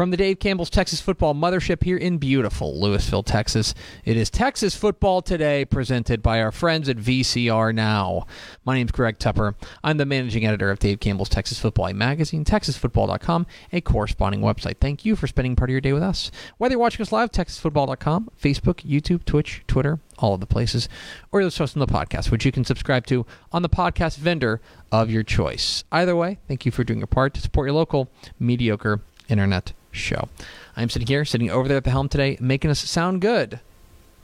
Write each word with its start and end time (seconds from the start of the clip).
From 0.00 0.10
the 0.10 0.16
Dave 0.16 0.38
Campbell's 0.38 0.70
Texas 0.70 0.98
Football 0.98 1.34
Mothership 1.34 1.84
here 1.84 1.98
in 1.98 2.16
beautiful 2.16 2.72
Lewisville, 2.72 3.22
Texas, 3.22 3.74
it 4.02 4.16
is 4.16 4.30
Texas 4.30 4.74
Football 4.74 5.20
Today 5.20 5.66
presented 5.66 6.22
by 6.22 6.40
our 6.40 6.50
friends 6.50 6.88
at 6.88 6.96
VCR 6.96 7.74
Now. 7.74 8.26
My 8.64 8.76
name 8.76 8.86
is 8.86 8.92
Greg 8.92 9.18
Tepper. 9.18 9.56
I'm 9.84 9.98
the 9.98 10.06
managing 10.06 10.46
editor 10.46 10.70
of 10.70 10.78
Dave 10.78 11.00
Campbell's 11.00 11.28
Texas 11.28 11.58
Football 11.58 11.92
magazine, 11.92 12.46
TexasFootball.com, 12.46 13.46
a 13.74 13.82
corresponding 13.82 14.40
website. 14.40 14.78
Thank 14.80 15.04
you 15.04 15.16
for 15.16 15.26
spending 15.26 15.54
part 15.54 15.68
of 15.68 15.72
your 15.72 15.82
day 15.82 15.92
with 15.92 16.02
us. 16.02 16.30
Whether 16.56 16.72
you're 16.72 16.80
watching 16.80 17.02
us 17.02 17.12
live, 17.12 17.30
TexasFootball.com, 17.30 18.30
Facebook, 18.42 18.76
YouTube, 18.76 19.26
Twitch, 19.26 19.64
Twitter, 19.66 20.00
all 20.18 20.32
of 20.32 20.40
the 20.40 20.46
places, 20.46 20.88
or 21.30 21.40
you're 21.40 21.50
listening 21.50 21.86
to 21.86 21.92
the 21.92 21.92
podcast, 21.92 22.30
which 22.30 22.46
you 22.46 22.52
can 22.52 22.64
subscribe 22.64 23.04
to 23.08 23.26
on 23.52 23.60
the 23.60 23.68
podcast 23.68 24.16
vendor 24.16 24.62
of 24.90 25.10
your 25.10 25.24
choice. 25.24 25.84
Either 25.92 26.16
way, 26.16 26.38
thank 26.48 26.64
you 26.64 26.72
for 26.72 26.84
doing 26.84 27.00
your 27.00 27.06
part 27.06 27.34
to 27.34 27.42
support 27.42 27.66
your 27.66 27.74
local 27.74 28.10
mediocre 28.38 29.02
internet 29.28 29.74
show. 29.92 30.28
I'm 30.76 30.88
sitting 30.88 31.08
here, 31.08 31.24
sitting 31.24 31.50
over 31.50 31.68
there 31.68 31.78
at 31.78 31.84
the 31.84 31.90
helm 31.90 32.08
today, 32.08 32.36
making 32.40 32.70
us 32.70 32.80
sound 32.80 33.20
good. 33.20 33.60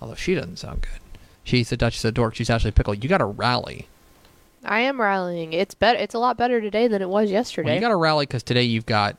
Although 0.01 0.15
she 0.15 0.35
doesn't 0.35 0.59
sound 0.59 0.83
good. 0.83 1.01
She's 1.45 1.71
the 1.71 1.77
Duchess 1.77 2.05
of 2.05 2.15
Dork. 2.15 2.35
She's 2.35 2.51
actually 2.51 2.73
Pickle. 2.73 2.95
You 2.95 3.09
got 3.09 3.19
to 3.19 3.25
rally. 3.25 3.89
I 4.65 4.81
am 4.81 5.01
rallying. 5.01 5.53
It's 5.53 5.75
better. 5.75 5.99
It's 5.99 6.15
a 6.15 6.19
lot 6.19 6.37
better 6.37 6.61
today 6.61 6.89
than 6.89 7.03
it 7.03 7.09
was 7.09 7.31
yesterday. 7.31 7.67
Well, 7.69 7.75
you 7.77 7.81
got 7.81 7.91
to 7.91 7.97
rally 7.97 8.27
because 8.27 8.43
today 8.43 8.65
you've 8.65 8.87
got 8.87 9.17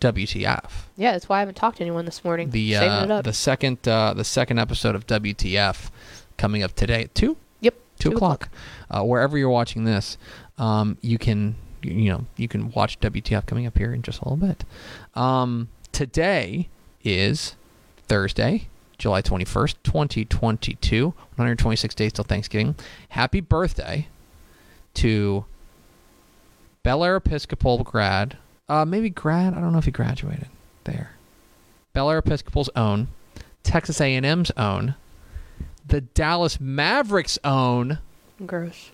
WTF. 0.00 0.70
yeah, 0.96 1.12
that's 1.12 1.28
why 1.28 1.36
I 1.36 1.40
haven't 1.40 1.54
talked 1.54 1.78
to 1.78 1.82
anyone 1.82 2.04
this 2.04 2.24
morning. 2.24 2.50
The 2.50 2.72
Saving 2.72 2.90
uh, 2.90 3.04
it 3.04 3.10
up. 3.10 3.24
the 3.24 3.32
second 3.32 3.86
uh, 3.86 4.12
the 4.12 4.24
second 4.24 4.58
episode 4.58 4.94
of 4.94 5.06
WTF 5.06 5.90
coming 6.36 6.62
up 6.62 6.74
today 6.74 7.04
at 7.04 7.14
two 7.14 7.36
yep. 7.60 7.74
two 7.98 8.10
o'clock. 8.12 8.48
Uh, 8.90 9.02
wherever 9.02 9.38
you're 9.38 9.48
watching 9.48 9.84
this, 9.84 10.18
um, 10.58 10.98
you 11.00 11.16
can 11.16 11.54
you- 11.84 12.10
know 12.12 12.24
you 12.36 12.48
can 12.48 12.70
watch 12.72 12.98
WTF 13.00 13.46
coming 13.46 13.66
up 13.66 13.76
here 13.78 13.92
in 13.92 14.02
just 14.02 14.20
a 14.20 14.28
little 14.28 14.46
bit. 14.48 14.64
Um, 15.14 15.68
today 15.92 16.68
is 17.02 17.54
Thursday, 18.08 18.68
July 18.98 19.22
21st, 19.22 19.76
2022. 19.82 21.06
126 21.36 21.94
days 21.94 22.12
till 22.12 22.24
Thanksgiving. 22.24 22.74
Happy 23.10 23.40
birthday 23.40 24.08
to 24.94 25.44
Bellaire 26.84 27.16
Episcopal 27.16 27.82
grad. 27.82 28.36
Uh, 28.68 28.84
maybe 28.84 29.10
grad. 29.10 29.54
I 29.54 29.60
don't 29.60 29.72
know 29.72 29.78
if 29.78 29.84
he 29.84 29.90
graduated 29.90 30.46
there. 30.84 31.10
Bellaire 31.94 32.18
Episcopal's 32.18 32.70
own, 32.74 33.08
Texas 33.62 34.00
A&M's 34.00 34.50
own, 34.56 34.94
the 35.86 36.00
Dallas 36.00 36.58
Mavericks 36.60 37.38
own. 37.44 37.98
Gross. 38.44 38.90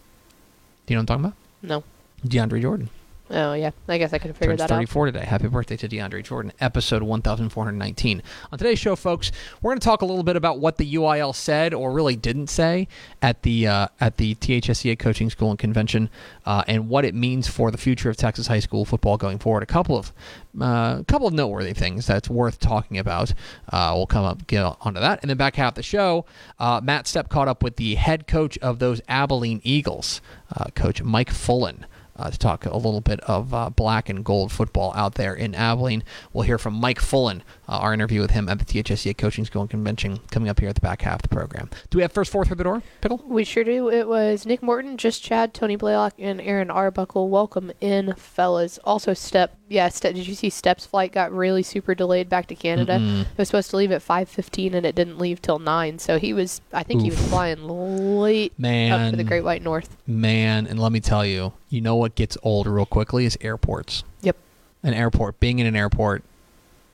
Do 0.87 0.95
you 0.95 0.97
know 0.97 1.03
what 1.03 1.11
I'm 1.11 1.23
talking 1.23 1.25
about? 1.25 1.37
No. 1.63 1.85
DeAndre 2.27 2.63
Jordan. 2.63 2.91
Oh 3.33 3.53
yeah. 3.53 3.71
I 3.87 3.99
guess 3.99 4.13
I 4.13 4.19
could 4.19 4.29
have 4.29 4.37
figured 4.37 4.59
Turns 4.59 4.69
that 4.69 4.75
out. 4.75 4.79
34 4.79 5.07
today. 5.07 5.25
Happy 5.25 5.47
birthday 5.47 5.77
to 5.77 5.89
DeAndre 5.89 6.25
Jordan. 6.25 6.53
Episode 6.61 7.03
1419. 7.03 8.23
On 8.51 8.59
today's 8.59 8.79
show, 8.79 8.97
folks, 8.97 9.31
we're 9.63 9.71
going 9.71 9.79
to 9.79 9.85
talk 9.85 10.03
a 10.03 10.05
little 10.05 10.25
bit 10.25 10.35
about 10.35 10.59
what 10.59 10.79
the 10.79 10.95
UIL 10.95 11.33
said 11.33 11.73
or 11.73 11.93
really 11.93 12.17
didn't 12.17 12.49
say 12.49 12.89
at 13.23 13.43
the 13.43 13.69
uh, 13.69 13.87
at 14.01 14.17
the 14.17 14.35
THSCA 14.35 14.99
Coaching 14.99 15.31
School 15.31 15.51
and 15.51 15.59
Convention, 15.59 16.11
uh, 16.45 16.65
and 16.67 16.89
what 16.89 17.05
it 17.05 17.15
means 17.15 17.47
for 17.47 17.71
the 17.71 17.79
future 17.79 18.11
of 18.11 18.17
Texas 18.17 18.49
high 18.49 18.59
school 18.59 18.85
football 18.85 19.17
going 19.17 19.39
forward. 19.39 19.63
A 19.63 19.67
couple 19.67 19.97
of 19.97 20.13
uh, 20.61 20.97
a 21.01 21.05
couple 21.07 21.29
of 21.29 21.35
noteworthy 21.35 21.73
things 21.73 22.09
that's 22.09 22.29
worth 22.29 22.59
talking 22.59 22.99
about. 22.99 23.33
Uh, 23.73 23.93
we'll 23.95 24.07
come 24.07 24.25
up 24.25 24.45
get 24.49 24.65
onto 24.81 24.99
that, 24.99 25.21
and 25.23 25.31
then 25.31 25.37
back 25.37 25.55
half 25.55 25.77
the 25.77 25.85
show, 25.85 26.27
uh, 26.59 26.81
Matt 26.83 27.05
Stepp 27.05 27.29
caught 27.29 27.47
up 27.47 27.63
with 27.63 27.77
the 27.77 27.95
head 27.95 28.27
coach 28.27 28.59
of 28.59 28.81
those 28.81 29.01
Abilene 29.09 29.61
Eagles, 29.63 30.21
uh, 30.57 30.65
Coach 30.75 31.01
Mike 31.01 31.31
Fullen 31.31 31.87
uh, 32.21 32.31
to 32.31 32.39
talk 32.39 32.67
a 32.67 32.77
little 32.77 33.01
bit 33.01 33.21
of 33.21 33.55
uh, 33.55 33.71
black 33.71 34.09
and 34.09 34.25
gold 34.25 34.53
football 34.53 34.93
out 34.95 35.15
there 35.15 35.35
in 35.35 35.55
Abilene. 35.55 36.05
We'll 36.33 36.45
hear 36.45 36.59
from 36.59 36.75
Mike 36.75 37.01
Fullen, 37.01 37.43
uh, 37.69 37.79
our 37.79 37.95
interview 37.95 38.21
with 38.21 38.33
him 38.33 38.49
at 38.49 38.59
the 38.59 38.65
THSCA 38.65 39.17
Coaching 39.17 39.45
School 39.47 39.63
and 39.63 39.71
Convention 39.71 40.21
coming 40.31 40.49
up 40.49 40.61
here 40.61 40.69
at 40.69 40.75
the 40.75 40.81
back 40.81 41.03
half 41.03 41.17
of 41.17 41.23
the 41.23 41.29
program. 41.29 41.71
Do 41.89 41.99
we 41.99 42.03
have 42.03 42.13
first 42.13 42.31
four 42.31 42.45
through 42.45 42.57
the 42.57 42.65
door, 42.65 42.83
Pickle? 43.01 43.25
We 43.27 43.45
sure 43.45 43.65
do. 43.65 43.91
It 43.91 44.07
was 44.07 44.45
Nick 44.45 44.63
Morton, 44.63 44.97
just 44.99 45.23
Chad, 45.23 45.55
Tony 45.55 45.77
Blaylock, 45.77 46.15
and 46.19 46.41
Aaron 46.41 46.71
Arbuckle. 46.71 47.29
Welcome 47.31 47.73
in, 47.81 48.15
fellas. 48.15 48.79
Also, 48.85 49.13
Stepp. 49.13 49.51
Yeah. 49.71 49.89
Did 49.89 50.27
you 50.27 50.35
see 50.35 50.51
Stepp's 50.51 50.85
flight 50.85 51.13
got 51.13 51.33
really 51.33 51.63
super 51.63 51.95
delayed 51.95 52.29
back 52.29 52.49
to 52.49 52.55
Canada? 52.55 52.99
Mm-mm. 52.99 53.23
It 53.23 53.39
was 53.39 53.49
supposed 53.49 53.71
to 53.71 53.77
leave 53.77 53.93
at 53.93 54.03
5:15, 54.03 54.75
and 54.75 54.85
it 54.85 54.95
didn't 54.95 55.19
leave 55.19 55.41
till 55.41 55.59
nine. 55.61 55.99
So 55.99 56.19
he 56.19 56.33
was. 56.35 56.61
I 56.73 56.83
think 56.83 57.01
he 57.03 57.11
was 57.11 57.21
flying 57.29 57.63
late 57.67 58.53
Man, 58.59 58.93
up 58.93 59.11
to 59.13 59.17
the 59.17 59.25
Great 59.25 59.45
White 59.45 59.63
North. 59.63 59.97
man, 60.07 60.67
and 60.67 60.79
let 60.79 60.93
me 60.93 61.01
tell 61.01 61.25
you, 61.25 61.53
you 61.71 61.81
know 61.81 61.95
what 61.97 62.15
gets 62.17 62.37
old 62.43 62.67
real 62.67 62.85
quickly 62.85 63.25
is 63.25 63.39
airports. 63.41 64.03
Yep. 64.23 64.37
An 64.83 64.93
airport, 64.93 65.39
being 65.41 65.59
in 65.61 65.67
an 65.67 65.77
airport, 65.77 66.25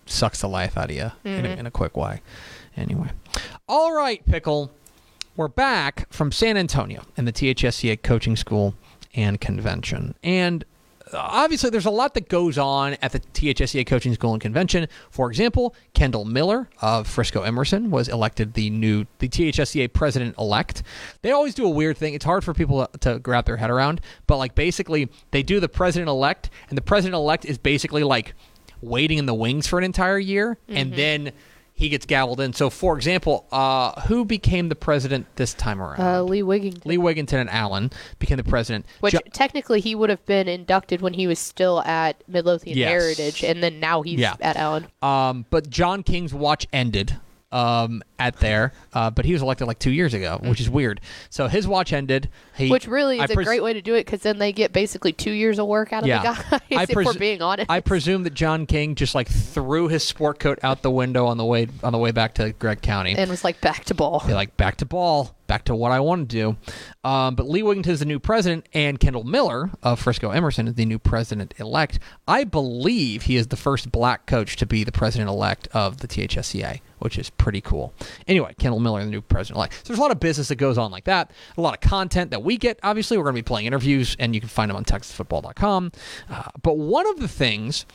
sucks 0.04 0.40
the 0.42 0.48
life 0.48 0.76
out 0.76 0.90
of 0.90 0.96
you 0.96 1.10
in, 1.24 1.44
a, 1.46 1.48
Mhm. 1.48 1.58
in 1.58 1.66
a 1.66 1.70
quick 1.70 1.96
way. 1.96 2.20
Anyway, 2.76 3.08
all 3.68 3.94
right, 3.94 4.24
Pickle, 4.26 4.70
we're 5.34 5.48
back 5.48 6.06
from 6.12 6.30
San 6.30 6.56
Antonio 6.58 7.04
and 7.16 7.26
the 7.26 7.32
THSCA 7.32 7.96
Coaching 8.02 8.36
School 8.36 8.74
and 9.14 9.40
Convention, 9.40 10.14
and 10.22 10.64
obviously 11.12 11.70
there's 11.70 11.86
a 11.86 11.90
lot 11.90 12.14
that 12.14 12.28
goes 12.28 12.58
on 12.58 12.94
at 13.02 13.12
the 13.12 13.20
THSCA 13.20 13.86
Coaching 13.86 14.14
School 14.14 14.32
and 14.32 14.40
Convention. 14.40 14.88
For 15.10 15.28
example, 15.30 15.74
Kendall 15.94 16.24
Miller 16.24 16.68
of 16.80 17.06
Frisco 17.06 17.42
Emerson 17.42 17.90
was 17.90 18.08
elected 18.08 18.54
the 18.54 18.70
new 18.70 19.06
the 19.18 19.28
THSCA 19.28 19.92
president 19.92 20.36
elect. 20.38 20.82
They 21.22 21.30
always 21.30 21.54
do 21.54 21.64
a 21.64 21.70
weird 21.70 21.96
thing. 21.96 22.14
It's 22.14 22.24
hard 22.24 22.44
for 22.44 22.54
people 22.54 22.86
to 23.00 23.18
grab 23.18 23.46
their 23.46 23.56
head 23.56 23.70
around, 23.70 24.00
but 24.26 24.38
like 24.38 24.54
basically 24.54 25.08
they 25.30 25.42
do 25.42 25.60
the 25.60 25.68
president 25.68 26.08
elect, 26.08 26.50
and 26.68 26.76
the 26.76 26.82
president 26.82 27.14
elect 27.14 27.44
is 27.44 27.58
basically 27.58 28.02
like 28.02 28.34
waiting 28.80 29.18
in 29.18 29.26
the 29.26 29.34
wings 29.34 29.66
for 29.66 29.78
an 29.78 29.84
entire 29.84 30.18
year, 30.18 30.58
and 30.68 30.88
mm-hmm. 30.88 30.96
then 30.96 31.32
he 31.76 31.90
gets 31.90 32.06
gavelled 32.06 32.40
in. 32.40 32.54
So, 32.54 32.70
for 32.70 32.96
example, 32.96 33.46
uh, 33.52 34.00
who 34.02 34.24
became 34.24 34.70
the 34.70 34.74
president 34.74 35.26
this 35.36 35.52
time 35.52 35.80
around? 35.80 36.00
Uh, 36.00 36.22
Lee 36.22 36.40
Wigginton. 36.40 36.86
Lee 36.86 36.96
Wigginton 36.96 37.34
and 37.38 37.50
Allen 37.50 37.90
became 38.18 38.38
the 38.38 38.44
president. 38.44 38.86
Which 39.00 39.12
Jo- 39.12 39.20
technically 39.32 39.80
he 39.80 39.94
would 39.94 40.08
have 40.08 40.24
been 40.24 40.48
inducted 40.48 41.02
when 41.02 41.12
he 41.12 41.26
was 41.26 41.38
still 41.38 41.82
at 41.82 42.24
Midlothian 42.26 42.78
Yes. 42.78 42.88
Heritage, 42.90 43.44
and 43.44 43.62
then 43.62 43.78
now 43.78 44.00
he's 44.00 44.18
Yeah. 44.18 44.36
at 44.40 44.56
Allen. 44.56 44.86
Um, 45.02 45.44
but 45.50 45.68
John 45.68 46.02
King's 46.02 46.32
watch 46.32 46.66
ended 46.72 47.18
um, 47.52 48.02
at 48.18 48.36
there, 48.38 48.72
uh, 48.94 49.10
but 49.10 49.24
he 49.24 49.32
was 49.32 49.42
elected 49.42 49.66
like 49.66 49.78
two 49.78 49.90
years 49.90 50.14
ago, 50.14 50.38
which 50.42 50.60
is 50.60 50.70
weird. 50.70 51.00
So 51.30 51.48
his 51.48 51.68
watch 51.68 51.92
ended. 51.92 52.30
He, 52.56 52.70
Which 52.70 52.86
really 52.86 53.20
is 53.20 53.30
a 53.30 53.34
great 53.34 53.62
way 53.62 53.74
to 53.74 53.82
do 53.82 53.94
it 53.94 54.06
because 54.06 54.20
then 54.20 54.38
they 54.38 54.52
get 54.52 54.72
basically 54.72 55.12
two 55.12 55.30
years 55.32 55.58
of 55.58 55.66
work 55.66 55.92
out 55.92 56.02
of 56.02 56.08
Yeah. 56.08 56.18
the 56.20 56.24
guys. 56.58 56.60
I 56.78 56.82
if 56.84 56.90
pres- 56.90 57.06
we're 57.06 57.14
being 57.14 57.42
honest, 57.42 57.70
I 57.70 57.80
presume 57.80 58.22
that 58.24 58.32
John 58.34 58.64
King 58.66 58.94
just 58.94 59.14
like 59.14 59.28
threw 59.28 59.88
his 59.88 60.02
sport 60.04 60.38
coat 60.38 60.58
out 60.62 60.82
the 60.82 60.90
window 60.90 61.26
on 61.26 61.36
the 61.36 61.44
way 61.44 61.68
on 61.82 61.92
the 61.92 61.98
way 61.98 62.10
back 62.12 62.34
to 62.34 62.52
Gregg 62.52 62.80
County. 62.80 63.14
and 63.16 63.28
was 63.30 63.44
like 63.44 63.60
back 63.60 63.84
to 63.86 63.94
ball. 63.94 64.22
Be 64.26 64.32
like 64.32 64.56
back 64.56 64.76
to 64.78 64.86
ball, 64.86 65.34
back 65.46 65.64
to 65.66 65.74
what 65.74 65.92
I 65.92 66.00
want 66.00 66.30
to 66.30 66.36
do. 66.36 66.56
Um, 67.08 67.34
but 67.34 67.48
Lee 67.48 67.62
Wigginton 67.62 67.88
is 67.88 67.98
the 68.00 68.06
new 68.06 68.18
president, 68.18 68.66
and 68.72 68.98
Kendall 68.98 69.24
Miller 69.24 69.70
of 69.82 70.00
Frisco 70.00 70.30
Emerson 70.30 70.66
is 70.68 70.74
the 70.74 70.86
new 70.86 70.98
president 70.98 71.52
elect. 71.58 71.98
I 72.26 72.44
believe 72.44 73.24
he 73.24 73.36
is 73.36 73.48
the 73.48 73.56
first 73.56 73.92
black 73.92 74.24
coach 74.26 74.56
to 74.56 74.66
be 74.66 74.82
the 74.84 74.92
president 74.92 75.28
elect 75.28 75.68
of 75.72 75.98
the 75.98 76.08
THSCA, 76.08 76.80
which 77.00 77.18
is 77.18 77.28
pretty 77.30 77.60
cool. 77.60 77.92
Anyway, 78.26 78.54
Kendall 78.58 78.80
Miller, 78.80 79.04
the 79.04 79.10
new 79.10 79.20
president 79.20 79.56
elect. 79.56 79.74
So 79.74 79.82
there's 79.86 79.98
a 79.98 80.02
lot 80.02 80.10
of 80.10 80.20
business 80.20 80.48
that 80.48 80.56
goes 80.56 80.78
on 80.78 80.90
like 80.90 81.04
that, 81.04 81.30
a 81.56 81.60
lot 81.60 81.74
of 81.74 81.80
content 81.80 82.30
that 82.30 82.42
we 82.42 82.56
get. 82.56 82.78
Obviously, 82.82 83.16
we're 83.16 83.24
going 83.24 83.36
to 83.36 83.42
be 83.42 83.46
playing 83.46 83.66
interviews, 83.66 84.16
and 84.18 84.34
you 84.34 84.40
can 84.40 84.48
find 84.48 84.70
them 84.70 84.76
on 84.76 84.84
TexasFootball.com. 84.84 85.92
Uh, 86.30 86.42
but 86.62 86.76
one 86.76 87.06
of 87.06 87.20
the 87.20 87.28
things 87.28 87.86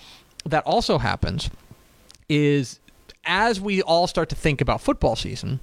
that 0.45 0.63
also 0.65 0.97
happens 0.97 1.49
is 2.29 2.79
as 3.25 3.61
we 3.61 3.81
all 3.81 4.07
start 4.07 4.29
to 4.29 4.35
think 4.35 4.61
about 4.61 4.81
football 4.81 5.15
season, 5.15 5.59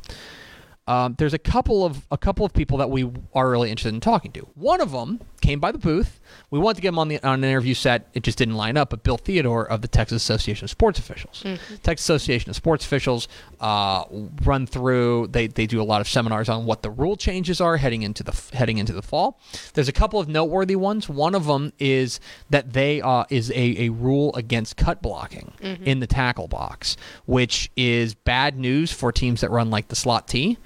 um, 0.87 1.15
there's 1.19 1.35
a 1.35 1.39
couple 1.39 1.85
of 1.85 2.07
a 2.11 2.17
couple 2.17 2.47
of 2.47 2.55
people 2.55 2.79
that 2.79 2.89
we 2.89 3.11
are 3.35 3.51
really 3.51 3.71
interested 3.71 3.93
in 3.93 4.01
talking 4.01 4.33
to. 4.33 4.41
One 4.55 4.81
of 4.81 4.93
them 4.93 5.21
came 5.41 5.61
by 5.61 5.73
the 5.73 5.79
booth. 5.79 6.21
We 6.51 6.59
wanted 6.59 6.77
to 6.77 6.83
get 6.83 6.89
him 6.89 6.99
on 6.99 7.09
the 7.09 7.23
on 7.23 7.43
an 7.43 7.45
interview 7.45 7.75
set. 7.75 8.09
It 8.15 8.23
just 8.23 8.39
didn't 8.39 8.55
line 8.55 8.77
up. 8.77 8.91
But 8.91 9.03
Bill 9.03 9.17
Theodore 9.17 9.67
of 9.67 9.83
the 9.83 9.89
Texas 9.89 10.23
Association 10.23 10.65
of 10.65 10.71
Sports 10.71 10.99
Officials, 10.99 11.43
Texas 11.83 12.05
Association 12.05 12.51
of 12.51 12.57
Sports 12.57 12.85
Officials, 12.85 13.29
uh, 13.61 14.05
run 14.45 14.67
through. 14.67 15.29
They 15.29 15.47
they 15.47 15.67
do 15.67 15.81
a 15.81 15.85
lot 15.85 16.01
of 16.01 16.09
seminars 16.09 16.49
on 16.49 16.65
what 16.67 16.83
the 16.83 16.91
rule 16.91 17.17
changes 17.17 17.61
are 17.61 17.77
heading 17.77 18.03
into 18.03 18.23
the 18.23 18.35
heading 18.55 18.79
into 18.79 18.93
the 18.93 19.03
fall. 19.03 19.41
There's 19.75 19.89
a 19.89 19.93
couple 19.93 20.21
of 20.21 20.29
noteworthy 20.29 20.77
ones. 20.77 21.09
One 21.09 21.35
of 21.35 21.47
them 21.47 21.73
is 21.79 22.21
that 22.51 22.73
they 22.73 23.01
uh, 23.01 23.25
is 23.31 23.51
a, 23.51 23.87
a 23.87 23.89
rule 23.91 24.35
against 24.35 24.77
cut 24.77 25.03
blocking 25.03 25.53
in 25.85 26.01
the 26.01 26.07
tackle 26.07 26.49
box, 26.49 26.97
which 27.27 27.71
is 27.77 28.15
bad 28.15 28.59
news 28.59 28.93
for 28.93 29.13
teams 29.13 29.41
that 29.43 29.51
run 29.51 29.71
like 29.71 29.89
the 29.89 29.97
slot 29.97 30.29
T. 30.29 30.59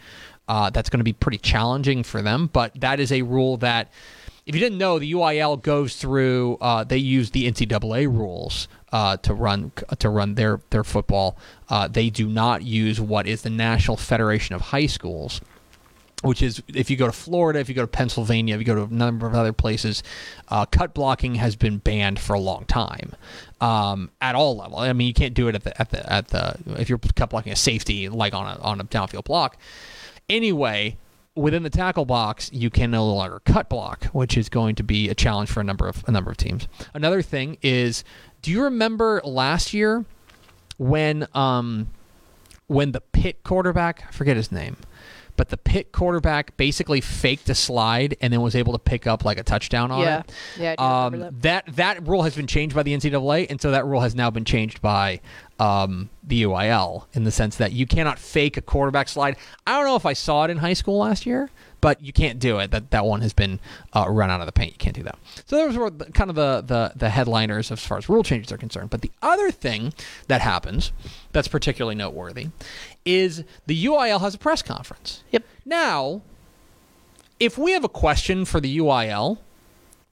Uh, 0.49 0.71
that's 0.71 0.91
going 0.91 0.99
to 0.99 1.05
be 1.05 1.13
pretty 1.13 1.39
challenging 1.39 2.03
for 2.03 2.21
them, 2.21 2.51
but 2.53 2.73
that 2.81 2.99
is 2.99 3.13
a 3.13 3.23
rule 3.23 3.57
that, 3.59 3.91
if 4.47 4.55
you 4.55 4.61
didn't 4.61 4.79
know, 4.79 4.99
the 4.99 5.13
UIL 5.13 5.61
goes 5.63 5.97
through. 5.97 6.59
Uh, 6.61 6.85
they 6.85 6.97
use 6.97 7.31
the 7.31 7.51
NCAA 7.51 8.07
rules 8.07 8.69
uh, 8.93 9.17
to 9.19 9.35
run 9.35 9.73
to 9.99 10.09
run 10.09 10.35
their 10.35 10.61
their 10.71 10.85
football. 10.85 11.37
Uh, 11.69 11.89
they 11.89 12.11
do 12.11 12.29
not 12.29 12.63
use 12.63 13.01
what 13.01 13.27
is 13.27 13.43
the 13.43 13.51
National 13.51 13.97
Federation 13.97 14.55
of 14.55 14.61
High 14.61 14.87
Schools 14.87 15.41
which 16.23 16.41
is 16.41 16.63
if 16.69 16.89
you 16.89 16.97
go 16.97 17.07
to 17.07 17.13
Florida, 17.13 17.59
if 17.59 17.69
you 17.69 17.75
go 17.75 17.83
to 17.83 17.89
Pennsylvania, 17.89 18.55
if 18.55 18.61
you 18.61 18.65
go 18.65 18.75
to 18.75 18.83
a 18.83 18.89
number 18.89 19.27
of 19.27 19.35
other 19.35 19.53
places, 19.53 20.03
uh, 20.49 20.65
cut 20.65 20.95
blocking 20.95 21.35
has 21.35 21.57
been 21.57 21.79
banned 21.79 22.19
for 22.19 22.35
a 22.35 22.41
long 22.41 22.65
time 22.65 23.13
um, 23.61 24.11
at 24.21 24.35
all 24.35 24.57
level. 24.57 24.79
I 24.79 24.93
mean, 24.93 25.09
you 25.09 25.15
can't 25.15 25.35
do 25.35 25.49
it 25.49 25.55
at 25.55 25.65
the 25.65 25.81
at 25.81 25.91
the 25.91 26.13
at 26.13 26.29
the 26.29 26.57
if 26.79 26.89
you're 26.89 27.01
cut 27.17 27.31
blocking 27.31 27.53
a 27.53 27.57
safety 27.57 28.09
like 28.09 28.35
on 28.35 28.47
a 28.47 28.61
on 28.61 28.81
a 28.81 28.85
downfield 28.85 29.25
block. 29.25 29.57
Anyway, 30.29 30.97
within 31.35 31.63
the 31.63 31.71
tackle 31.71 32.05
box, 32.05 32.51
you 32.53 32.71
can 32.71 32.91
no 32.91 33.07
longer 33.07 33.41
cut 33.45 33.69
block, 33.69 34.05
which 34.07 34.37
is 34.37 34.49
going 34.49 34.75
to 34.77 34.83
be 34.83 35.09
a 35.09 35.15
challenge 35.15 35.51
for 35.51 35.61
a 35.61 35.65
number 35.65 35.89
of 35.89 36.05
a 36.07 36.11
number 36.11 36.31
of 36.31 36.37
teams. 36.37 36.69
Another 36.95 37.23
thing 37.23 37.59
is, 37.63 38.05
do 38.43 38.51
you 38.51 38.63
remember 38.63 39.21
last 39.25 39.73
year 39.73 40.05
when 40.79 41.27
um 41.35 41.89
when 42.67 42.93
the 42.93 43.01
Pitt 43.01 43.43
quarterback, 43.45 44.05
I 44.09 44.13
forget 44.13 44.37
his 44.37 44.51
name, 44.51 44.77
but 45.37 45.49
the 45.49 45.57
Pitt 45.57 45.93
quarterback 45.93 46.57
basically 46.57 47.01
faked 47.01 47.49
a 47.49 47.55
slide 47.55 48.17
and 48.21 48.33
then 48.33 48.41
was 48.43 48.55
able 48.55 48.73
to 48.73 48.79
pick 48.79 49.07
up 49.07 49.25
like 49.25 49.39
a 49.39 49.43
touchdown 49.43 49.91
on 49.91 50.01
Yeah. 50.01 50.19
it. 50.21 50.33
Yeah, 50.59 50.75
Um, 50.79 51.13
remember 51.15 51.37
that 51.41 51.65
that 51.77 52.07
rule 52.07 52.23
has 52.23 52.37
been 52.37 52.47
changed 52.47 52.75
by 52.75 52.83
the 52.83 52.93
NCAA, 52.93 53.47
and 53.51 53.61
so 53.61 53.71
that 53.71 53.85
rule 53.87 54.01
has 54.01 54.15
now 54.15 54.31
been 54.31 54.45
changed 54.45 54.81
by 54.83 55.21
um, 55.59 56.11
the 56.25 56.43
UIL 56.43 57.05
in 57.13 57.25
the 57.25 57.31
sense 57.31 57.57
that 57.57 57.73
you 57.73 57.87
cannot 57.87 58.19
fake 58.19 58.57
a 58.57 58.61
quarterback 58.61 59.09
slide. 59.09 59.37
I 59.67 59.77
don't 59.77 59.87
know 59.87 59.97
if 59.97 60.07
I 60.07 60.13
saw 60.13 60.45
it 60.45 60.51
in 60.51 60.57
high 60.59 60.73
school 60.73 60.99
last 60.99 61.25
year, 61.25 61.51
but 61.81 62.01
you 62.03 62.13
can't 62.13 62.39
do 62.41 62.59
it. 62.59 62.71
That 62.73 62.91
that 62.91 63.05
one 63.05 63.21
has 63.21 63.33
been 63.33 63.61
uh, 63.93 64.07
run 64.09 64.29
out 64.31 64.41
of 64.41 64.47
the 64.47 64.53
paint. 64.53 64.73
You 64.73 64.79
can't 64.79 64.97
do 64.97 65.03
that. 65.05 65.19
So 65.47 65.57
those 65.57 65.77
were 65.77 65.91
the, 65.91 66.07
kind 66.07 66.31
of 66.31 66.37
the, 66.37 66.63
the 66.67 66.93
the 66.97 67.11
headliners 67.11 67.71
as 67.71 67.85
far 67.85 67.99
as 67.99 68.09
rule 68.09 68.25
changes 68.25 68.51
are 68.51 68.57
concerned. 68.57 68.91
But 68.91 69.03
the 69.03 69.13
other 69.23 69.51
thing 69.53 69.93
that 70.27 70.41
happens 70.41 70.91
that's 71.33 71.49
particularly 71.49 71.95
noteworthy 71.95 72.49
is 73.05 73.45
the 73.67 73.85
UIL 73.87 74.21
has 74.21 74.35
a 74.35 74.39
press 74.39 74.63
conference. 74.63 75.23
Yep. 75.31 75.45
Now, 75.65 76.23
if 77.41 77.59
we 77.59 77.73
have 77.73 77.85
a 77.85 77.89
question 77.89 78.45
for 78.45 78.61
the 78.61 78.79
UIL, 78.79 79.39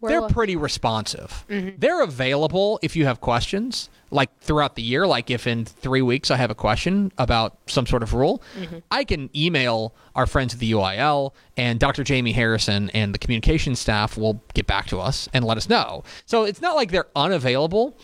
We're 0.00 0.08
they're 0.08 0.28
pretty 0.28 0.56
responsive. 0.56 1.44
Mm-hmm. 1.48 1.76
They're 1.78 2.02
available 2.02 2.78
if 2.82 2.96
you 2.96 3.04
have 3.06 3.20
questions, 3.20 3.88
like 4.10 4.36
throughout 4.40 4.74
the 4.74 4.82
year. 4.82 5.06
Like 5.06 5.30
if 5.30 5.46
in 5.46 5.64
three 5.64 6.02
weeks 6.02 6.30
I 6.30 6.36
have 6.36 6.50
a 6.50 6.54
question 6.54 7.12
about 7.18 7.56
some 7.66 7.86
sort 7.86 8.02
of 8.02 8.14
rule, 8.14 8.42
mm-hmm. 8.58 8.78
I 8.90 9.04
can 9.04 9.30
email 9.36 9.94
our 10.14 10.26
friends 10.26 10.54
at 10.54 10.60
the 10.60 10.72
UIL, 10.72 11.32
and 11.56 11.78
Dr. 11.78 12.02
Jamie 12.02 12.32
Harrison 12.32 12.90
and 12.90 13.14
the 13.14 13.18
communication 13.18 13.76
staff 13.76 14.16
will 14.16 14.42
get 14.54 14.66
back 14.66 14.86
to 14.86 14.98
us 14.98 15.28
and 15.32 15.44
let 15.44 15.56
us 15.56 15.68
know. 15.68 16.02
So 16.26 16.44
it's 16.44 16.60
not 16.60 16.74
like 16.74 16.90
they're 16.90 17.08
unavailable, 17.14 17.96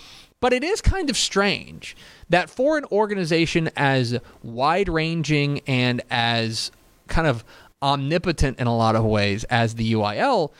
but 0.46 0.52
it 0.52 0.62
is 0.62 0.80
kind 0.80 1.10
of 1.10 1.16
strange 1.16 1.96
that 2.28 2.48
for 2.48 2.78
an 2.78 2.84
organization 2.92 3.68
as 3.74 4.16
wide 4.44 4.88
ranging 4.88 5.58
and 5.66 6.00
as 6.08 6.70
kind 7.08 7.26
of 7.26 7.44
omnipotent 7.82 8.56
in 8.60 8.68
a 8.68 8.76
lot 8.76 8.94
of 8.94 9.04
ways 9.04 9.42
as 9.50 9.74
the 9.74 9.92
UIL, 9.94 10.52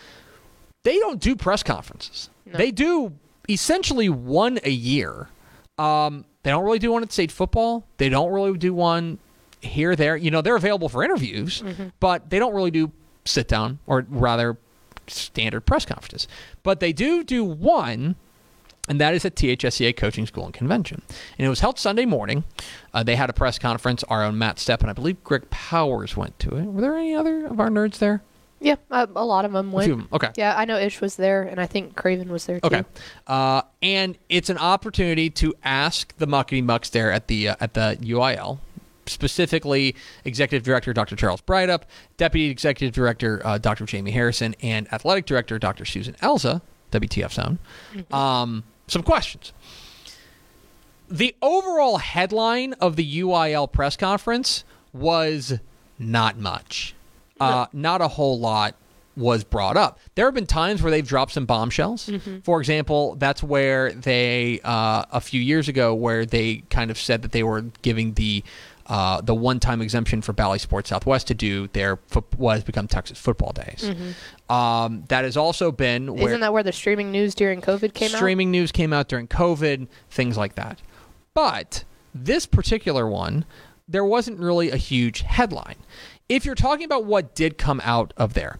they 0.83 0.99
don't 0.99 1.21
do 1.21 1.37
press 1.37 1.63
conferences. 1.63 2.31
They 2.47 2.73
do 2.73 3.13
essentially 3.49 4.09
one 4.09 4.59
a 4.65 4.71
year. 4.71 5.29
Um, 5.79 6.25
they 6.43 6.51
don't 6.51 6.65
really 6.65 6.81
do 6.81 6.91
one 6.91 7.05
at 7.05 7.13
state 7.13 7.31
football. 7.31 7.85
They 7.99 8.09
don't 8.09 8.33
really 8.33 8.59
do 8.59 8.75
one 8.75 9.21
here, 9.61 9.95
there. 9.95 10.17
You 10.17 10.33
know, 10.33 10.43
they're 10.43 10.57
available 10.57 10.89
for 10.89 11.05
interviews, 11.05 11.63
but 12.01 12.29
they 12.29 12.41
don't 12.41 12.57
really 12.57 12.73
do 12.73 12.91
sit 13.25 13.47
down 13.47 13.79
or 13.87 14.05
rather 14.09 14.57
standard 15.07 15.61
press 15.61 15.87
conferences. 15.87 16.27
But 16.65 16.81
they 16.81 16.93
do 16.93 17.23
do 17.23 17.45
one 17.45 18.17
and 18.89 19.01
that 19.01 19.15
is 19.15 19.25
at 19.25 19.35
THSCA 19.35 19.97
Coaching 19.97 20.27
School 20.27 20.45
and 20.45 20.55
Convention. 20.55 21.03
And 21.39 21.47
it 21.47 21.49
was 21.49 21.61
held 21.61 21.79
Sunday 21.79 22.05
morning. 22.07 22.45
Uh, 22.95 23.03
they 23.03 23.17
had 23.17 23.31
a 23.31 23.33
press 23.33 23.59
conference. 23.59 24.03
Our 24.05 24.25
own 24.25 24.39
Matt 24.39 24.57
Stepp 24.57 24.81
and 24.81 24.91
I 24.91 24.93
believe 24.93 25.23
Greg 25.25 25.49
Powers 25.51 26.17
went 26.17 26.39
to 26.41 26.57
it. 26.57 26.65
Were 26.65 26.81
there 26.81 26.97
any 26.97 27.15
other 27.15 27.47
of 27.47 27.59
our 27.61 27.69
nerds 27.69 27.99
there? 27.99 28.23
Yeah, 28.59 28.77
a, 28.91 29.07
a 29.15 29.25
lot 29.25 29.45
of 29.45 29.53
them 29.53 29.71
went. 29.71 29.91
of 29.93 29.99
'em. 29.99 30.09
Okay. 30.15 30.31
Yeah, 30.37 30.55
I 30.57 30.65
know 30.65 30.79
Ish 30.79 31.03
was 31.03 31.17
there, 31.17 31.43
and 31.43 31.61
I 31.61 31.67
think 31.67 31.95
Craven 31.95 32.31
was 32.33 32.47
there 32.47 32.59
too. 32.59 32.67
Okay, 32.69 32.85
uh, 33.27 33.61
and 33.83 34.17
it's 34.31 34.49
an 34.49 34.57
opportunity 34.57 35.29
to 35.29 35.55
ask 35.63 36.17
the 36.17 36.27
muckety 36.27 36.65
mucks 36.65 36.89
there 36.89 37.13
at 37.13 37.29
the 37.29 37.51
uh, 37.51 37.57
at 37.61 37.75
the 37.75 37.99
UIL, 38.01 38.59
specifically 39.05 39.95
Executive 40.25 40.65
Director 40.65 40.93
Dr. 40.93 41.17
Charles 41.17 41.41
Breithaupt, 41.43 41.83
Deputy 42.17 42.49
Executive 42.51 42.95
Director 42.95 43.43
uh, 43.45 43.59
Dr. 43.59 43.85
Jamie 43.85 44.11
Harrison, 44.11 44.55
and 44.63 44.91
Athletic 44.93 45.27
Director 45.27 45.59
Dr. 45.59 45.85
Susan 45.85 46.15
Elza, 46.23 46.63
WTF 46.93 47.33
Zone, 47.33 47.59
um, 48.11 48.65
some 48.89 49.03
questions. 49.03 49.53
The 51.09 51.35
overall 51.41 51.99
headline 51.99 52.73
of 52.75 52.97
the 52.97 53.21
UIL 53.21 53.71
press 53.71 53.97
conference 53.97 54.65
was 54.93 55.59
not 55.99 56.39
much. 56.39 56.95
Uh, 57.39 57.67
not 57.73 58.01
a 58.01 58.09
whole 58.09 58.39
lot 58.39 58.75
was 59.17 59.45
brought 59.45 59.77
up. 59.77 59.99
There 60.15 60.27
have 60.27 60.35
been 60.35 60.47
times 60.47 60.83
where 60.83 60.91
they've 60.91 61.07
dropped 61.07 61.33
some 61.33 61.47
bombshells. 61.47 62.11
For 62.45 62.61
example, 62.61 63.15
that's 63.17 63.43
where 63.43 63.93
they 63.93 64.61
uh, 64.65 65.05
a 65.11 65.21
few 65.21 65.41
years 65.41 65.69
ago 65.69 65.95
where 65.95 66.27
they 66.27 66.57
kind 66.71 66.91
of 66.91 66.99
said 66.99 67.23
that 67.23 67.33
they 67.33 67.43
were 67.43 67.63
giving 67.83 68.13
the 68.15 68.43
uh, 68.89 69.21
the 69.21 69.35
one-time 69.35 69.83
exemption 69.83 70.23
for 70.23 70.33
Bally 70.33 70.59
Sports 70.59 70.91
Southwest 70.91 71.27
to 71.29 71.35
do 71.35 71.67
their 71.69 71.97
fo- 72.07 72.25
what 72.37 72.55
has 72.55 72.65
become 72.65 72.87
Texas 72.87 73.19
Football 73.19 73.53
Days. 73.53 73.91
Um, 74.49 75.05
that 75.09 75.25
has 75.25 75.37
also 75.37 75.73
been 75.73 76.15
where 76.15 76.29
Isn't 76.29 76.41
that 76.41 76.53
where 76.53 76.63
the 76.63 76.73
streaming 76.73 77.11
news 77.11 77.35
during 77.35 77.61
COVID 77.61 77.95
came 77.95 78.13
out? 78.13 78.17
streaming 78.17 78.51
news 78.51 78.71
came 78.73 78.93
out 78.93 79.09
during 79.09 79.27
COVID, 79.27 79.89
things 80.11 80.37
like 80.37 80.55
that. 80.55 80.81
But 81.35 81.85
this 82.15 82.47
particular 82.47 83.09
one, 83.09 83.45
there 83.89 84.05
wasn't 84.05 84.39
really 84.39 84.71
a 84.71 84.77
huge 84.77 85.21
headline. 85.23 85.77
If 86.29 86.45
you're 86.45 86.55
talking 86.55 86.85
about 86.85 87.05
what 87.05 87.35
did 87.35 87.59
come 87.59 87.81
out 87.85 88.13
of 88.17 88.35
there, 88.35 88.59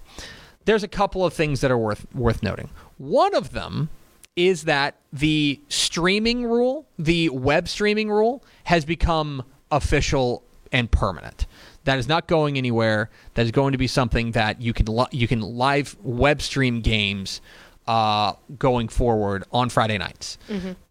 there's 0.65 0.83
a 0.83 0.89
couple 0.89 1.25
of 1.25 1.33
things 1.33 1.61
that 1.61 1.71
are 1.71 1.79
worth 1.79 2.07
worth 2.15 2.43
noting. 2.43 2.71
One 2.99 3.35
of 3.35 3.53
them 3.53 3.91
is 4.35 4.65
that 4.65 4.97
the 5.13 5.61
streaming 5.69 6.45
rule, 6.45 6.87
the 6.99 7.29
web 7.31 7.69
streaming 7.69 8.11
rule, 8.11 8.45
has 8.65 8.85
become 8.85 9.43
official 9.71 10.43
and 10.73 10.91
permanent. 10.91 11.47
That 11.85 11.99
is 11.99 12.09
not 12.09 12.27
going 12.27 12.59
anywhere. 12.59 13.11
That 13.35 13.45
is 13.47 13.53
going 13.53 13.73
to 13.73 13.79
be 13.79 13.87
something 13.87 14.33
that 14.33 14.61
you 14.61 14.73
can 14.73 14.87
li- 14.87 15.07
you 15.13 15.29
can 15.29 15.41
live 15.41 15.97
web 16.03 16.43
stream 16.43 16.81
games 16.81 17.41
uh, 17.87 18.33
going 18.59 18.89
forward 18.89 19.45
on 19.53 19.69
Friday 19.69 19.97
nights. 19.99 20.39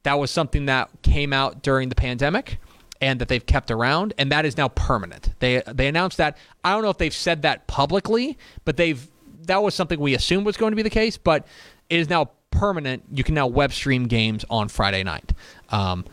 That 0.04 0.14
was 0.20 0.32
something 0.32 0.66
that 0.68 0.90
came 1.02 1.34
out 1.34 1.62
during 1.62 1.90
the 1.90 1.96
pandemic 1.96 2.60
and 3.02 3.20
that 3.20 3.28
they've 3.28 3.46
kept 3.46 3.72
around, 3.72 4.14
and 4.18 4.32
that 4.32 4.46
is 4.46 4.56
now 4.56 4.70
permanent. 4.70 5.34
They 5.40 5.62
they 5.68 5.88
announced 5.88 6.18
that. 6.18 6.38
I 6.64 6.72
don't 6.72 6.82
know 6.84 6.90
if 6.90 6.98
they've 6.98 7.14
said 7.14 7.42
that 7.42 7.68
publicly, 7.68 8.38
but 8.64 8.78
they've 8.78 9.06
that 9.48 9.62
was 9.62 9.76
something 9.76 10.00
we 10.00 10.16
assumed 10.16 10.46
was 10.46 10.56
going 10.58 10.72
to 10.72 10.76
be 10.78 10.82
the 10.82 10.90
case, 10.90 11.18
but 11.18 11.46
it 11.90 12.00
is 12.00 12.10
now 12.10 12.32
permanent. 12.52 13.04
You 13.12 13.24
can 13.26 13.36
now 13.36 13.48
web 13.48 13.74
stream 13.74 14.08
games 14.08 14.46
on 14.50 14.70
Friday 14.70 15.04
night. 15.04 15.34
Um, 15.70 16.06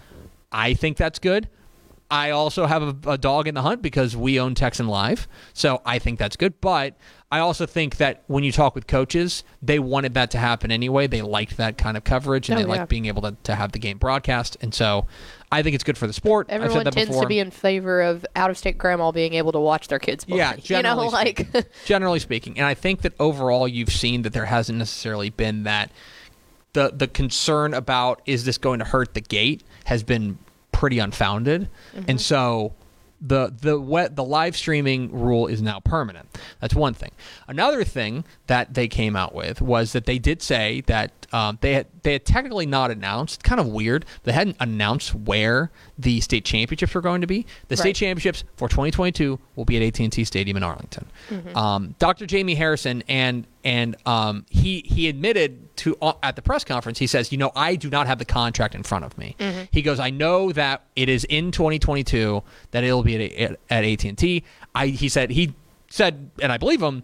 I 0.50 0.74
think 0.74 0.96
that's 0.96 1.20
good. 1.20 1.48
I 2.12 2.30
also 2.30 2.66
have 2.66 2.82
a, 2.82 3.12
a 3.12 3.18
dog 3.18 3.48
in 3.48 3.54
the 3.54 3.62
hunt 3.62 3.80
because 3.80 4.14
we 4.14 4.38
own 4.38 4.54
Texan 4.54 4.86
Live, 4.86 5.26
so 5.54 5.80
I 5.86 5.98
think 5.98 6.18
that's 6.18 6.36
good. 6.36 6.60
But 6.60 6.98
I 7.30 7.38
also 7.38 7.64
think 7.64 7.96
that 7.96 8.22
when 8.26 8.44
you 8.44 8.52
talk 8.52 8.74
with 8.74 8.86
coaches, 8.86 9.44
they 9.62 9.78
wanted 9.78 10.12
that 10.12 10.30
to 10.32 10.38
happen 10.38 10.70
anyway. 10.70 11.06
They 11.06 11.22
liked 11.22 11.56
that 11.56 11.78
kind 11.78 11.96
of 11.96 12.04
coverage 12.04 12.50
and 12.50 12.58
Oh, 12.58 12.62
they 12.62 12.68
yeah. 12.68 12.80
liked 12.80 12.90
being 12.90 13.06
able 13.06 13.22
to, 13.22 13.34
to 13.44 13.54
have 13.54 13.72
the 13.72 13.78
game 13.78 13.96
broadcast. 13.96 14.58
And 14.60 14.74
so 14.74 15.06
I 15.50 15.62
think 15.62 15.74
it's 15.74 15.84
good 15.84 15.96
for 15.96 16.06
the 16.06 16.12
sport. 16.12 16.48
Everyone 16.50 16.76
said 16.76 16.86
that 16.86 16.92
tends 16.92 17.08
before. 17.08 17.22
to 17.22 17.28
be 17.28 17.38
in 17.38 17.50
favor 17.50 18.02
of 18.02 18.26
out-of-state 18.36 18.76
grandma 18.76 19.10
being 19.10 19.32
able 19.32 19.52
to 19.52 19.60
watch 19.60 19.88
their 19.88 19.98
kids 19.98 20.26
play. 20.26 20.36
Yeah, 20.36 20.54
you 20.56 20.60
generally 20.60 21.06
know, 21.06 21.12
like 21.12 21.38
speaking. 21.38 21.64
generally 21.86 22.18
speaking, 22.18 22.58
and 22.58 22.66
I 22.66 22.74
think 22.74 23.00
that 23.00 23.14
overall 23.18 23.66
you've 23.66 23.92
seen 23.92 24.20
that 24.22 24.34
there 24.34 24.44
hasn't 24.44 24.76
necessarily 24.76 25.30
been 25.30 25.62
that 25.62 25.90
the 26.74 26.90
the 26.94 27.08
concern 27.08 27.72
about 27.74 28.20
is 28.26 28.44
this 28.44 28.58
going 28.58 28.78
to 28.80 28.84
hurt 28.84 29.14
the 29.14 29.20
gate 29.20 29.62
has 29.84 30.02
been 30.02 30.38
pretty 30.72 30.98
unfounded, 30.98 31.68
Mm-hmm. 31.94 32.10
and 32.10 32.20
so 32.20 32.72
the 33.24 33.54
the 33.60 33.78
wet 33.80 34.16
the 34.16 34.24
live 34.24 34.56
streaming 34.56 35.12
rule 35.12 35.46
is 35.46 35.62
now 35.62 35.78
permanent. 35.78 36.28
That's 36.60 36.74
one 36.74 36.92
thing. 36.92 37.12
Another 37.46 37.84
thing 37.84 38.24
that 38.48 38.74
they 38.74 38.88
came 38.88 39.14
out 39.14 39.32
with 39.32 39.62
was 39.62 39.92
that 39.92 40.06
they 40.06 40.18
did 40.18 40.42
say 40.42 40.80
that 40.88 41.12
um, 41.32 41.56
they 41.60 41.74
had 41.74 41.86
they 42.02 42.14
had 42.14 42.24
technically 42.24 42.66
not 42.66 42.90
announced. 42.90 43.44
Kind 43.44 43.60
of 43.60 43.68
weird. 43.68 44.06
They 44.24 44.32
hadn't 44.32 44.56
announced 44.58 45.14
where 45.14 45.70
the 45.96 46.20
state 46.20 46.44
championships 46.44 46.94
were 46.94 47.00
going 47.00 47.20
to 47.20 47.28
be. 47.28 47.46
The 47.68 47.76
state 47.76 47.94
championships 47.94 48.42
for 48.56 48.68
2022 48.68 49.38
will 49.54 49.64
be 49.64 49.76
at 49.76 50.00
AT&T 50.00 50.24
Stadium 50.24 50.56
in 50.56 50.64
Arlington. 50.64 51.06
Um, 51.54 51.94
Dr. 52.00 52.26
Jamie 52.26 52.56
Harrison 52.56 53.04
and 53.08 53.46
and 53.62 53.94
um, 54.04 54.46
he 54.50 54.80
he 54.84 55.08
admitted 55.08 55.71
to 55.76 55.96
uh, 56.02 56.14
at 56.22 56.36
the 56.36 56.42
press 56.42 56.64
conference. 56.64 56.98
He 56.98 57.06
says, 57.06 57.32
you 57.32 57.38
know, 57.38 57.52
I 57.56 57.76
do 57.76 57.90
not 57.90 58.06
have 58.06 58.18
the 58.18 58.24
contract 58.24 58.74
in 58.74 58.82
front 58.82 59.04
of 59.04 59.16
me. 59.18 59.36
He 59.70 59.82
goes, 59.82 59.98
I 59.98 60.10
know 60.10 60.52
that 60.52 60.82
it 60.96 61.08
is 61.08 61.24
in 61.24 61.50
2022 61.52 62.42
that 62.72 62.84
it'll 62.84 63.02
be 63.02 63.36
at, 63.38 63.58
at 63.70 63.84
AT&T. 63.84 64.44
I 64.74 64.86
he 64.88 65.08
said 65.08 65.30
he 65.30 65.54
said, 65.88 66.30
and 66.40 66.52
I 66.52 66.58
believe 66.58 66.82
him. 66.82 67.02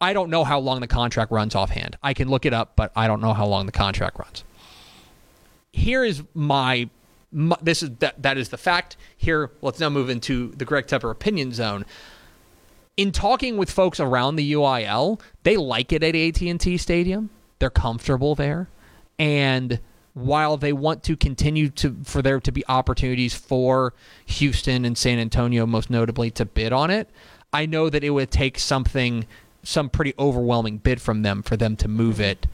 I 0.00 0.12
don't 0.14 0.30
know 0.30 0.42
how 0.42 0.58
long 0.58 0.80
the 0.80 0.88
contract 0.88 1.30
runs 1.30 1.54
offhand. 1.54 1.96
I 2.02 2.12
can 2.12 2.28
look 2.28 2.44
it 2.44 2.52
up, 2.52 2.72
but 2.74 2.90
I 2.96 3.06
don't 3.06 3.20
know 3.20 3.34
how 3.34 3.46
long 3.46 3.66
the 3.66 3.72
contract 3.72 4.18
runs. 4.18 4.42
Here 5.72 6.02
is 6.02 6.24
my, 6.34 6.90
my 7.30 7.56
this 7.62 7.84
is 7.84 7.90
that 8.00 8.20
that 8.20 8.36
is 8.36 8.48
the 8.48 8.58
fact. 8.58 8.96
Here, 9.16 9.50
let's 9.62 9.78
now 9.78 9.90
move 9.90 10.10
into 10.10 10.48
the 10.56 10.64
Greg 10.64 10.86
Tepper 10.86 11.10
opinion 11.10 11.52
zone. 11.52 11.86
In 12.96 13.12
talking 13.12 13.56
with 13.56 13.70
folks 13.70 14.00
around 14.00 14.36
the 14.36 14.52
UIL, 14.52 15.20
they 15.44 15.56
like 15.56 15.92
it 15.92 16.02
at 16.02 16.14
AT&T 16.14 16.76
Stadium. 16.76 17.30
They're 17.62 17.70
comfortable 17.70 18.34
there, 18.34 18.66
and 19.20 19.78
while 20.14 20.56
they 20.56 20.72
want 20.72 21.04
to 21.04 21.16
continue 21.16 21.68
to 21.68 21.96
for 22.02 22.20
there 22.20 22.40
to 22.40 22.50
be 22.50 22.64
opportunities 22.68 23.34
for 23.34 23.94
Houston 24.26 24.84
and 24.84 24.98
San 24.98 25.20
Antonio, 25.20 25.64
most 25.64 25.88
notably, 25.88 26.28
to 26.32 26.44
bid 26.44 26.72
on 26.72 26.90
it, 26.90 27.08
I 27.52 27.66
know 27.66 27.88
that 27.88 28.02
it 28.02 28.10
would 28.10 28.32
take 28.32 28.58
something, 28.58 29.28
some 29.62 29.90
pretty 29.90 30.12
overwhelming 30.18 30.78
bid 30.78 31.00
from 31.00 31.22
them 31.22 31.40
for 31.40 31.56
them 31.56 31.76
to 31.76 31.86
move 31.86 32.18
it 32.18 32.48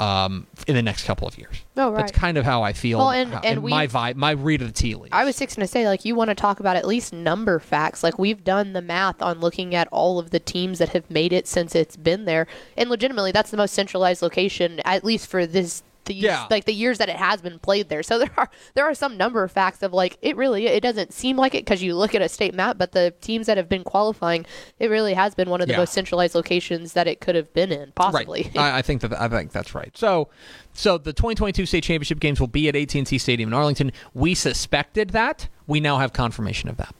um, 0.00 0.46
in 0.66 0.74
the 0.74 0.82
next 0.82 1.04
couple 1.04 1.28
of 1.28 1.36
years. 1.38 1.54
Oh, 1.76 1.90
right. 1.92 1.98
That's 1.98 2.12
kind 2.12 2.38
of 2.38 2.44
how 2.44 2.62
I 2.62 2.72
feel. 2.72 2.98
Well, 2.98 3.10
and- 3.10 3.32
how- 3.32 3.40
and 3.44 3.58
in 3.62 3.68
my 3.70 3.86
vibe, 3.86 4.16
my 4.16 4.30
read 4.32 4.62
of 4.62 4.68
the 4.68 4.74
tea 4.74 4.94
leaves. 4.94 5.10
I 5.12 5.24
was 5.24 5.38
just 5.38 5.56
going 5.56 5.64
to 5.66 5.70
say, 5.70 5.86
like, 5.86 6.04
you 6.04 6.14
want 6.14 6.28
to 6.30 6.34
talk 6.34 6.58
about 6.60 6.76
at 6.76 6.86
least 6.86 7.12
number 7.12 7.58
facts. 7.58 8.02
Like, 8.02 8.18
we've 8.18 8.42
done 8.42 8.72
the 8.72 8.82
math 8.82 9.20
on 9.22 9.40
looking 9.40 9.74
at 9.74 9.88
all 9.92 10.18
of 10.18 10.30
the 10.30 10.40
teams 10.40 10.78
that 10.78 10.90
have 10.90 11.10
made 11.10 11.32
it 11.32 11.46
since 11.46 11.74
it's 11.74 11.96
been 11.96 12.24
there, 12.24 12.46
and 12.76 12.88
legitimately, 12.90 13.32
that's 13.32 13.50
the 13.50 13.56
most 13.56 13.74
centralized 13.74 14.22
location, 14.22 14.80
at 14.84 15.04
least 15.04 15.26
for 15.26 15.46
this. 15.46 15.82
The, 16.10 16.26
Yeah. 16.26 16.46
like 16.50 16.64
the 16.64 16.72
years 16.72 16.98
that 16.98 17.08
it 17.08 17.16
has 17.16 17.40
been 17.40 17.58
played 17.58 17.88
there, 17.88 18.02
so 18.02 18.18
there 18.20 18.30
are 18.36 18.50
there 18.74 18.84
are 18.84 18.94
some 18.94 19.16
number 19.16 19.42
of 19.44 19.52
facts 19.52 19.82
of 19.82 19.92
like 19.92 20.18
it 20.22 20.36
really 20.36 20.66
it 20.66 20.82
doesn't 20.82 21.12
seem 21.12 21.36
like 21.36 21.54
it 21.54 21.64
because 21.64 21.82
you 21.82 21.94
look 21.94 22.14
at 22.14 22.22
a 22.22 22.28
state 22.28 22.54
map, 22.54 22.78
but 22.78 22.92
the 22.92 23.14
teams 23.20 23.46
that 23.46 23.56
have 23.56 23.68
been 23.68 23.84
qualifying, 23.84 24.44
it 24.78 24.90
really 24.90 25.14
has 25.14 25.34
been 25.34 25.48
one 25.50 25.60
of 25.60 25.66
the 25.68 25.74
Yeah. 25.74 25.78
most 25.78 25.92
centralized 25.92 26.34
locations 26.34 26.94
that 26.94 27.06
it 27.06 27.20
could 27.20 27.34
have 27.36 27.52
been 27.54 27.70
in, 27.72 27.92
possibly. 27.94 28.50
Right. 28.54 28.58
I, 28.74 28.78
I 28.78 28.82
think 28.82 29.02
that 29.02 29.18
I 29.20 29.28
think 29.28 29.52
that's 29.52 29.74
right. 29.74 29.96
So, 29.96 30.28
so 30.72 30.98
the 30.98 31.12
2022 31.12 31.66
state 31.66 31.84
championship 31.84 32.20
games 32.20 32.40
will 32.40 32.46
be 32.48 32.68
at 32.68 32.74
AT&T 32.76 33.18
Stadium 33.18 33.48
in 33.50 33.54
Arlington. 33.54 33.92
We 34.14 34.34
suspected 34.34 35.10
that. 35.10 35.48
We 35.66 35.80
now 35.80 35.98
have 35.98 36.12
confirmation 36.12 36.68
of 36.68 36.76
that. 36.78 36.94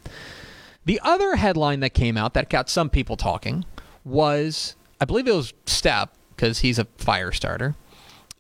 The 0.85 1.01
other 1.03 1.37
headline 1.37 1.81
that 1.81 1.91
came 1.91 2.17
out 2.17 2.35
that 2.35 2.49
got 2.49 2.69
some 2.71 2.89
people 2.91 3.17
talking 3.17 3.65
was, 4.05 4.77
I 5.01 5.05
believe 5.05 5.27
it 5.29 5.35
was 5.35 5.53
Stepp 5.67 6.09
because 6.35 6.61
he's 6.61 6.79
a 6.79 6.87
fire 6.97 7.33
starter. 7.33 7.75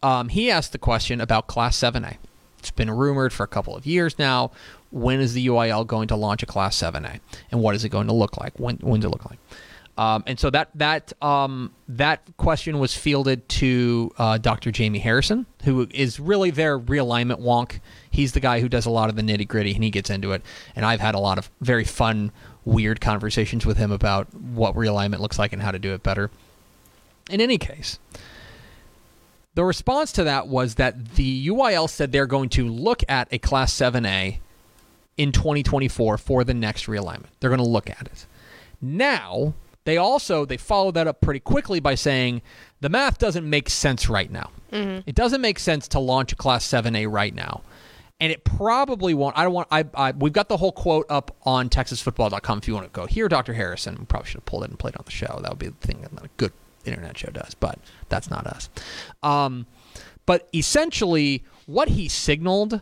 Um, 0.02 0.28
he 0.28 0.50
asked 0.50 0.72
the 0.72 0.78
question 0.78 1.20
about 1.20 1.46
Class 1.46 1.76
7A. 1.78 2.16
It's 2.58 2.70
been 2.70 2.90
rumored 2.90 3.32
for 3.32 3.44
a 3.44 3.48
couple 3.48 3.76
of 3.76 3.86
years 3.86 4.18
now. 4.18 4.52
When 4.90 5.20
is 5.20 5.34
the 5.34 5.46
UIL 5.46 5.86
going 5.86 6.08
to 6.08 6.16
launch 6.16 6.42
a 6.42 6.46
Class 6.46 6.76
7A, 6.80 7.20
and 7.50 7.60
what 7.60 7.74
is 7.74 7.84
it 7.84 7.90
going 7.90 8.06
to 8.08 8.12
look 8.12 8.36
like? 8.36 8.58
When 8.58 8.76
when 8.76 9.00
does 9.00 9.08
it 9.08 9.12
look 9.12 9.24
like? 9.24 9.38
Um, 10.00 10.24
and 10.26 10.40
so 10.40 10.48
that 10.50 10.70
that 10.76 11.12
um, 11.22 11.72
that 11.88 12.22
question 12.38 12.78
was 12.78 12.94
fielded 12.96 13.46
to 13.50 14.10
uh, 14.18 14.38
Dr. 14.38 14.70
Jamie 14.70 14.98
Harrison, 14.98 15.46
who 15.64 15.86
is 15.92 16.18
really 16.18 16.50
their 16.50 16.78
realignment 16.78 17.40
wonk. 17.40 17.80
He's 18.10 18.32
the 18.32 18.40
guy 18.40 18.60
who 18.60 18.68
does 18.68 18.86
a 18.86 18.90
lot 18.90 19.10
of 19.10 19.16
the 19.16 19.22
nitty 19.22 19.46
gritty, 19.46 19.74
and 19.74 19.84
he 19.84 19.90
gets 19.90 20.08
into 20.08 20.32
it. 20.32 20.42
And 20.74 20.86
I've 20.86 21.00
had 21.00 21.14
a 21.14 21.18
lot 21.18 21.38
of 21.38 21.50
very 21.60 21.84
fun, 21.84 22.32
weird 22.64 23.00
conversations 23.00 23.66
with 23.66 23.76
him 23.76 23.92
about 23.92 24.32
what 24.34 24.74
realignment 24.74 25.20
looks 25.20 25.38
like 25.38 25.52
and 25.52 25.60
how 25.60 25.70
to 25.70 25.78
do 25.78 25.92
it 25.92 26.02
better. 26.02 26.30
In 27.28 27.40
any 27.40 27.58
case, 27.58 27.98
the 29.54 29.64
response 29.64 30.12
to 30.12 30.24
that 30.24 30.48
was 30.48 30.76
that 30.76 31.14
the 31.16 31.48
UIL 31.48 31.88
said 31.88 32.12
they're 32.12 32.26
going 32.26 32.48
to 32.50 32.68
look 32.68 33.02
at 33.08 33.28
a 33.32 33.38
Class 33.38 33.72
7A 33.74 34.38
in 35.16 35.32
2024 35.32 36.18
for 36.18 36.44
the 36.44 36.54
next 36.54 36.86
realignment. 36.86 37.26
They're 37.40 37.50
going 37.50 37.58
to 37.58 37.68
look 37.68 37.90
at 37.90 38.02
it. 38.02 38.26
Now, 38.80 39.54
they 39.84 39.96
also 39.96 40.44
they 40.44 40.56
followed 40.56 40.94
that 40.94 41.06
up 41.06 41.20
pretty 41.20 41.40
quickly 41.40 41.80
by 41.80 41.94
saying 41.94 42.42
the 42.80 42.88
math 42.88 43.18
doesn't 43.18 43.48
make 43.48 43.68
sense 43.68 44.08
right 44.08 44.30
now. 44.30 44.50
Mm-hmm. 44.72 45.00
It 45.08 45.14
doesn't 45.14 45.40
make 45.40 45.58
sense 45.58 45.88
to 45.88 45.98
launch 45.98 46.32
a 46.32 46.36
Class 46.36 46.66
7A 46.66 47.10
right 47.10 47.34
now. 47.34 47.62
And 48.20 48.30
it 48.30 48.44
probably 48.44 49.14
won't. 49.14 49.36
I 49.36 49.44
don't 49.44 49.54
want. 49.54 49.68
I, 49.70 49.84
I 49.94 50.12
we've 50.12 50.32
got 50.32 50.48
the 50.50 50.58
whole 50.58 50.72
quote 50.72 51.06
up 51.08 51.34
on 51.44 51.70
TexasFootball.com. 51.70 52.58
If 52.58 52.68
you 52.68 52.74
want 52.74 52.86
to 52.86 52.92
go 52.92 53.06
here, 53.06 53.28
Dr. 53.28 53.54
Harrison. 53.54 53.96
We 53.98 54.04
probably 54.04 54.28
should 54.28 54.40
have 54.40 54.44
pulled 54.44 54.64
it 54.64 54.70
and 54.70 54.78
played 54.78 54.94
it 54.94 54.98
on 54.98 55.06
the 55.06 55.10
show. 55.10 55.38
That 55.40 55.50
would 55.50 55.58
be 55.58 55.68
the 55.68 55.86
thing 55.86 56.06
good 56.36 56.52
internet 56.84 57.18
show 57.18 57.30
does. 57.30 57.54
But 57.54 57.78
that's 58.08 58.30
not 58.30 58.46
us. 58.46 58.68
Um, 59.22 59.66
but 60.26 60.48
essentially, 60.54 61.44
what 61.66 61.88
he 61.88 62.08
signaled 62.08 62.80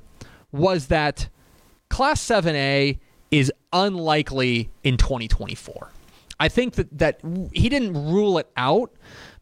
was 0.53 0.87
that 0.87 1.29
Class 1.89 2.21
7A 2.21 2.99
is 3.31 3.53
unlikely 3.73 4.71
in 4.83 4.97
2024. 4.97 5.93
I 6.41 6.49
think 6.49 6.75
that, 6.75 6.99
that 6.99 7.21
he 7.53 7.69
didn't 7.69 7.95
rule 7.95 8.39
it 8.39 8.51
out, 8.57 8.93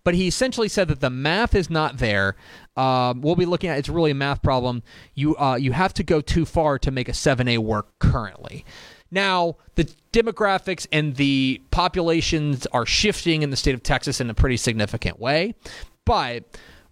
but 0.02 0.14
he 0.14 0.26
essentially 0.26 0.68
said 0.68 0.88
that 0.88 1.00
the 1.00 1.10
math 1.10 1.54
is 1.54 1.68
not 1.68 1.98
there. 1.98 2.36
Um, 2.76 3.20
we'll 3.20 3.36
be 3.36 3.44
looking 3.44 3.70
at 3.70 3.78
it's 3.78 3.88
really 3.88 4.12
a 4.12 4.14
math 4.14 4.42
problem. 4.42 4.82
You 5.14 5.36
uh, 5.36 5.56
you 5.56 5.72
have 5.72 5.92
to 5.94 6.04
go 6.04 6.20
too 6.20 6.44
far 6.44 6.78
to 6.78 6.90
make 6.90 7.08
a 7.08 7.12
7A 7.12 7.58
work 7.58 7.98
currently. 7.98 8.64
Now, 9.10 9.56
the 9.75 9.90
demographics 10.16 10.87
and 10.90 11.16
the 11.16 11.61
populations 11.70 12.66
are 12.68 12.87
shifting 12.87 13.42
in 13.42 13.50
the 13.50 13.56
state 13.56 13.75
of 13.75 13.82
Texas 13.82 14.20
in 14.20 14.30
a 14.30 14.35
pretty 14.35 14.56
significant 14.56 15.20
way, 15.20 15.54
but 16.06 16.44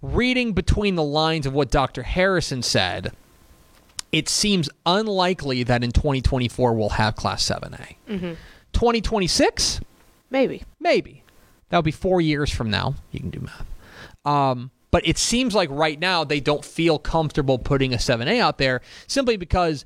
reading 0.02 0.52
between 0.52 0.95
the 0.95 1.02
lines 1.02 1.47
of 1.47 1.54
what 1.54 1.71
Dr. 1.71 2.02
Harrison 2.02 2.62
said, 2.62 3.12
it 4.12 4.28
seems 4.28 4.69
unlikely 4.85 5.62
that 5.62 5.83
in 5.83 5.90
2024 5.90 6.75
we'll 6.75 6.90
have 6.90 7.16
Class 7.16 7.49
7A. 7.49 7.97
2026, 8.73 9.81
Maybe. 10.31 10.62
maybe. 10.78 11.23
That'll 11.71 11.83
be 11.83 11.90
four 11.93 12.21
years 12.21 12.50
from 12.50 12.71
now. 12.71 12.95
You 13.11 13.21
can 13.21 13.31
do 13.31 13.40
math. 13.40 13.66
Um, 14.26 14.71
but 14.94 15.04
it 15.04 15.18
seems 15.18 15.56
like 15.56 15.68
right 15.72 15.98
now 15.98 16.22
they 16.22 16.38
don't 16.38 16.64
feel 16.64 17.00
comfortable 17.00 17.58
putting 17.58 17.92
a 17.92 17.96
7A 17.96 18.38
out 18.38 18.58
there 18.58 18.80
simply 19.08 19.36
because 19.36 19.84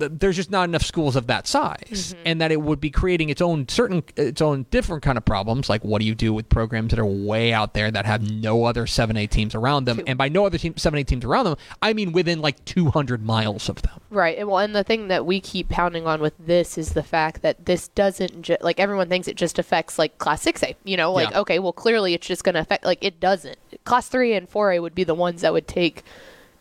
th- 0.00 0.10
there's 0.16 0.34
just 0.34 0.50
not 0.50 0.68
enough 0.68 0.82
schools 0.82 1.14
of 1.14 1.28
that 1.28 1.46
size, 1.46 2.12
mm-hmm. 2.12 2.22
and 2.26 2.40
that 2.40 2.50
it 2.50 2.60
would 2.60 2.80
be 2.80 2.90
creating 2.90 3.28
its 3.28 3.40
own 3.40 3.68
certain, 3.68 4.02
its 4.16 4.42
own 4.42 4.66
different 4.72 5.04
kind 5.04 5.16
of 5.16 5.24
problems. 5.24 5.68
Like, 5.68 5.84
what 5.84 6.00
do 6.00 6.06
you 6.06 6.16
do 6.16 6.34
with 6.34 6.48
programs 6.48 6.90
that 6.90 6.98
are 6.98 7.06
way 7.06 7.52
out 7.52 7.74
there 7.74 7.88
that 7.92 8.04
have 8.04 8.28
no 8.32 8.64
other 8.64 8.84
7A 8.84 9.30
teams 9.30 9.54
around 9.54 9.84
them? 9.84 10.00
And 10.08 10.18
by 10.18 10.28
no 10.28 10.44
other 10.44 10.58
team, 10.58 10.74
7A 10.74 11.06
teams 11.06 11.24
around 11.24 11.44
them, 11.44 11.56
I 11.80 11.92
mean 11.92 12.10
within 12.10 12.40
like 12.40 12.64
200 12.64 13.24
miles 13.24 13.68
of 13.68 13.82
them. 13.82 14.00
Right. 14.10 14.36
and 14.38 14.48
Well, 14.48 14.58
and 14.58 14.74
the 14.74 14.82
thing 14.82 15.06
that 15.06 15.24
we 15.24 15.40
keep 15.40 15.68
pounding 15.68 16.04
on 16.04 16.20
with 16.20 16.34
this 16.36 16.76
is 16.76 16.94
the 16.94 17.04
fact 17.04 17.42
that 17.42 17.64
this 17.64 17.86
doesn't 17.86 18.42
ju- 18.42 18.56
like 18.60 18.80
everyone 18.80 19.08
thinks 19.08 19.28
it 19.28 19.36
just 19.36 19.60
affects 19.60 20.00
like 20.00 20.18
class 20.18 20.44
6A, 20.44 20.74
you 20.82 20.96
know, 20.96 21.12
like 21.12 21.30
Yeah. 21.30 21.38
okay, 21.38 21.60
well 21.60 21.72
clearly 21.72 22.12
it's 22.14 22.26
just 22.26 22.42
going 22.42 22.56
to 22.56 22.60
affect 22.60 22.84
like 22.84 23.04
it 23.04 23.20
doesn't. 23.20 23.56
Class 23.84 24.08
3 24.08 24.31
and 24.34 24.50
4A 24.50 24.80
would 24.80 24.94
be 24.94 25.04
the 25.04 25.14
ones 25.14 25.42
that 25.42 25.52
would 25.52 25.68
take 25.68 26.02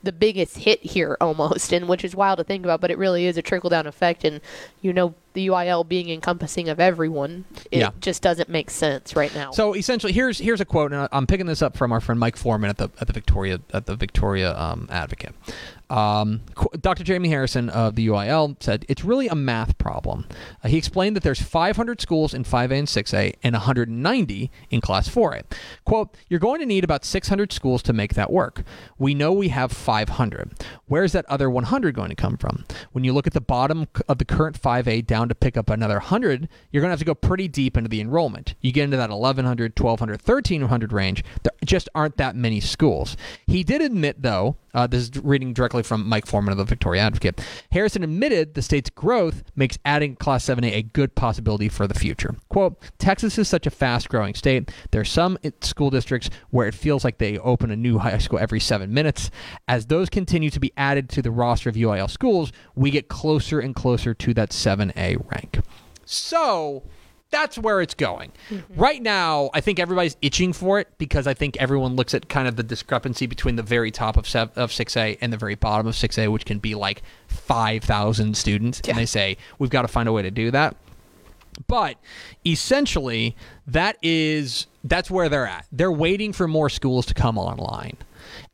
the 0.04 0.12
biggest 0.12 0.58
hit 0.58 0.82
here 0.84 1.16
almost 1.22 1.72
and 1.72 1.88
which 1.88 2.04
is 2.04 2.16
wild 2.16 2.38
to 2.38 2.44
think 2.44 2.66
about, 2.66 2.82
but 2.82 2.92
it 2.92 2.98
really 2.98 3.25
is 3.25 3.38
a 3.38 3.42
trickle 3.42 3.70
down 3.70 3.88
effect 3.88 4.24
and 4.24 4.42
you 4.82 4.92
know 4.92 5.13
the 5.33 5.47
UIL 5.47 5.88
being 5.88 6.09
encompassing 6.09 6.69
of 6.69 6.79
everyone, 6.79 7.45
it 7.71 7.79
Yeah. 7.79 7.89
just 8.00 8.21
doesn't 8.21 8.50
make 8.50 8.69
sense 8.69 9.15
right 9.15 9.33
now. 9.33 9.51
So 9.51 9.73
essentially, 9.73 10.13
here's 10.13 10.39
here's 10.39 10.61
a 10.61 10.65
quote, 10.65 10.91
and 10.93 11.07
I'm 11.11 11.27
picking 11.27 11.45
this 11.45 11.61
up 11.61 11.77
from 11.77 11.91
our 11.91 12.01
friend 12.01 12.19
Mike 12.19 12.35
Foreman 12.38 12.69
at 12.69 12.77
the 12.77 12.89
at 13.00 13.07
the 13.07 13.13
Victoria 13.13 13.59
at 13.73 13.85
the 13.85 13.95
Victoria 13.95 14.57
um, 14.57 14.88
Advocate. 14.91 15.33
Um, 15.89 16.39
Dr. 16.79 17.03
Jamie 17.03 17.27
Harrison 17.27 17.67
of 17.67 17.95
the 17.95 18.07
UIL 18.07 18.55
said 18.63 18.85
it's 18.88 19.03
really 19.03 19.27
a 19.27 19.35
math 19.35 19.77
problem. 19.77 20.25
Uh, 20.63 20.69
he 20.69 20.77
explained 20.77 21.17
that 21.17 21.23
there's 21.23 21.41
500 21.41 22.00
schools 22.00 22.33
in 22.33 22.45
5A 22.45 22.79
and 22.79 22.88
6A 22.88 23.33
and 23.43 23.53
190 23.55 24.50
in 24.69 24.79
Class 24.79 25.09
4A. 25.09 25.43
Quote: 25.83 26.15
You're 26.29 26.39
going 26.39 26.61
to 26.61 26.65
need 26.65 26.85
about 26.85 27.03
600 27.03 27.51
schools 27.51 27.83
to 27.83 27.91
make 27.91 28.13
that 28.13 28.31
work. 28.31 28.63
We 28.97 29.13
know 29.13 29.33
we 29.33 29.50
have 29.50 29.73
500. 29.73 30.51
Where's 30.88 31.11
that 31.11 31.25
other 31.25 31.50
100 31.50 31.93
going 31.93 32.09
to 32.09 32.15
come 32.15 32.38
from? 32.38 32.63
When 32.93 33.03
you 33.03 33.11
look 33.11 33.27
at 33.27 33.33
the 33.33 33.41
bottom 33.41 33.88
of 34.07 34.17
the 34.17 34.25
current 34.25 34.61
5A 34.61 35.05
down 35.05 35.21
down 35.22 35.30
to 35.30 35.36
pick 35.36 35.58
up 35.58 35.70
another 35.70 35.96
100, 35.96 36.50
you're 36.72 36.82
going 36.82 36.90
to 36.90 36.94
have 36.94 37.00
to 37.00 37.06
go 37.06 37.16
pretty 37.16 37.48
deep 37.48 37.78
into 37.78 37.90
the 37.90 38.01
enrollment. 38.01 38.56
You 38.62 38.72
get 38.72 38.84
into 38.84 38.98
that 38.98 39.10
1100, 39.10 39.80
1200, 39.80 40.22
1300 40.22 40.94
range. 40.94 41.24
There 41.44 41.51
just 41.63 41.90
aren't 41.94 42.18
that 42.18 42.36
many 42.36 42.60
schools. 42.60 43.16
He 43.48 43.63
did 43.63 43.82
admit, 43.82 44.22
though, 44.22 44.58
uh, 44.74 44.88
this 44.88 45.04
is 45.04 45.12
reading 45.22 45.54
directly 45.54 45.84
from 45.84 46.08
Mike 46.08 46.25
Foreman 46.25 46.51
of 46.51 46.58
the 46.58 46.63
Victoria 46.63 47.01
Advocate. 47.01 47.42
Harrison 47.72 48.04
admitted 48.04 48.54
the 48.54 48.62
state's 48.62 48.90
growth 48.90 49.44
makes 49.56 49.78
adding 49.86 50.16
Class 50.16 50.46
7A 50.46 50.74
a 50.74 50.82
good 50.82 51.13
possibility 51.16 51.70
for 51.70 51.88
the 51.88 51.94
future. 51.94 52.36
Quote, 52.50 52.82
Texas 52.98 53.38
is 53.38 53.48
such 53.48 53.68
a 53.68 53.72
fast 53.72 54.10
growing 54.10 54.34
state. 54.34 54.72
There 54.92 55.01
are 55.01 55.06
some 55.06 55.38
school 55.62 55.90
districts 55.90 56.30
where 56.50 56.68
it 56.68 56.74
feels 56.74 57.04
like 57.04 57.18
they 57.18 57.38
open 57.38 57.72
a 57.72 57.75
new 57.75 57.98
high 58.00 58.18
school 58.18 58.40
every 58.40 58.60
seven 58.60 58.94
minutes. 58.94 59.30
As 59.68 59.88
those 59.88 60.10
continue 60.10 60.50
to 60.50 60.60
be 60.60 60.72
added 60.78 61.10
to 61.10 61.22
the 61.22 61.32
roster 61.32 61.70
of 61.70 61.75
UIL 61.75 62.10
schools, 62.10 62.51
we 62.75 62.92
get 62.92 63.10
closer 63.10 63.60
and 63.60 63.75
closer 63.75 64.13
to 64.13 64.34
that 64.34 64.51
7A 64.51 65.11
rank. 65.18 65.60
So 66.06 66.84
that's 67.32 67.58
where 67.58 67.82
it's 67.82 67.94
going. 67.94 68.32
Mm-hmm. 68.50 68.80
Right 68.80 69.01
now, 69.01 69.50
I 69.53 69.62
think 69.62 69.80
everybody's 69.80 70.18
itching 70.22 70.53
for 70.53 70.80
it 70.80 70.89
because 70.98 71.25
I 71.25 71.34
think 71.34 71.58
everyone 71.58 71.96
looks 71.96 72.13
at 72.13 72.30
kind 72.30 72.48
of 72.48 72.58
the 72.58 72.63
discrepancy 72.63 73.25
between 73.25 73.56
the 73.56 73.63
very 73.63 73.89
top 73.89 74.18
of 74.18 74.27
sev- 74.27 74.51
of 74.58 74.70
6A 74.72 75.18
and 75.22 75.32
the 75.32 75.38
very 75.38 75.56
bottom 75.56 75.88
of 75.88 75.96
6A, 75.96 76.32
which 76.32 76.46
can 76.46 76.60
be 76.60 76.75
like 76.75 77.01
5,000 77.27 78.36
students. 78.36 78.82
Yeah. 78.84 78.91
And 78.91 79.00
they 79.00 79.06
say, 79.06 79.38
we've 79.58 79.70
got 79.70 79.84
to 79.84 79.88
find 79.88 80.10
a 80.10 80.12
way 80.12 80.22
to 80.22 80.32
do 80.32 80.51
that. 80.51 80.75
But 81.68 81.98
essentially, 82.46 83.36
that 83.68 83.98
is 84.01 84.68
that's 84.84 85.12
where 85.12 85.30
they're 85.30 85.48
at. 85.48 85.65
They're 85.72 85.91
waiting 85.91 86.34
for 86.34 86.48
more 86.48 86.70
schools 86.70 87.06
to 87.08 87.13
come 87.13 87.38
online. 87.38 87.98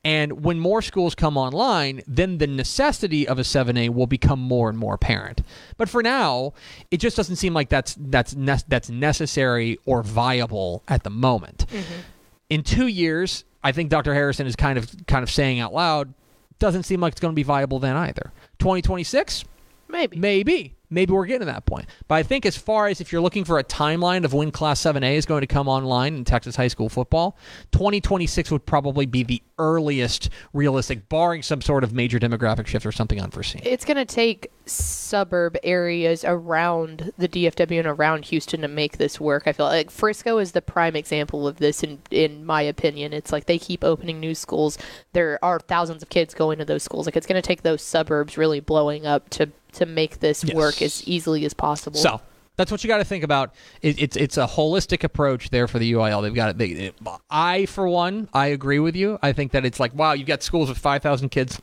And 0.04 0.44
when 0.44 0.60
more 0.60 0.82
schools 0.82 1.16
come 1.16 1.38
online, 1.38 2.02
then 2.08 2.38
the 2.38 2.48
necessity 2.48 3.28
of 3.28 3.40
a 3.40 3.42
7A 3.42 3.90
will 3.90 4.08
become 4.08 4.40
more 4.40 4.70
and 4.70 4.78
more 4.78 4.94
apparent. 4.96 5.42
But 5.78 5.90
for 5.90 6.02
now, 6.02 6.54
it 6.92 6.98
just 6.98 7.18
doesn't 7.18 7.36
seem 7.38 7.54
like 7.54 7.70
that's 7.70 7.96
that's 8.00 8.36
ne- 8.36 8.58
that's 8.68 8.90
necessary 8.90 9.78
or 9.86 10.04
viable 10.04 10.84
at 10.88 11.04
the 11.04 11.10
moment. 11.10 11.66
Mm-hmm. 11.70 12.02
In 12.50 12.64
2 12.64 12.88
years, 12.88 13.44
I 13.64 13.72
think 13.72 13.90
Dr. 13.90 14.14
Harrison 14.14 14.48
is 14.48 14.56
kind 14.56 14.78
of 14.78 14.90
kind 15.08 15.24
of 15.24 15.30
saying 15.30 15.60
out 15.60 15.74
loud, 15.74 16.14
doesn't 16.60 16.84
seem 16.84 17.02
like 17.02 17.12
it's 17.12 17.22
going 17.22 17.34
to 17.34 17.36
be 17.36 17.44
viable 17.44 17.80
then 17.80 17.96
either. 17.96 18.32
2026? 18.60 19.44
Maybe. 19.90 20.18
Maybe 20.18 20.76
maybe 20.89 21.13
we're 21.13 21.25
getting 21.25 21.41
to 21.41 21.46
that 21.46 21.65
point. 21.65 21.86
But 22.08 22.15
I 22.15 22.24
think 22.24 22.46
as 22.46 22.58
far 22.58 22.88
as 22.88 23.01
if 23.01 23.12
you're 23.12 23.22
looking 23.22 23.46
for 23.46 23.60
a 23.60 23.63
timeline 23.63 24.24
of 24.24 24.34
when 24.34 24.51
Class 24.51 24.82
7A 24.82 25.15
is 25.15 25.25
going 25.25 25.41
to 25.41 25.48
come 25.48 25.67
online 25.67 26.15
in 26.15 26.25
Texas 26.25 26.56
high 26.56 26.67
school 26.67 26.89
football, 26.89 27.38
2026 27.72 28.51
would 28.51 28.65
probably 28.65 29.06
be 29.06 29.24
the 29.24 29.41
earliest 29.60 30.29
realistic, 30.53 31.10
barring 31.10 31.41
some 31.41 31.62
sort 31.62 31.84
of 31.84 31.91
major 31.91 32.20
demographic 32.20 32.67
shift 32.67 32.86
or 32.86 32.91
something 32.91 33.20
unforeseen. 33.20 33.62
It's 33.65 33.86
going 33.86 33.98
to 33.98 34.06
take 34.06 34.51
suburb 34.65 35.58
areas 35.63 36.24
around 36.24 37.12
the 37.17 37.27
DFW 37.27 37.79
and 37.79 37.88
around 37.88 38.25
Houston 38.25 38.62
to 38.62 38.67
make 38.67 38.98
this 38.98 39.20
work. 39.20 39.44
I 39.48 39.53
feel 39.53 39.65
like 39.65 39.89
Frisco 39.89 40.38
is 40.38 40.51
the 40.51 40.62
prime 40.62 40.96
example 40.96 41.48
of 41.48 41.58
this 41.58 41.84
in 41.84 42.00
in 42.12 42.46
my 42.46 42.62
opinion. 42.62 43.13
It's 43.13 43.32
like 43.32 43.46
they 43.46 43.58
keep 43.58 43.84
opening 43.84 44.20
new 44.20 44.36
schools. 44.36 44.77
There 45.13 45.39
are 45.44 45.60
thousands 45.60 46.03
of 46.03 46.10
kids 46.10 46.34
going 46.34 46.60
to 46.60 46.65
those 46.65 46.84
schools. 46.84 47.06
Like 47.06 47.15
it's 47.15 47.27
going 47.27 47.41
to 47.41 47.48
take 47.48 47.63
those 47.63 47.82
suburbs 47.82 48.38
really 48.38 48.60
blowing 48.60 49.06
up 49.06 49.29
to 49.32 49.51
to 49.77 49.86
make 49.86 50.19
this 50.19 50.43
yes. 50.43 50.55
work 50.55 50.81
as 50.81 51.07
easily 51.07 51.46
as 51.46 51.53
possible. 51.53 52.00
So 52.00 52.22
that's 52.57 52.72
what 52.72 52.84
you 52.84 52.88
got 52.88 52.98
to 52.98 53.05
think 53.05 53.24
about. 53.24 53.53
It, 53.81 54.01
it's 54.01 54.17
it's 54.17 54.38
a 54.38 54.46
holistic 54.46 55.03
approach 55.03 55.50
there 55.50 55.67
for 55.67 55.79
the 55.79 55.93
UIL. 55.93 56.22
They've 56.22 56.34
got 56.34 56.50
it. 56.50 56.57
They, 56.57 56.67
it, 56.67 56.96
I 57.29 57.65
for 57.67 57.88
one, 57.88 58.29
I 58.34 58.48
agree 58.48 58.79
with 58.79 58.96
you. 58.96 59.19
I 59.22 59.34
think 59.34 59.51
that 59.53 59.65
it's 59.65 59.79
like 59.79 59.93
wow, 59.93 60.13
you've 60.13 60.27
got 60.27 60.43
schools 60.43 60.69
with 60.69 60.77
five 60.77 61.01
thousand 61.01 61.29
kids 61.29 61.62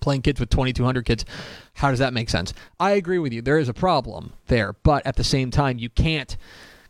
playing 0.00 0.22
kids 0.22 0.40
with 0.40 0.50
2200 0.50 1.04
kids 1.04 1.24
how 1.74 1.88
does 1.88 2.00
that 2.00 2.12
make 2.12 2.28
sense 2.28 2.52
i 2.80 2.90
agree 2.90 3.18
with 3.18 3.32
you 3.32 3.40
there 3.40 3.58
is 3.58 3.68
a 3.68 3.72
problem 3.72 4.32
there 4.48 4.74
but 4.82 5.06
at 5.06 5.16
the 5.16 5.24
same 5.24 5.52
time 5.52 5.78
you 5.78 5.88
can't 5.88 6.36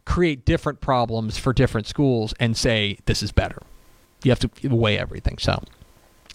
create 0.04 0.44
different 0.44 0.80
problems 0.80 1.38
for 1.38 1.52
different 1.52 1.86
schools 1.86 2.34
and 2.40 2.56
say 2.56 2.98
this 3.04 3.22
is 3.22 3.30
better 3.30 3.60
you 4.24 4.30
have 4.30 4.40
to 4.40 4.50
weigh 4.68 4.98
everything 4.98 5.38
so 5.38 5.62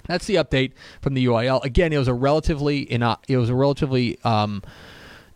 that's 0.07 0.25
the 0.25 0.35
update 0.35 0.73
from 1.01 1.13
the 1.13 1.25
UIL. 1.25 1.63
Again, 1.63 1.93
it 1.93 1.97
was 1.97 2.07
a 2.07 2.13
relatively 2.13 2.81
it 2.91 3.37
was 3.37 3.49
a 3.49 3.55
relatively 3.55 4.19
um, 4.23 4.61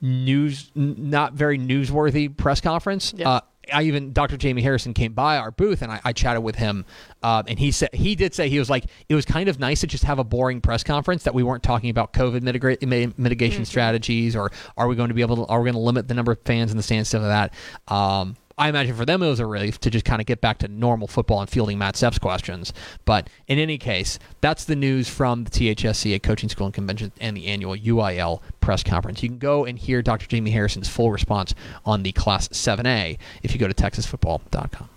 news 0.01 0.71
not 0.75 1.33
very 1.33 1.57
newsworthy 1.57 2.35
press 2.35 2.61
conference. 2.61 3.13
Yeah. 3.15 3.29
Uh, 3.29 3.41
I 3.71 3.83
even 3.83 4.11
Dr. 4.11 4.35
Jamie 4.35 4.61
Harrison 4.61 4.93
came 4.93 5.13
by 5.13 5.37
our 5.37 5.51
booth 5.51 5.81
and 5.81 5.91
I, 5.91 6.01
I 6.03 6.11
chatted 6.11 6.43
with 6.43 6.55
him, 6.55 6.85
uh, 7.21 7.43
and 7.47 7.57
he 7.57 7.71
said 7.71 7.89
he 7.93 8.15
did 8.15 8.33
say 8.33 8.49
he 8.49 8.59
was 8.59 8.69
like 8.69 8.85
it 9.07 9.15
was 9.15 9.25
kind 9.25 9.47
of 9.47 9.59
nice 9.59 9.81
to 9.81 9.87
just 9.87 10.03
have 10.03 10.19
a 10.19 10.23
boring 10.23 10.59
press 10.59 10.83
conference 10.83 11.23
that 11.23 11.33
we 11.33 11.43
weren't 11.43 11.63
talking 11.63 11.89
about 11.89 12.11
COVID 12.11 12.43
mitigation 12.43 13.17
mm-hmm. 13.17 13.63
strategies 13.63 14.35
or 14.35 14.51
are 14.75 14.87
we 14.87 14.95
going 14.95 15.07
to 15.07 15.13
be 15.13 15.21
able 15.21 15.37
to 15.37 15.45
are 15.45 15.61
we 15.61 15.67
going 15.67 15.75
to 15.75 15.85
limit 15.85 16.09
the 16.09 16.13
number 16.13 16.33
of 16.33 16.39
fans 16.43 16.71
in 16.71 16.77
the 16.77 16.83
stands 16.83 17.07
stuff 17.09 17.21
like 17.21 17.51
that. 17.87 17.93
Um, 17.93 18.35
I 18.57 18.69
imagine 18.69 18.95
for 18.95 19.05
them 19.05 19.23
it 19.23 19.29
was 19.29 19.39
a 19.39 19.45
relief 19.45 19.79
to 19.81 19.89
just 19.89 20.05
kind 20.05 20.21
of 20.21 20.27
get 20.27 20.41
back 20.41 20.59
to 20.59 20.67
normal 20.67 21.07
football 21.07 21.41
and 21.41 21.49
fielding 21.49 21.77
Matt 21.77 21.95
Stepp's 21.95 22.19
questions. 22.19 22.71
But 23.05 23.29
in 23.47 23.57
any 23.57 23.77
case, 23.77 24.19
that's 24.41 24.65
the 24.65 24.75
news 24.75 25.09
from 25.09 25.45
the 25.45 25.49
THSCA 25.49 26.21
Coaching 26.21 26.49
School 26.49 26.67
and 26.67 26.73
Convention 26.73 27.11
and 27.19 27.35
the 27.35 27.47
annual 27.47 27.75
UIL 27.75 28.41
press 28.61 28.83
conference. 28.83 29.23
You 29.23 29.29
can 29.29 29.39
go 29.39 29.65
and 29.65 29.79
hear 29.79 30.01
Dr. 30.01 30.27
Jamie 30.27 30.51
Harrison's 30.51 30.89
full 30.89 31.11
response 31.11 31.55
on 31.85 32.03
the 32.03 32.11
Class 32.11 32.47
7A 32.49 33.17
if 33.41 33.53
you 33.53 33.59
go 33.59 33.67
to 33.67 33.73
texasfootball.com. 33.73 34.89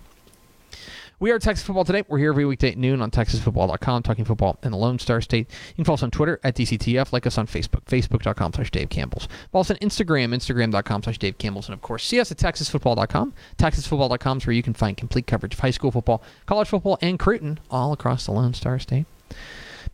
We 1.19 1.31
are 1.31 1.39
Texas 1.39 1.65
Football 1.65 1.83
Today. 1.83 2.03
We're 2.07 2.19
here 2.19 2.29
every 2.29 2.45
weekday 2.45 2.73
at 2.73 2.77
noon 2.77 3.01
on 3.01 3.09
TexasFootball.com, 3.09 4.03
talking 4.03 4.23
football 4.23 4.59
in 4.61 4.69
the 4.69 4.77
Lone 4.77 4.99
Star 4.99 5.19
State. 5.19 5.49
You 5.69 5.73
can 5.77 5.85
follow 5.85 5.95
us 5.95 6.03
on 6.03 6.11
Twitter 6.11 6.39
at 6.43 6.55
DCTF, 6.55 7.11
like 7.11 7.25
us 7.25 7.39
on 7.39 7.47
Facebook, 7.47 7.85
Facebook.com 7.85 8.53
slash 8.53 8.69
Dave 8.69 8.89
Campbell's. 8.89 9.27
Follow 9.51 9.61
us 9.61 9.71
on 9.71 9.77
Instagram, 9.77 10.35
Instagram.com 10.35 11.01
slash 11.01 11.17
Dave 11.17 11.39
Campbell's. 11.39 11.69
And 11.69 11.73
of 11.73 11.81
course, 11.81 12.05
see 12.05 12.19
us 12.19 12.31
at 12.31 12.37
TexasFootball.com. 12.37 13.33
TexasFootball.com 13.57 14.37
is 14.37 14.45
where 14.45 14.53
you 14.53 14.61
can 14.61 14.75
find 14.75 14.95
complete 14.95 15.25
coverage 15.25 15.55
of 15.55 15.59
high 15.59 15.71
school 15.71 15.89
football, 15.89 16.21
college 16.45 16.67
football, 16.67 16.99
and 17.01 17.17
Creighton 17.17 17.59
all 17.71 17.93
across 17.93 18.27
the 18.27 18.31
Lone 18.31 18.53
Star 18.53 18.77
State. 18.77 19.07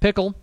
Pickle 0.01 0.35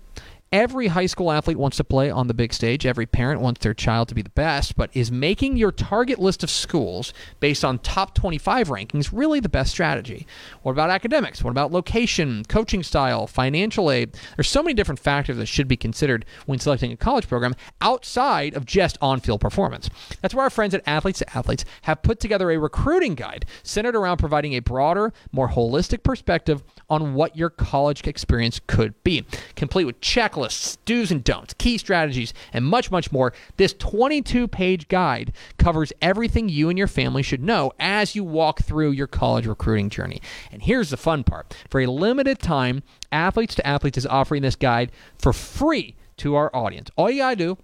Every 0.53 0.89
high 0.89 1.07
school 1.07 1.31
athlete 1.31 1.59
wants 1.59 1.77
to 1.77 1.85
play 1.85 2.11
on 2.11 2.27
the 2.27 2.35
big 2.35 2.53
stage. 2.53 2.85
Every 2.85 3.07
parent 3.07 3.41
wants 3.41 3.61
their 3.61 3.73
child 3.73 4.09
to 4.09 4.17
be 4.17 4.23
the 4.23 4.31
best, 4.31 4.75
but 4.75 4.91
is 4.93 5.13
making 5.13 5.57
your 5.57 5.71
target 5.71 6.19
list 6.19 6.43
of 6.43 6.51
schools 6.51 7.13
based 7.39 7.65
on 7.65 7.79
top 7.79 8.17
25 8.17 8.67
rankings 8.67 9.11
really 9.13 9.39
the 9.39 9.49
best 9.49 9.71
strategy? 9.71 10.27
What 10.63 10.73
about 10.73 10.91
academics? 10.91 11.45
What 11.45 11.53
about 11.53 11.71
location, 11.71 12.43
coaching 12.49 12.83
style, 12.83 13.29
financial 13.29 13.93
aid? 13.93 14.19
There's 14.37 14.49
so 14.49 14.61
many 14.61 14.75
different 14.75 14.99
factors 14.99 15.37
that 15.37 15.47
should 15.47 15.69
be 15.69 15.77
considered 15.77 16.27
when 16.47 16.59
selecting 16.59 16.91
a 16.91 16.97
college 16.97 17.29
program 17.29 17.55
outside 17.81 18.55
of 18.55 18.67
just 18.67 18.99
on 19.01 19.21
field 19.21 19.41
performance. 19.41 19.89
That's 20.21 20.35
why 20.35 20.43
our 20.43 20.51
friends 20.51 20.75
at 20.75 20.83
Athletes 20.85 21.21
to 21.21 21.37
Athletes 21.37 21.65
have 21.83 22.03
put 22.03 22.19
together 22.19 22.51
a 22.51 22.59
recruiting 22.59 23.15
guide 23.15 23.47
centered 23.63 23.95
around 23.95 24.17
providing 24.17 24.55
a 24.55 24.59
broader, 24.59 25.13
more 25.31 25.51
holistic 25.51 26.03
perspective 26.03 26.65
on 26.90 27.14
what 27.14 27.37
your 27.37 27.48
college 27.48 28.07
experience 28.07 28.61
could 28.66 29.03
be, 29.05 29.24
complete 29.55 29.85
with 29.85 30.00
checklists 30.00 30.76
do's 30.85 31.11
and 31.11 31.24
don'ts, 31.24 31.55
key 31.55 31.79
strategies, 31.79 32.35
and 32.53 32.66
much, 32.66 32.90
much 32.90 33.12
more. 33.12 33.33
This 33.57 33.72
22 33.74 34.48
page 34.48 34.88
guide 34.88 35.33
covers 35.59 35.92
everything 36.03 36.48
you 36.48 36.68
and 36.68 36.76
your 36.76 36.88
family 36.88 37.22
should 37.22 37.42
know 37.42 37.72
as 37.79 38.14
you 38.14 38.24
walk 38.24 38.62
through 38.62 38.90
your 38.90 39.07
college 39.07 39.46
recruiting 39.46 39.88
journey. 39.88 40.20
And 40.50 40.62
here's 40.62 40.90
the 40.90 40.96
fun 40.96 41.24
part 41.24 41.57
for 41.70 41.81
a 41.81 41.87
limited 41.87 42.40
time, 42.40 42.83
Athletes 43.12 43.55
to 43.57 43.66
Athletes 43.66 43.98
is 43.98 44.07
offering 44.07 44.42
this 44.42 44.57
guide 44.57 44.92
for 45.18 45.33
free 45.33 45.94
to 46.18 46.35
our 46.35 46.55
audience. 46.55 46.90
All 46.96 47.11
you 47.11 47.18
got 47.18 47.31
to 47.31 47.37
do 47.37 47.59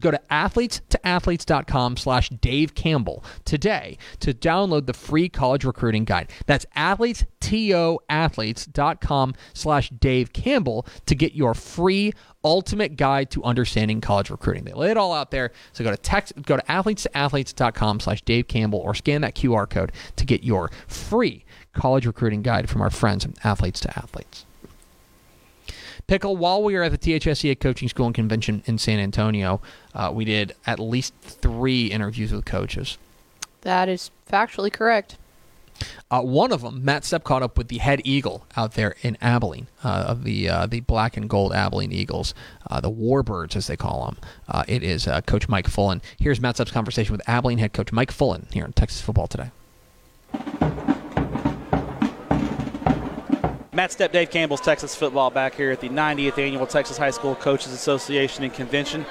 go 0.00 0.10
to 0.10 0.20
athletetoathletes.com 0.30 1.96
slash 1.96 2.28
Dave 2.28 2.74
Campbell 2.74 3.24
today 3.44 3.96
to 4.20 4.32
download 4.32 4.86
the 4.86 4.94
free 4.94 5.28
college 5.28 5.64
recruiting 5.64 6.04
guide. 6.04 6.30
That's 6.46 6.64
athletetoathletes.com 6.76 9.34
slash 9.54 9.90
Dave 9.90 10.32
Campbell 10.32 10.86
to 11.06 11.14
get 11.14 11.34
your 11.34 11.54
free 11.54 12.12
ultimate 12.44 12.96
guide 12.96 13.30
to 13.32 13.42
understanding 13.42 14.00
college 14.00 14.30
recruiting. 14.30 14.62
They 14.64 14.72
lay 14.72 14.90
it 14.90 14.96
all 14.96 15.12
out 15.12 15.32
there. 15.32 15.50
So 15.72 15.82
go 15.82 15.90
to 15.90 15.96
text, 15.96 16.32
go 16.42 16.56
to 16.56 16.62
athletetoathletes.com 16.64 17.98
slash 18.00 18.22
Dave 18.22 18.46
Campbell 18.48 18.78
or 18.78 18.94
scan 18.94 19.22
that 19.22 19.34
QR 19.34 19.68
code 19.68 19.90
to 20.16 20.24
get 20.24 20.44
your 20.44 20.70
free 20.86 21.44
college 21.74 22.06
recruiting 22.06 22.42
guide 22.42 22.70
from 22.70 22.82
our 22.82 22.90
friends 22.90 23.24
at 23.24 23.32
Athletes 23.44 23.80
to 23.80 23.98
Athletes. 23.98 24.46
Pickle, 26.06 26.36
while 26.36 26.62
we 26.62 26.74
were 26.74 26.84
at 26.84 26.92
the 26.92 26.98
THSCA 26.98 27.58
Coaching 27.58 27.88
School 27.88 28.06
and 28.06 28.14
Convention 28.14 28.62
in 28.66 28.78
San 28.78 29.00
Antonio, 29.00 29.60
uh, 29.94 30.12
we 30.14 30.24
did 30.24 30.54
at 30.66 30.78
least 30.78 31.14
three 31.20 31.86
interviews 31.86 32.32
with 32.32 32.44
coaches. 32.44 32.96
That 33.62 33.88
is 33.88 34.12
factually 34.30 34.72
correct. 34.72 35.18
Uh, 36.10 36.22
one 36.22 36.52
of 36.52 36.62
them, 36.62 36.84
Matt 36.84 37.02
Stepp, 37.02 37.24
caught 37.24 37.42
up 37.42 37.58
with 37.58 37.68
the 37.68 37.78
head 37.78 38.00
eagle 38.04 38.46
out 38.56 38.74
there 38.74 38.94
in 39.02 39.18
Abilene, 39.20 39.66
uh, 39.84 40.04
of 40.08 40.24
the 40.24 40.48
uh, 40.48 40.66
the 40.66 40.80
black 40.80 41.16
and 41.16 41.28
gold 41.28 41.52
Abilene 41.52 41.92
Eagles, 41.92 42.34
uh, 42.70 42.80
the 42.80 42.90
Warbirds 42.90 43.56
as 43.56 43.66
they 43.66 43.76
call 43.76 44.06
them. 44.06 44.16
Uh, 44.48 44.64
it 44.68 44.82
is 44.82 45.06
uh, 45.06 45.20
Coach 45.22 45.48
Mike 45.48 45.68
Fullen. 45.68 46.00
Here's 46.18 46.40
Matt 46.40 46.54
Stepp's 46.54 46.70
conversation 46.70 47.12
with 47.12 47.28
Abilene 47.28 47.58
head 47.58 47.72
coach 47.72 47.92
Mike 47.92 48.12
Fullen 48.12 48.46
here 48.52 48.64
in 48.64 48.72
Texas 48.72 49.00
Football 49.00 49.26
Today. 49.26 49.50
Matt 53.76 53.90
Stepp, 53.90 54.10
Dave 54.10 54.30
Campbell's 54.30 54.62
Texas 54.62 54.94
football 54.94 55.28
back 55.28 55.54
here 55.54 55.70
at 55.70 55.82
the 55.82 55.90
90th 55.90 56.38
annual 56.38 56.66
Texas 56.66 56.96
High 56.96 57.10
School 57.10 57.34
Coaches 57.34 57.74
Association 57.74 58.42
and 58.42 58.54
Convention 58.54 59.04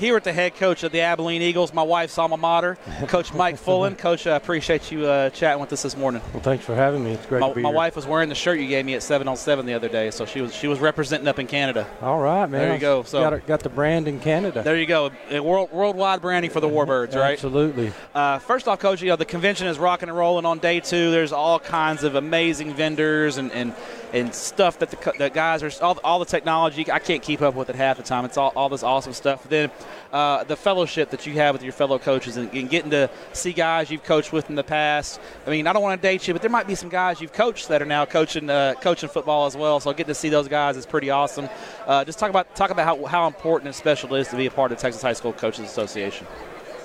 here 0.00 0.14
with 0.14 0.24
the 0.24 0.32
head 0.32 0.54
coach 0.56 0.82
of 0.82 0.92
the 0.92 1.02
Abilene 1.02 1.42
Eagles, 1.42 1.74
my 1.74 1.82
wife's 1.82 2.16
alma 2.16 2.38
mater, 2.38 2.78
Coach 3.06 3.34
Mike 3.34 3.58
Fullen. 3.58 3.94
Coach, 3.94 4.26
I 4.26 4.34
appreciate 4.34 4.90
you 4.90 5.06
uh, 5.06 5.28
chatting 5.28 5.60
with 5.60 5.72
us 5.74 5.82
this 5.82 5.94
morning. 5.94 6.22
Well, 6.32 6.42
thanks 6.42 6.64
for 6.64 6.74
having 6.74 7.04
me. 7.04 7.12
It's 7.12 7.26
great 7.26 7.40
my, 7.40 7.50
to 7.50 7.54
be 7.54 7.60
my 7.60 7.68
here. 7.68 7.76
wife 7.76 7.96
was 7.96 8.06
wearing 8.06 8.30
the 8.30 8.34
shirt 8.34 8.58
you 8.58 8.66
gave 8.66 8.86
me 8.86 8.94
at 8.94 9.02
seven 9.02 9.28
on 9.28 9.36
seven 9.36 9.66
the 9.66 9.74
other 9.74 9.90
day, 9.90 10.10
so 10.10 10.24
she 10.24 10.40
was 10.40 10.54
she 10.54 10.68
was 10.68 10.80
representing 10.80 11.28
up 11.28 11.38
in 11.38 11.46
Canada. 11.46 11.86
All 12.00 12.18
right, 12.18 12.48
man. 12.48 12.62
There 12.62 12.74
you 12.74 12.80
go. 12.80 13.02
So 13.02 13.20
got, 13.20 13.46
got 13.46 13.60
the 13.60 13.68
brand 13.68 14.08
in 14.08 14.20
Canada. 14.20 14.62
There 14.62 14.78
you 14.78 14.86
go. 14.86 15.10
World, 15.30 15.70
worldwide 15.70 16.22
branding 16.22 16.50
for 16.50 16.60
the 16.60 16.68
Warbirds, 16.68 17.14
right? 17.14 17.34
Absolutely. 17.34 17.92
Uh, 18.14 18.38
first 18.38 18.68
off, 18.68 18.78
Coach, 18.78 19.02
you 19.02 19.08
know 19.08 19.16
the 19.16 19.26
convention 19.26 19.66
is 19.66 19.78
rocking 19.78 20.08
and 20.08 20.16
rolling 20.16 20.46
on 20.46 20.60
day 20.60 20.80
two. 20.80 21.10
There's 21.10 21.32
all 21.32 21.58
kinds 21.60 22.04
of 22.04 22.14
amazing 22.14 22.72
vendors 22.72 23.36
and 23.36 23.52
and, 23.52 23.74
and 24.12 24.34
stuff 24.34 24.78
that 24.78 24.90
the, 24.90 25.12
the 25.18 25.28
guys 25.28 25.62
are 25.62 25.70
all, 25.82 25.98
all 26.02 26.18
the 26.18 26.24
technology. 26.24 26.90
I 26.90 26.98
can't 26.98 27.22
keep 27.22 27.42
up 27.42 27.54
with 27.54 27.70
it 27.70 27.76
half 27.76 27.96
the 27.96 28.02
time. 28.02 28.24
It's 28.24 28.36
all, 28.36 28.52
all 28.56 28.68
this 28.68 28.82
awesome 28.82 29.12
stuff. 29.12 29.48
Then 29.48 29.70
uh, 30.12 30.44
the 30.44 30.56
fellowship 30.56 31.10
that 31.10 31.26
you 31.26 31.34
have 31.34 31.54
with 31.54 31.62
your 31.62 31.72
fellow 31.72 31.98
coaches 31.98 32.36
and, 32.36 32.52
and, 32.52 32.68
getting 32.70 32.90
to 32.90 33.10
see 33.32 33.52
guys 33.52 33.90
you've 33.90 34.04
coached 34.04 34.32
with 34.32 34.48
in 34.48 34.56
the 34.56 34.64
past. 34.64 35.20
I 35.46 35.50
mean, 35.50 35.66
I 35.66 35.72
don't 35.72 35.82
want 35.82 36.00
to 36.00 36.08
date 36.08 36.26
you, 36.26 36.34
but 36.34 36.42
there 36.42 36.50
might 36.50 36.66
be 36.66 36.74
some 36.74 36.88
guys 36.88 37.20
you've 37.20 37.32
coached 37.32 37.68
that 37.68 37.82
are 37.82 37.86
now 37.86 38.04
coaching 38.04 38.48
uh, 38.50 38.74
coaching 38.80 39.08
football 39.08 39.46
as 39.46 39.56
well. 39.56 39.80
So 39.80 39.90
getting 39.92 40.06
to 40.06 40.14
see 40.14 40.28
those 40.28 40.48
guys 40.48 40.76
is 40.76 40.86
pretty 40.86 41.10
awesome. 41.10 41.48
Uh, 41.86 42.04
just 42.04 42.18
talk 42.18 42.30
about 42.30 42.54
talk 42.54 42.70
about 42.70 42.84
how, 42.84 43.04
how 43.06 43.26
important 43.26 43.68
and 43.68 43.74
special 43.74 44.14
it 44.14 44.20
is 44.20 44.28
to 44.28 44.36
be 44.36 44.46
a 44.46 44.50
part 44.50 44.72
of 44.72 44.78
Texas 44.78 45.02
High 45.02 45.12
School 45.12 45.32
Coaches 45.32 45.64
Association. 45.64 46.26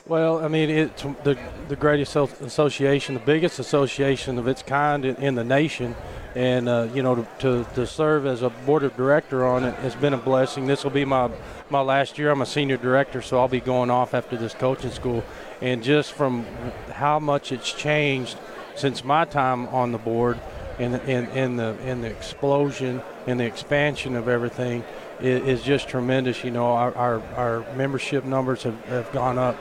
Well, 0.08 0.46
I 0.46 0.50
mean, 0.50 0.70
it's 0.70 1.02
the 1.02 1.36
the 1.68 1.76
greatest 1.76 2.16
association, 2.16 3.16
the 3.16 3.22
biggest 3.22 3.58
association 3.58 4.38
of 4.38 4.48
its 4.48 4.62
kind 4.62 5.04
in, 5.04 5.16
in 5.16 5.34
the 5.34 5.44
nation, 5.44 5.96
and 6.36 6.70
uh, 6.70 6.90
you 6.94 7.02
know 7.02 7.16
to, 7.16 7.28
to, 7.40 7.66
to 7.74 7.88
serve 7.88 8.28
as 8.28 8.44
a 8.44 8.52
board 8.52 8.84
of 8.84 8.96
director 8.96 9.44
on 9.44 9.64
it 9.64 9.74
has 9.78 9.96
been 9.96 10.14
a 10.14 10.18
blessing. 10.18 10.68
This 10.68 10.84
will 10.84 10.92
be 10.92 11.06
my 11.06 11.32
my 11.72 11.82
last 11.82 12.20
year. 12.20 12.30
I'm 12.30 12.44
a 12.44 12.46
senior 12.46 12.78
director, 12.78 13.24
so 13.24 13.40
I'll 13.40 13.48
be 13.48 13.60
going 13.60 13.90
off 13.90 14.14
after 14.14 14.38
this 14.38 14.54
coaching 14.54 14.92
school. 14.92 15.24
And 15.60 15.82
just 15.82 16.14
from 16.14 16.46
how 16.92 17.18
much 17.18 17.52
it's 17.52 17.74
changed 17.74 18.38
since 18.76 19.04
my 19.04 19.26
time 19.26 19.68
on 19.70 19.92
the 19.92 19.98
board, 19.98 20.40
and 20.78 20.98
in, 21.10 21.26
in 21.30 21.56
the 21.56 21.76
in 21.84 22.02
the 22.02 22.10
explosion 22.10 23.02
and 23.26 23.40
the 23.40 23.46
expansion 23.46 24.16
of 24.16 24.28
everything 24.28 24.84
is, 25.20 25.48
is 25.48 25.64
just 25.64 25.90
tremendous. 25.90 26.44
You 26.44 26.52
know, 26.52 26.74
our, 26.74 26.94
our, 26.94 27.24
our 27.36 27.74
membership 27.76 28.24
numbers 28.24 28.62
have, 28.62 28.80
have 28.86 29.12
gone 29.12 29.40
up 29.40 29.58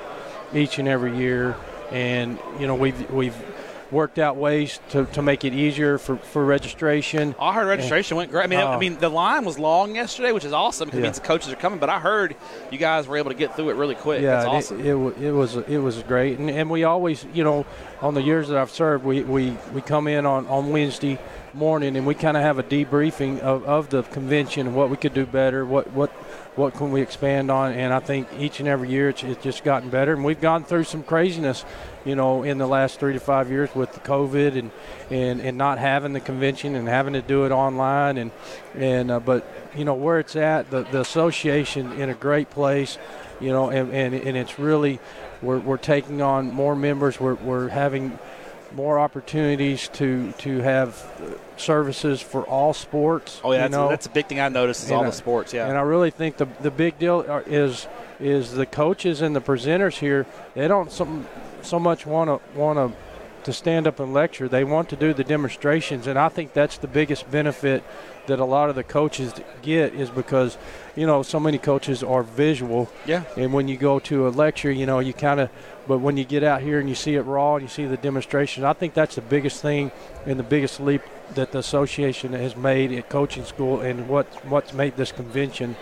each 0.54 0.78
and 0.78 0.88
every 0.88 1.16
year, 1.16 1.56
and 1.90 2.38
you 2.58 2.66
know 2.66 2.74
we've 2.74 3.10
we've 3.10 3.36
worked 3.90 4.18
out 4.18 4.36
ways 4.36 4.80
to, 4.90 5.04
to 5.06 5.22
make 5.22 5.44
it 5.44 5.52
easier 5.52 5.98
for, 5.98 6.16
for 6.16 6.44
registration. 6.44 7.34
I 7.38 7.54
heard 7.54 7.68
registration 7.68 8.16
went 8.16 8.30
great. 8.30 8.44
I 8.44 8.46
mean, 8.48 8.58
uh, 8.58 8.68
I 8.68 8.78
mean 8.78 8.98
the 8.98 9.08
line 9.08 9.44
was 9.44 9.58
long 9.58 9.94
yesterday, 9.94 10.32
which 10.32 10.44
is 10.44 10.52
awesome 10.52 10.88
because 10.88 10.98
yeah. 10.98 11.04
it 11.04 11.08
means 11.08 11.20
the 11.20 11.26
coaches 11.26 11.52
are 11.52 11.56
coming. 11.56 11.78
But 11.78 11.90
I 11.90 12.00
heard 12.00 12.34
you 12.70 12.78
guys 12.78 13.06
were 13.06 13.16
able 13.16 13.30
to 13.30 13.36
get 13.36 13.54
through 13.54 13.70
it 13.70 13.74
really 13.74 13.94
quick. 13.94 14.22
Yeah, 14.22 14.44
awesome. 14.46 14.80
It, 14.80 14.86
it, 14.86 15.22
it, 15.22 15.32
was 15.32 15.56
it 15.56 15.78
was 15.78 16.02
great, 16.02 16.38
and, 16.38 16.50
and 16.50 16.68
we 16.68 16.84
always, 16.84 17.24
you 17.32 17.44
know, 17.44 17.64
on 18.00 18.14
the 18.14 18.22
years 18.22 18.48
that 18.48 18.58
I've 18.58 18.70
served, 18.70 19.04
we, 19.04 19.22
we, 19.22 19.56
we 19.72 19.80
come 19.80 20.08
in 20.08 20.26
on, 20.26 20.46
on 20.48 20.70
Wednesday 20.70 21.18
morning 21.54 21.96
and 21.96 22.06
we 22.06 22.14
kind 22.14 22.36
of 22.36 22.42
have 22.42 22.58
a 22.58 22.62
debriefing 22.62 23.38
of, 23.40 23.64
of 23.64 23.88
the 23.88 24.02
convention 24.02 24.66
and 24.66 24.76
what 24.76 24.90
we 24.90 24.96
could 24.96 25.14
do 25.14 25.24
better, 25.24 25.64
what 25.64 25.90
what 25.92 26.10
what 26.56 26.74
can 26.74 26.92
we 26.92 27.02
expand 27.02 27.50
on, 27.50 27.72
and 27.72 27.92
I 27.92 28.00
think 28.00 28.28
each 28.38 28.60
and 28.60 28.68
every 28.68 28.88
year 28.88 29.08
it's, 29.08 29.22
it's 29.22 29.42
just 29.42 29.64
gotten 29.64 29.90
better, 29.90 30.12
and 30.12 30.24
we've 30.24 30.40
gone 30.40 30.64
through 30.64 30.84
some 30.84 31.02
craziness 31.02 31.64
you 32.04 32.14
know, 32.14 32.42
in 32.42 32.58
the 32.58 32.66
last 32.66 33.00
three 33.00 33.14
to 33.14 33.20
five 33.20 33.50
years 33.50 33.74
with 33.74 33.92
the 33.92 34.00
COVID 34.00 34.58
and, 34.58 34.70
and, 35.10 35.40
and 35.40 35.56
not 35.56 35.78
having 35.78 36.12
the 36.12 36.20
convention 36.20 36.74
and 36.74 36.86
having 36.86 37.14
to 37.14 37.22
do 37.22 37.44
it 37.44 37.52
online. 37.52 38.18
And, 38.18 38.30
and 38.74 39.10
uh, 39.10 39.20
but, 39.20 39.46
you 39.74 39.84
know, 39.84 39.94
where 39.94 40.18
it's 40.18 40.36
at, 40.36 40.70
the, 40.70 40.82
the 40.84 41.00
association 41.00 41.92
in 41.92 42.10
a 42.10 42.14
great 42.14 42.50
place, 42.50 42.98
you 43.40 43.50
know, 43.50 43.70
and, 43.70 43.92
and, 43.92 44.14
and 44.14 44.36
it's 44.36 44.58
really, 44.58 45.00
we're, 45.40 45.58
we're 45.58 45.76
taking 45.78 46.20
on 46.20 46.52
more 46.52 46.76
members. 46.76 47.18
We're, 47.18 47.34
we're 47.34 47.68
having 47.68 48.18
more 48.74 48.98
opportunities 48.98 49.88
to, 49.88 50.32
to 50.38 50.58
have 50.58 51.04
services 51.56 52.20
for 52.20 52.42
all 52.44 52.74
sports. 52.74 53.40
Oh, 53.44 53.52
yeah, 53.52 53.68
that's, 53.68 53.74
a, 53.74 53.88
that's, 53.88 54.06
a, 54.06 54.10
big 54.10 54.26
thing 54.26 54.40
I 54.40 54.48
noticed 54.48 54.84
is 54.84 54.90
and 54.90 54.98
all 54.98 55.04
I, 55.04 55.06
the 55.06 55.12
sports, 55.12 55.52
yeah. 55.52 55.68
And 55.68 55.78
I 55.78 55.82
really 55.82 56.10
think 56.10 56.37
the, 56.37 56.46
the 56.60 56.70
big 56.70 56.98
deal 56.98 57.20
is 57.46 57.87
is 58.20 58.52
the 58.52 58.66
coaches 58.66 59.20
and 59.22 59.34
the 59.34 59.40
presenters 59.40 59.98
here, 59.98 60.26
they 60.54 60.68
don't 60.68 60.90
some 60.90 61.26
so 61.62 61.78
much 61.78 62.06
want 62.06 62.28
to 62.28 62.58
want 62.58 62.78
to 62.78 62.96
to 63.44 63.52
stand 63.52 63.87
up 63.87 64.00
and 64.00 64.12
lecture. 64.12 64.48
They 64.48 64.64
want 64.64 64.88
to 64.90 64.96
do 64.96 65.14
the 65.14 65.24
demonstrations, 65.24 66.07
and 66.07 66.18
I 66.18 66.28
think 66.28 66.52
that's 66.52 66.78
the 66.78 66.88
biggest 66.88 67.30
benefit 67.30 67.85
that 68.26 68.40
a 68.40 68.44
lot 68.44 68.70
of 68.70 68.74
the 68.74 68.83
coaches 68.83 69.35
get 69.62 69.94
is 69.94 70.11
because, 70.11 70.57
you 70.96 71.07
know, 71.07 71.22
so 71.22 71.38
many 71.38 71.59
coaches 71.59 72.02
are 72.02 72.22
visual. 72.22 72.90
Yeah. 73.07 73.24
And 73.37 73.52
when 73.52 73.68
you 73.68 73.76
go 73.76 73.98
to 74.00 74.26
a 74.26 74.30
lecture, 74.30 74.72
you 74.72 74.87
know, 74.87 74.98
you 74.98 75.12
kind 75.12 75.40
of, 75.40 75.50
but 75.87 75.98
when 75.98 76.16
you 76.16 76.24
get 76.24 76.42
out 76.42 76.62
here 76.62 76.80
and 76.80 76.88
you 76.88 76.94
see 76.94 77.16
it 77.16 77.22
raw 77.22 77.57
and 77.57 77.62
you 77.62 77.68
see 77.68 77.85
the 77.85 77.98
demonstration, 77.98 78.64
I 78.64 78.72
think 78.72 78.94
that's 78.94 79.14
the 79.14 79.20
biggest 79.20 79.61
thing 79.61 79.92
and 80.24 80.38
the 80.38 80.44
biggest 80.44 80.80
leap 80.80 81.02
that 81.35 81.52
the 81.52 81.59
association 81.59 82.33
has 82.33 82.57
made 82.57 82.92
at 82.92 83.09
coaching 83.09 83.44
school 83.44 83.80
and 83.80 84.09
what 84.09 84.26
what's 84.46 84.72
made 84.72 84.96
this 84.96 85.12
convention 85.12 85.76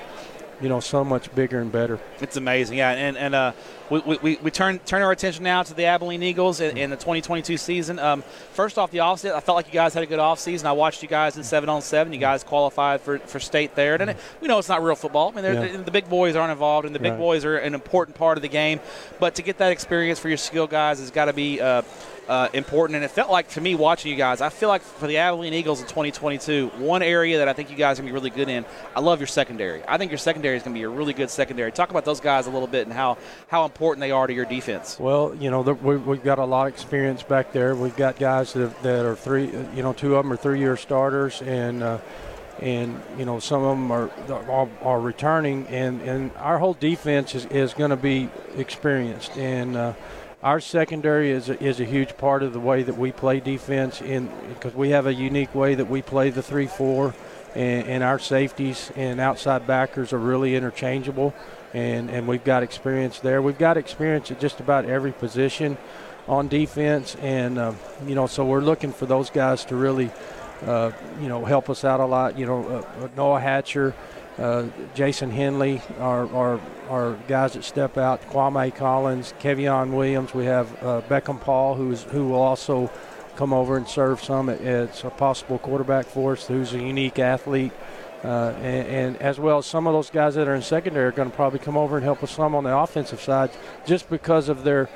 you 0.63 0.69
know, 0.69 0.81
so 0.81 1.05
much 1.05 1.35
bigger 1.35 1.61
and 1.61 1.73
better. 1.73 1.99
It's 2.21 2.37
amazing, 2.37 2.79
yeah. 2.79 2.93
And 2.93 3.17
and 3.17 3.35
uh, 3.35 3.53
we, 3.91 4.01
we, 4.23 4.37
we 4.37 4.51
turn 4.51 4.79
turn 4.81 5.03
our 5.03 5.11
attention 5.11 5.43
now 5.43 5.65
to 5.65 5.75
the 5.75 5.87
Abilene 5.87 6.23
Eagles 6.23 6.61
in, 6.61 6.79
in 6.79 6.91
the 6.91 6.97
2022 6.97 7.57
season. 7.57 7.99
Um, 7.99 8.23
first 8.53 8.79
off, 8.79 8.93
the 8.93 8.99
offseason, 8.99 9.35
I 9.35 9.41
felt 9.41 9.57
like 9.57 9.67
you 9.67 9.73
guys 9.73 9.93
had 9.93 10.05
a 10.05 10.07
good 10.07 10.21
offseason. 10.21 10.65
I 10.65 10.73
watched 10.73 11.03
you 11.03 11.09
guys 11.09 11.37
in 11.37 11.43
seven 11.43 11.69
on 11.69 11.83
seven. 11.83 12.13
You 12.13 12.21
guys 12.21 12.45
qualified 12.45 13.01
for, 13.01 13.19
for 13.19 13.41
state 13.41 13.75
there, 13.75 14.01
and 14.01 14.17
we 14.41 14.47
know 14.47 14.59
it's 14.59 14.69
not 14.69 14.83
real 14.83 14.95
football. 14.95 15.33
I 15.37 15.43
mean, 15.43 15.45
yeah. 15.45 15.73
the, 15.73 15.79
the, 15.79 15.91
big 15.91 16.09
boys 16.09 16.37
aren't 16.37 16.53
involved, 16.53 16.87
and 16.87 16.95
the 16.95 17.01
big 17.01 17.13
right. 17.13 17.19
boys 17.19 17.45
are 17.45 17.57
an 17.57 17.75
important 17.75 18.17
part 18.17 18.39
of 18.39 18.43
the 18.43 18.49
game. 18.49 18.79
But 19.19 19.35
to 19.35 19.43
get 19.43 19.59
that 19.59 19.73
experience 19.73 20.21
for 20.21 20.29
your 20.29 20.39
skill 20.39 20.69
guys 20.69 21.01
has 21.01 21.11
got 21.11 21.27
to 21.27 21.33
be. 21.33 21.61
Uh, 21.61 21.83
uh, 22.29 22.49
important. 22.53 22.97
And 22.97 23.05
it 23.05 23.11
felt 23.11 23.31
like 23.31 23.49
to 23.51 23.61
me 23.61 23.75
watching 23.75 24.11
you 24.11 24.17
guys, 24.17 24.41
I 24.41 24.49
feel 24.49 24.69
like 24.69 24.83
for 24.83 25.07
the 25.07 25.19
Abilene 25.19 25.55
Eagles 25.55 25.81
in 25.81 25.87
2022, 25.87 26.69
one 26.79 27.03
area 27.03 27.39
that 27.39 27.49
I 27.49 27.53
think 27.53 27.71
you 27.71 27.77
guys 27.77 27.99
are 27.99 28.03
going 28.03 28.13
to 28.13 28.21
be 28.21 28.21
really 28.21 28.31
good 28.31 28.49
in, 28.49 28.65
I 28.95 29.01
love 29.01 29.21
your 29.21 29.27
secondary. 29.27 29.83
I 29.87 29.99
think 29.99 30.11
your 30.11 30.19
secondary 30.19 30.57
is 30.57 30.63
going 30.63 30.75
to 30.75 30.79
be 30.79 30.85
a 30.85 30.89
really 30.89 31.13
good 31.13 31.31
secondary. 31.31 31.73
Talk 31.73 31.91
about 31.91 32.05
those 32.05 32.21
guys 32.21 32.47
a 32.47 32.51
little 32.51 32.69
bit 32.69 32.87
and 32.87 32.93
how, 32.93 33.19
how 33.49 33.65
important 33.65 34.01
they 34.01 34.11
are 34.11 34.27
to 34.27 34.33
your 34.33 34.45
defense. 34.45 34.99
Well, 34.99 35.35
you 35.35 35.51
know, 35.51 35.61
we've 35.61 36.23
got 36.23 36.39
a 36.39 36.45
lot 36.45 36.67
of 36.67 36.73
experience 36.73 37.23
back 37.23 37.53
there. 37.53 37.75
We've 37.75 37.97
got 37.97 38.19
guys 38.19 38.53
that, 38.55 38.83
that 38.83 39.05
are 39.05 39.17
three, 39.17 39.47
you 39.75 39.83
know, 39.83 39.93
two 39.93 40.17
of 40.17 40.25
them 40.25 40.33
are 40.33 40.37
three 40.37 40.59
year 40.59 40.77
starters 40.77 41.43
and, 41.43 41.83
uh, 41.83 41.99
and 42.61 43.01
you 43.19 43.25
know 43.25 43.41
some 43.41 43.63
of 43.63 43.77
them 43.77 43.91
are 43.91 44.11
are, 44.31 44.69
are 44.83 45.01
returning, 45.01 45.67
and, 45.69 46.01
and 46.03 46.31
our 46.37 46.59
whole 46.59 46.75
defense 46.75 47.35
is, 47.35 47.47
is 47.47 47.75
going 47.75 47.91
to 47.91 47.97
be 47.97 48.29
experienced, 48.57 49.37
and 49.37 49.77
uh, 49.77 49.95
our 50.43 50.59
secondary 50.61 51.31
is 51.31 51.49
a, 51.49 51.63
is 51.63 51.79
a 51.79 51.85
huge 51.85 52.17
part 52.17 52.43
of 52.43 52.53
the 52.53 52.61
way 52.61 52.83
that 52.83 52.99
we 52.99 53.13
play 53.13 53.39
defense 53.39 54.01
in 54.01 54.29
because 54.49 54.75
we 54.75 54.91
have 54.91 55.07
a 55.07 55.15
unique 55.15 55.55
way 55.55 55.75
that 55.75 55.89
we 55.89 56.03
play 56.03 56.31
the 56.31 56.43
three 56.43 56.67
four 56.67 57.15
and, 57.55 57.87
and, 57.87 58.03
our 58.03 58.19
safeties 58.19 58.91
and 58.97 59.21
outside 59.21 59.67
backers 59.67 60.13
are 60.13 60.19
really 60.19 60.57
interchangeable 60.57 61.35
and, 61.75 62.11
and 62.11 62.27
we've 62.27 62.45
got 62.45 62.63
experience 62.63 63.21
there. 63.21 63.41
We've 63.41 63.59
got 63.59 63.77
experience 63.77 64.31
at 64.31 64.41
just 64.41 64.59
about 64.59 64.85
every 64.85 65.13
position 65.13 65.77
on 66.27 66.49
defense 66.49 67.15
and 67.17 67.59
uh, 67.59 67.73
you 68.07 68.15
know 68.15 68.27
so 68.27 68.45
we're 68.45 68.61
looking 68.61 68.93
for 68.93 69.07
those 69.07 69.31
guys 69.31 69.65
to 69.67 69.77
really 69.77 70.11
uh, 70.67 70.91
you 71.21 71.29
know 71.29 71.45
help 71.45 71.71
us 71.71 71.85
out 71.85 72.01
a 72.01 72.07
lot. 72.07 72.37
You 72.37 72.47
know 72.47 72.85
uh, 73.01 73.09
Noah 73.17 73.41
Hatcher 73.41 73.95
uh, 74.39 74.67
Jason 74.95 75.31
Henley 75.31 75.83
are, 75.99 76.33
are, 76.35 76.61
are 76.93 77.15
guys 77.27 77.55
that 77.55 77.65
step 77.65 77.97
out. 77.97 78.21
Kwame 78.31 78.75
Collins, 78.75 79.33
Kevion 79.41 79.93
Williams. 79.93 80.35
We 80.35 80.45
have 80.45 80.71
uh, 80.85 81.01
Beckham 81.09 81.41
Paul, 81.41 81.75
who's 81.75 82.03
who 82.03 82.29
will 82.29 82.43
also 82.43 82.91
come 83.37 83.55
over 83.55 83.79
and 83.79 83.89
serve 83.89 84.23
some 84.23 84.51
as 84.51 85.03
a 85.03 85.09
possible 85.09 85.59
quarterback 85.59 86.05
for 86.05 86.33
us, 86.33 86.47
who's 86.47 86.75
a 86.75 86.79
unique 86.79 87.19
athlete. 87.19 87.73
Uh, 88.23 88.55
and, 88.59 88.87
and, 88.87 89.17
as 89.17 89.41
well 89.41 89.59
as 89.59 89.67
some 89.67 89.89
of 89.89 89.95
those 89.95 90.09
guys 90.09 90.37
that 90.37 90.47
are 90.47 90.55
in 90.55 90.63
secondary 90.63 91.07
are 91.07 91.11
going 91.11 91.29
to 91.29 91.35
probably 91.35 91.59
come 91.59 91.77
over 91.77 91.97
and 91.97 92.05
help 92.05 92.23
us 92.23 92.31
some 92.31 92.55
on 92.55 92.63
the 92.63 92.77
offensive 92.77 93.21
side, 93.21 93.51
just 93.85 94.09
because 94.09 94.49
of 94.49 94.63
their 94.63 94.89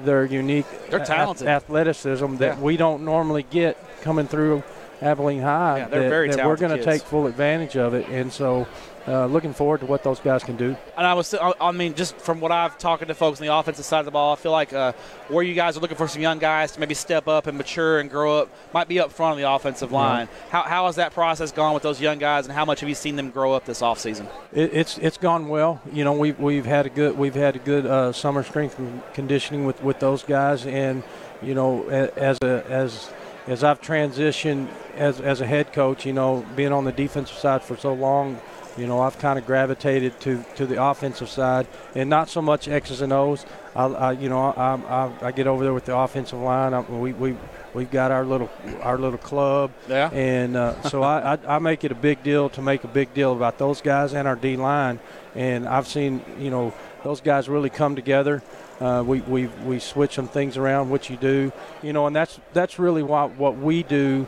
their 0.00 0.24
unique 0.26 0.66
They're 0.90 1.02
talented. 1.02 1.46
athleticism 1.46 2.36
that 2.36 2.58
yeah. 2.58 2.60
we 2.60 2.76
don't 2.76 3.02
normally 3.04 3.44
get 3.44 3.78
coming 4.02 4.26
through 4.26 4.64
Abilene 5.00 5.40
High. 5.40 5.78
Yeah, 5.78 5.88
they're 5.88 6.02
that, 6.02 6.08
very 6.10 6.30
that 6.30 6.44
We're 6.46 6.56
going 6.56 6.76
to 6.76 6.84
take 6.84 7.00
full 7.02 7.26
advantage 7.26 7.76
of 7.76 7.94
it, 7.94 8.06
and 8.08 8.30
so 8.30 8.66
uh, 9.06 9.26
looking 9.26 9.52
forward 9.52 9.80
to 9.80 9.86
what 9.86 10.02
those 10.02 10.20
guys 10.20 10.42
can 10.42 10.56
do. 10.56 10.76
And 10.96 11.06
I 11.06 11.14
was, 11.14 11.34
I 11.34 11.72
mean, 11.72 11.94
just 11.94 12.16
from 12.16 12.40
what 12.40 12.52
I've 12.52 12.78
talking 12.78 13.08
to 13.08 13.14
folks 13.14 13.40
on 13.40 13.46
the 13.46 13.54
offensive 13.54 13.84
side 13.84 14.00
of 14.00 14.04
the 14.06 14.10
ball, 14.10 14.32
I 14.32 14.36
feel 14.36 14.52
like 14.52 14.72
uh, 14.72 14.92
where 15.28 15.44
you 15.44 15.54
guys 15.54 15.76
are 15.76 15.80
looking 15.80 15.96
for 15.96 16.08
some 16.08 16.22
young 16.22 16.38
guys 16.38 16.72
to 16.72 16.80
maybe 16.80 16.94
step 16.94 17.28
up 17.28 17.46
and 17.46 17.58
mature 17.58 18.00
and 18.00 18.10
grow 18.10 18.38
up 18.38 18.48
might 18.72 18.88
be 18.88 19.00
up 19.00 19.12
front 19.12 19.32
on 19.32 19.38
the 19.38 19.50
offensive 19.50 19.92
line. 19.92 20.26
Yeah. 20.26 20.50
How, 20.50 20.62
how 20.62 20.86
has 20.86 20.96
that 20.96 21.12
process 21.12 21.52
gone 21.52 21.74
with 21.74 21.82
those 21.82 22.00
young 22.00 22.18
guys, 22.18 22.46
and 22.46 22.54
how 22.54 22.64
much 22.64 22.80
have 22.80 22.88
you 22.88 22.94
seen 22.94 23.16
them 23.16 23.30
grow 23.30 23.52
up 23.52 23.64
this 23.64 23.82
offseason? 23.82 24.26
It, 24.52 24.70
it's 24.72 24.98
it's 24.98 25.18
gone 25.18 25.48
well. 25.48 25.82
You 25.92 26.04
know, 26.04 26.12
we've 26.12 26.38
we've 26.38 26.66
had 26.66 26.86
a 26.86 26.90
good 26.90 27.18
we've 27.18 27.34
had 27.34 27.56
a 27.56 27.60
good 27.60 27.86
uh, 27.86 28.12
summer 28.12 28.42
strength 28.42 28.78
and 28.78 29.02
conditioning 29.12 29.66
with, 29.66 29.82
with 29.82 30.00
those 30.00 30.22
guys, 30.22 30.66
and 30.66 31.02
you 31.42 31.54
know, 31.54 31.86
as 31.88 32.38
a 32.42 32.64
as 32.68 33.10
as 33.46 33.62
I've 33.62 33.80
transitioned 33.80 34.68
as, 34.96 35.20
as 35.20 35.40
a 35.40 35.46
head 35.46 35.72
coach, 35.72 36.06
you 36.06 36.12
know, 36.12 36.44
being 36.56 36.72
on 36.72 36.84
the 36.84 36.92
defensive 36.92 37.36
side 37.36 37.62
for 37.62 37.76
so 37.76 37.92
long, 37.92 38.40
You 38.76 38.88
know, 38.88 39.00
I've 39.00 39.18
kind 39.18 39.38
of 39.38 39.46
gravitated 39.46 40.18
to, 40.20 40.44
to 40.56 40.66
the 40.66 40.82
offensive 40.82 41.28
side 41.28 41.68
and 41.94 42.10
not 42.10 42.28
so 42.28 42.42
much 42.42 42.66
X's 42.66 43.00
and 43.02 43.12
O's. 43.12 43.46
I, 43.76 43.84
I 43.86 44.12
you 44.12 44.28
know, 44.28 44.40
I, 44.40 44.74
I, 44.74 45.26
I 45.28 45.32
get 45.32 45.46
over 45.46 45.62
there 45.62 45.72
with 45.72 45.84
the 45.84 45.96
offensive 45.96 46.40
line. 46.40 46.74
I, 46.74 46.80
we, 46.80 47.12
we, 47.12 47.36
we've 47.72 47.90
got 47.90 48.10
our 48.10 48.24
little 48.24 48.50
our 48.82 48.98
little 48.98 49.18
club, 49.18 49.70
Yeah. 49.88 50.10
and 50.12 50.56
uh, 50.56 50.82
so 50.82 51.02
I, 51.04 51.34
I, 51.34 51.56
I 51.56 51.58
make 51.60 51.84
it 51.84 51.92
a 51.92 51.94
big 51.94 52.24
deal 52.24 52.48
to 52.50 52.62
make 52.62 52.82
a 52.82 52.88
big 52.88 53.14
deal 53.14 53.32
about 53.32 53.58
those 53.58 53.80
guys 53.80 54.12
and 54.12 54.26
our 54.26 54.36
D 54.36 54.56
line. 54.56 54.98
And 55.36 55.68
I've 55.68 55.86
seen, 55.86 56.22
you 56.40 56.50
know, 56.50 56.74
those 57.04 57.20
guys 57.20 57.48
really 57.48 57.70
come 57.70 57.94
together. 57.94 58.42
Uh, 58.80 59.04
we, 59.06 59.20
we, 59.20 59.46
we 59.64 59.78
switch 59.78 60.14
some 60.14 60.26
things 60.26 60.56
around, 60.56 60.90
which 60.90 61.08
you 61.10 61.16
do, 61.16 61.52
you 61.80 61.92
know, 61.92 62.08
and 62.08 62.14
that's 62.16 62.40
that's 62.52 62.78
really 62.80 63.04
what 63.04 63.36
what 63.36 63.56
we 63.56 63.84
do 63.84 64.26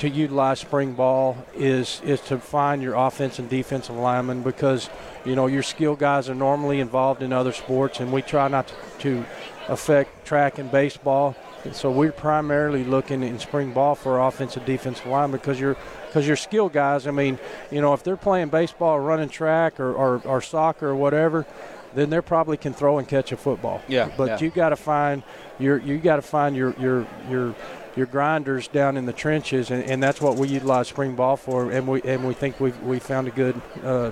to 0.00 0.08
utilize 0.08 0.58
spring 0.58 0.94
ball 0.94 1.36
is 1.54 2.00
is 2.04 2.20
to 2.22 2.38
find 2.38 2.82
your 2.82 2.94
offense 2.94 3.38
and 3.38 3.48
defensive 3.50 3.94
linemen 3.94 4.42
because 4.42 4.88
you 5.26 5.36
know 5.36 5.46
your 5.46 5.62
skill 5.62 5.94
guys 5.94 6.28
are 6.28 6.34
normally 6.34 6.80
involved 6.80 7.22
in 7.22 7.32
other 7.32 7.52
sports 7.52 8.00
and 8.00 8.10
we 8.10 8.22
try 8.22 8.48
not 8.48 8.66
to, 8.66 8.74
to 8.98 9.24
affect 9.68 10.24
track 10.24 10.58
and 10.58 10.70
baseball 10.72 11.36
and 11.64 11.76
so 11.76 11.90
we're 11.90 12.12
primarily 12.12 12.82
looking 12.82 13.22
in 13.22 13.38
spring 13.38 13.72
ball 13.72 13.94
for 13.94 14.18
offensive 14.20 14.64
defensive 14.64 15.06
line 15.06 15.30
because 15.30 15.60
you're 15.60 15.76
because 16.06 16.26
your 16.26 16.36
skill 16.36 16.70
guys 16.70 17.06
I 17.06 17.10
mean 17.10 17.38
you 17.70 17.82
know 17.82 17.92
if 17.92 18.02
they're 18.02 18.16
playing 18.16 18.48
baseball 18.48 18.94
or 18.96 19.02
running 19.02 19.28
track 19.28 19.78
or, 19.78 19.92
or, 19.92 20.22
or 20.24 20.40
soccer 20.40 20.88
or 20.88 20.96
whatever 20.96 21.46
then 21.94 22.08
they 22.08 22.20
probably 22.20 22.56
can 22.56 22.72
throw 22.72 22.98
and 22.98 23.06
catch 23.06 23.32
a 23.32 23.36
football 23.36 23.82
Yeah, 23.86 24.10
but 24.16 24.28
yeah. 24.28 24.38
you 24.40 24.50
got 24.50 24.70
to 24.70 24.76
find 24.76 25.22
your 25.58 25.76
you 25.78 25.98
got 25.98 26.16
to 26.16 26.22
find 26.22 26.56
your 26.56 26.74
your 26.80 27.06
your 27.28 27.54
your 27.96 28.06
grinders 28.06 28.68
down 28.68 28.96
in 28.96 29.06
the 29.06 29.12
trenches, 29.12 29.70
and, 29.70 29.82
and 29.84 30.02
that's 30.02 30.20
what 30.20 30.36
we 30.36 30.48
utilize 30.48 30.88
spring 30.88 31.14
ball 31.14 31.36
for. 31.36 31.70
And 31.70 31.86
we 31.88 32.02
and 32.02 32.26
we 32.26 32.34
think 32.34 32.60
we 32.60 32.70
we 32.82 32.98
found 32.98 33.28
a 33.28 33.30
good 33.30 33.60
uh, 33.82 34.10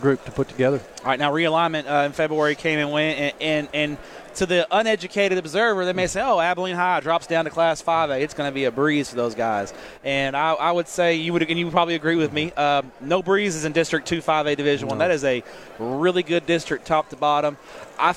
group 0.00 0.24
to 0.24 0.32
put 0.32 0.48
together. 0.48 0.80
All 1.00 1.06
right, 1.06 1.18
now 1.18 1.32
realignment 1.32 1.90
uh, 1.90 2.06
in 2.06 2.12
February 2.12 2.54
came 2.54 2.78
and 2.78 2.90
went, 2.90 3.18
and, 3.18 3.34
and 3.40 3.68
and 3.72 3.98
to 4.36 4.46
the 4.46 4.66
uneducated 4.70 5.38
observer, 5.38 5.84
they 5.84 5.92
may 5.92 6.06
say, 6.06 6.22
"Oh, 6.22 6.40
Abilene 6.40 6.76
High 6.76 7.00
drops 7.00 7.26
down 7.26 7.44
to 7.44 7.50
Class 7.50 7.82
5A. 7.82 8.20
It's 8.20 8.34
going 8.34 8.48
to 8.48 8.54
be 8.54 8.64
a 8.64 8.70
breeze 8.70 9.10
for 9.10 9.16
those 9.16 9.34
guys." 9.34 9.72
And 10.04 10.36
I, 10.36 10.52
I 10.52 10.72
would 10.72 10.88
say 10.88 11.16
you 11.16 11.32
would, 11.32 11.42
and 11.42 11.58
you 11.58 11.66
would 11.66 11.72
probably 11.72 11.94
agree 11.94 12.16
with 12.16 12.32
me. 12.32 12.52
Uh, 12.56 12.82
no 13.00 13.20
is 13.20 13.64
in 13.64 13.72
District 13.72 14.06
2 14.06 14.20
5A 14.20 14.56
Division 14.56 14.88
One. 14.88 14.98
That 14.98 15.10
is 15.10 15.24
a 15.24 15.42
really 15.78 16.22
good 16.22 16.46
district, 16.46 16.86
top 16.86 17.10
to 17.10 17.16
bottom. 17.16 17.56
I, 18.00 18.08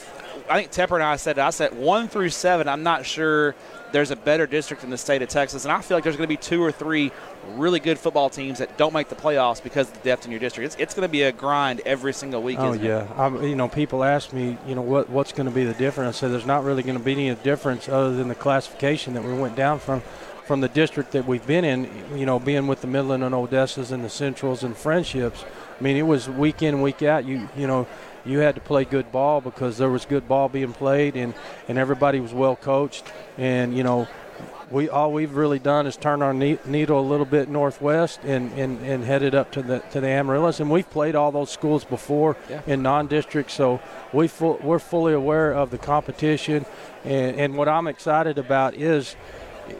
I 0.49 0.63
think 0.63 0.71
Tepper 0.71 0.95
and 0.95 1.03
I 1.03 1.15
said. 1.17 1.39
I 1.39 1.49
said 1.49 1.75
one 1.75 2.07
through 2.07 2.29
seven. 2.29 2.67
I'm 2.67 2.83
not 2.83 3.05
sure 3.05 3.55
there's 3.91 4.11
a 4.11 4.15
better 4.15 4.47
district 4.47 4.83
in 4.83 4.89
the 4.89 4.97
state 4.97 5.21
of 5.21 5.29
Texas, 5.29 5.65
and 5.65 5.71
I 5.71 5.81
feel 5.81 5.95
like 5.95 6.03
there's 6.03 6.17
going 6.17 6.27
to 6.27 6.33
be 6.33 6.37
two 6.37 6.61
or 6.61 6.71
three 6.71 7.11
really 7.51 7.79
good 7.79 7.99
football 7.99 8.29
teams 8.29 8.57
that 8.57 8.75
don't 8.77 8.93
make 8.93 9.07
the 9.07 9.15
playoffs 9.15 9.61
because 9.61 9.87
of 9.87 9.93
the 9.93 9.99
depth 9.99 10.25
in 10.25 10.31
your 10.31 10.39
district. 10.39 10.65
It's, 10.65 10.75
it's 10.81 10.93
going 10.93 11.07
to 11.07 11.11
be 11.11 11.23
a 11.23 11.31
grind 11.31 11.81
every 11.85 12.13
single 12.13 12.41
week. 12.41 12.57
Oh 12.59 12.73
isn't 12.73 12.83
it? 12.83 12.87
yeah, 12.87 13.07
I'm, 13.15 13.43
you 13.43 13.55
know, 13.55 13.67
people 13.67 14.03
ask 14.03 14.33
me, 14.33 14.57
you 14.67 14.75
know, 14.75 14.81
what 14.81 15.09
what's 15.09 15.31
going 15.31 15.45
to 15.45 15.53
be 15.53 15.63
the 15.63 15.73
difference? 15.73 16.17
I 16.17 16.19
said 16.21 16.31
there's 16.31 16.45
not 16.45 16.63
really 16.63 16.83
going 16.83 16.97
to 16.97 17.03
be 17.03 17.13
any 17.13 17.35
difference 17.35 17.87
other 17.87 18.15
than 18.15 18.27
the 18.27 18.35
classification 18.35 19.13
that 19.13 19.23
we 19.23 19.33
went 19.33 19.55
down 19.55 19.79
from 19.79 20.01
from 20.45 20.59
the 20.59 20.69
district 20.69 21.11
that 21.11 21.25
we've 21.25 21.45
been 21.45 21.63
in. 21.63 21.89
You 22.17 22.25
know, 22.25 22.39
being 22.39 22.67
with 22.67 22.81
the 22.81 22.87
Midland 22.87 23.23
and 23.23 23.35
Odessas 23.35 23.91
and 23.91 24.03
the 24.03 24.09
Centrals 24.09 24.63
and 24.63 24.75
Frenships. 24.75 25.45
I 25.79 25.83
mean, 25.83 25.97
it 25.97 26.07
was 26.07 26.27
week 26.27 26.61
in 26.63 26.81
week 26.81 27.03
out. 27.03 27.25
You 27.25 27.47
you 27.55 27.67
know. 27.67 27.87
You 28.25 28.39
had 28.39 28.55
to 28.55 28.61
play 28.61 28.85
good 28.85 29.11
ball 29.11 29.41
because 29.41 29.77
there 29.77 29.89
was 29.89 30.05
good 30.05 30.27
ball 30.27 30.49
being 30.49 30.73
played, 30.73 31.15
and, 31.15 31.33
and 31.67 31.77
everybody 31.77 32.19
was 32.19 32.33
well 32.33 32.55
coached. 32.55 33.03
And 33.37 33.75
you 33.75 33.83
know, 33.83 34.07
we 34.71 34.89
all 34.89 35.11
we've 35.11 35.35
really 35.35 35.59
done 35.59 35.85
is 35.85 35.97
turn 35.97 36.21
our 36.21 36.33
ne- 36.33 36.57
needle 36.65 36.99
a 36.99 37.07
little 37.07 37.25
bit 37.25 37.49
northwest 37.49 38.21
and, 38.23 38.51
and, 38.53 38.79
and 38.81 39.03
headed 39.03 39.35
up 39.35 39.51
to 39.51 39.61
the 39.61 39.79
to 39.91 39.99
the 40.01 40.07
Amarillas, 40.07 40.59
and 40.59 40.71
we've 40.71 40.89
played 40.89 41.15
all 41.15 41.31
those 41.31 41.51
schools 41.51 41.83
before 41.83 42.37
Yeah. 42.49 42.61
in 42.65 42.81
non-district, 42.81 43.51
so 43.51 43.79
we 44.13 44.27
full, 44.27 44.57
we're 44.63 44.79
fully 44.79 45.13
aware 45.13 45.51
of 45.51 45.69
the 45.69 45.77
competition, 45.77 46.65
and, 47.03 47.35
and 47.39 47.57
what 47.57 47.67
I'm 47.67 47.87
excited 47.87 48.37
about 48.37 48.73
is 48.73 49.15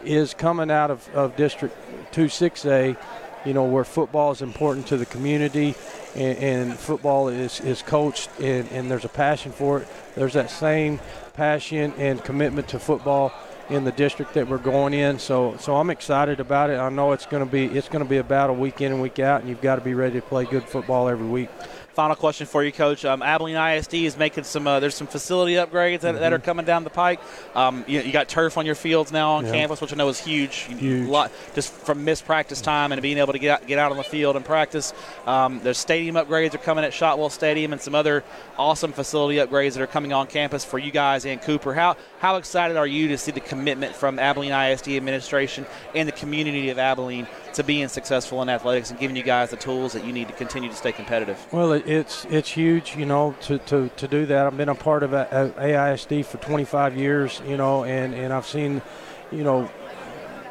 is 0.04 0.32
coming 0.34 0.70
out 0.70 0.90
of, 0.90 1.08
of 1.14 1.34
District 1.36 1.74
Two 2.12 2.28
Six 2.28 2.64
A, 2.66 2.96
you 3.44 3.52
know, 3.52 3.64
where 3.64 3.84
football 3.84 4.30
is 4.32 4.42
important 4.42 4.86
to 4.88 4.96
the 4.96 5.06
community, 5.06 5.74
and, 6.14 6.38
and 6.38 6.78
football 6.78 7.28
is, 7.28 7.60
is 7.60 7.82
coached, 7.82 8.30
and, 8.40 8.70
and 8.70 8.90
there's 8.90 9.04
a 9.04 9.08
passion 9.08 9.52
for 9.52 9.80
it. 9.80 9.88
There's 10.14 10.34
that 10.34 10.50
same 10.50 11.00
passion 11.34 11.92
and 11.98 12.22
commitment 12.22 12.68
to 12.68 12.78
football 12.78 13.32
in 13.70 13.84
the 13.84 13.92
district 13.92 14.34
that 14.34 14.46
we're 14.46 14.58
going 14.58 14.92
in. 14.94 15.18
So 15.18 15.56
so 15.58 15.76
I'm 15.76 15.90
excited 15.90 16.40
about 16.40 16.70
it. 16.70 16.78
I 16.78 16.88
know 16.90 17.12
it's 17.12 17.26
going 17.26 17.44
to 17.44 17.50
be 17.50 17.64
it's 17.64 17.88
going 17.88 18.04
to 18.04 18.08
be 18.08 18.18
a 18.18 18.24
battle 18.24 18.56
week 18.56 18.80
in 18.80 18.92
and 18.92 19.00
week 19.00 19.18
out, 19.18 19.40
and 19.40 19.48
you've 19.48 19.62
got 19.62 19.76
to 19.76 19.80
be 19.80 19.94
ready 19.94 20.20
to 20.20 20.26
play 20.26 20.44
good 20.44 20.64
football 20.64 21.08
every 21.08 21.26
week. 21.26 21.48
Final 21.94 22.16
question 22.16 22.46
for 22.48 22.64
you, 22.64 22.72
Coach. 22.72 23.04
Um, 23.04 23.22
Abilene 23.22 23.54
ISD 23.56 23.94
is 23.94 24.16
making 24.16 24.42
some. 24.42 24.66
Uh, 24.66 24.80
there's 24.80 24.96
some 24.96 25.06
facility 25.06 25.52
upgrades 25.54 26.00
that, 26.00 26.18
that 26.18 26.32
are 26.32 26.40
coming 26.40 26.66
down 26.66 26.82
the 26.82 26.90
pike. 26.90 27.20
Um, 27.54 27.84
you, 27.86 28.00
you 28.00 28.12
got 28.12 28.28
turf 28.28 28.58
on 28.58 28.66
your 28.66 28.74
fields 28.74 29.12
now 29.12 29.34
on 29.34 29.44
Mm-hmm. 29.44 29.54
Yeah. 29.54 29.60
campus, 29.60 29.80
which 29.80 29.92
I 29.92 29.96
know 29.96 30.08
is 30.08 30.18
huge. 30.18 30.56
Huge. 30.78 31.08
Lot, 31.08 31.30
just 31.54 31.72
from 31.72 32.04
missed 32.04 32.24
practice 32.24 32.60
time 32.60 32.90
and 32.92 33.00
being 33.00 33.18
able 33.18 33.32
to 33.32 33.38
get 33.38 33.50
out, 33.62 33.66
get 33.68 33.78
out 33.78 33.90
on 33.92 33.96
the 33.96 34.02
field 34.02 34.34
and 34.36 34.44
practice. 34.44 34.92
Um, 35.26 35.60
there's 35.62 35.78
stadium 35.78 36.16
upgrades 36.16 36.54
are 36.54 36.58
coming 36.58 36.82
at 36.84 36.92
Shotwell 36.92 37.30
Stadium 37.30 37.72
and 37.72 37.80
some 37.80 37.94
other 37.94 38.24
awesome 38.58 38.92
facility 38.92 39.36
upgrades 39.38 39.74
that 39.74 39.82
are 39.82 39.86
coming 39.86 40.12
on 40.12 40.26
campus 40.26 40.64
for 40.64 40.78
you 40.78 40.90
guys 40.90 41.24
and 41.26 41.40
Cooper. 41.42 41.74
How 41.74 41.96
how 42.18 42.36
excited 42.36 42.76
are 42.76 42.86
you 42.86 43.08
to 43.08 43.18
see 43.18 43.30
the 43.32 43.40
commitment 43.40 43.94
from 43.94 44.18
Abilene 44.18 44.52
ISD 44.52 44.88
administration 44.90 45.64
and 45.94 46.08
the 46.08 46.12
community 46.12 46.70
of 46.70 46.78
Abilene 46.78 47.26
to 47.52 47.62
being 47.62 47.86
successful 47.86 48.42
in 48.42 48.48
athletics 48.48 48.90
and 48.90 48.98
giving 48.98 49.14
you 49.14 49.22
guys 49.22 49.50
the 49.50 49.56
tools 49.56 49.92
that 49.92 50.04
you 50.04 50.12
need 50.12 50.26
to 50.26 50.34
continue 50.34 50.68
to 50.68 50.74
stay 50.74 50.90
competitive? 50.90 51.38
Well, 51.52 51.83
it, 51.84 51.90
it's 51.90 52.24
it's 52.26 52.50
huge, 52.50 52.96
you 52.96 53.06
know, 53.06 53.34
to, 53.42 53.58
to, 53.58 53.88
to 53.96 54.08
do 54.08 54.26
that. 54.26 54.46
I've 54.46 54.56
been 54.56 54.68
a 54.68 54.74
part 54.74 55.02
of 55.02 55.12
a, 55.12 55.54
a 55.58 55.60
AISD 55.60 56.24
for 56.24 56.38
25 56.38 56.96
years, 56.96 57.40
you 57.46 57.56
know, 57.56 57.84
and, 57.84 58.14
and 58.14 58.32
I've 58.32 58.46
seen, 58.46 58.82
you 59.30 59.44
know, 59.44 59.70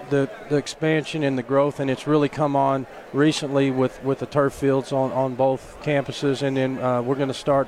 the 0.09 0.29
the 0.49 0.57
expansion 0.57 1.23
and 1.23 1.37
the 1.37 1.43
growth, 1.43 1.79
and 1.79 1.89
it's 1.89 2.07
really 2.07 2.29
come 2.29 2.55
on 2.55 2.85
recently 3.13 3.71
with, 3.71 4.03
with 4.03 4.19
the 4.19 4.25
turf 4.25 4.53
fields 4.53 4.91
on, 4.91 5.11
on 5.11 5.35
both 5.35 5.77
campuses, 5.83 6.41
and 6.41 6.57
then 6.57 6.79
uh, 6.79 7.01
we're 7.01 7.15
going 7.15 7.27
to 7.29 7.33
start 7.33 7.67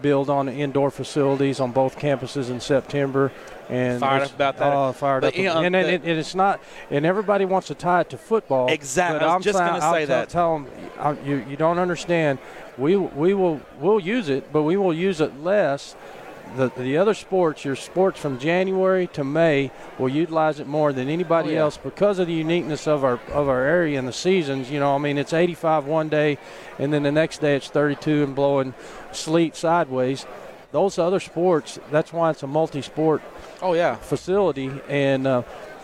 build 0.00 0.28
on 0.28 0.48
indoor 0.48 0.90
facilities 0.90 1.60
on 1.60 1.72
both 1.72 1.98
campuses 1.98 2.50
in 2.50 2.60
September. 2.60 3.32
And 3.70 3.98
Fired 4.00 4.22
up 4.24 4.34
about 4.34 4.58
that. 4.58 4.72
Oh, 4.72 4.92
fired 4.92 5.22
But, 5.22 5.28
up. 5.34 5.36
you 5.38 5.44
know, 5.44 5.62
and, 5.62 5.74
and, 5.74 5.88
and 6.04 6.18
it's 6.18 6.34
not, 6.34 6.60
and 6.90 7.06
everybody 7.06 7.44
wants 7.46 7.68
to 7.68 7.74
tie 7.74 8.02
it 8.02 8.10
to 8.10 8.18
football. 8.18 8.68
Exactly. 8.70 9.20
But 9.20 9.28
I 9.28 9.34
I'm 9.34 9.42
just 9.42 9.58
gonna 9.58 9.78
I'll 9.78 9.92
say 9.92 10.06
tell- 10.06 10.18
that. 10.20 10.28
Tell 10.28 10.52
them 10.58 10.68
I, 10.98 11.12
you 11.26 11.44
you 11.48 11.56
don't 11.56 11.78
understand. 11.78 12.38
We 12.76 12.96
we 12.96 13.32
will 13.34 13.60
we'll 13.80 14.00
use 14.00 14.28
it, 14.28 14.52
but 14.52 14.62
we 14.64 14.76
will 14.76 14.92
use 14.94 15.20
it 15.20 15.40
less. 15.42 15.96
The, 16.56 16.68
the 16.76 16.98
other 16.98 17.14
sports, 17.14 17.64
your 17.64 17.74
sports 17.74 18.20
from 18.20 18.38
January 18.38 19.08
to 19.14 19.24
May, 19.24 19.72
will 19.98 20.10
utilize 20.10 20.60
it 20.60 20.68
more 20.68 20.92
than 20.92 21.08
anybody 21.08 21.48
Oh, 21.48 21.52
yeah. 21.52 21.58
else 21.62 21.76
because 21.78 22.20
of 22.20 22.28
the 22.28 22.32
uniqueness 22.34 22.86
of 22.86 23.02
our 23.02 23.18
of 23.32 23.48
our 23.48 23.62
area 23.64 23.98
and 23.98 24.06
the 24.06 24.12
seasons. 24.12 24.70
You 24.70 24.78
know, 24.78 24.94
I 24.94 24.98
mean, 24.98 25.18
it's 25.18 25.32
85 25.32 25.86
one 25.86 26.08
day, 26.10 26.38
and 26.78 26.92
then 26.92 27.02
the 27.02 27.10
next 27.10 27.40
day 27.40 27.56
it's 27.56 27.68
32 27.68 28.22
and 28.22 28.34
blowing 28.36 28.74
sleet 29.10 29.56
sideways. 29.56 30.26
Those 30.74 30.98
other 30.98 31.20
sports, 31.20 31.78
that's 31.92 32.12
why 32.12 32.30
it's 32.30 32.42
a 32.42 32.48
multi-sport 32.48 33.22
Oh 33.62 33.74
yeah. 33.74 33.94
facility, 33.94 34.72
and 34.88 35.24
uh, 35.24 35.42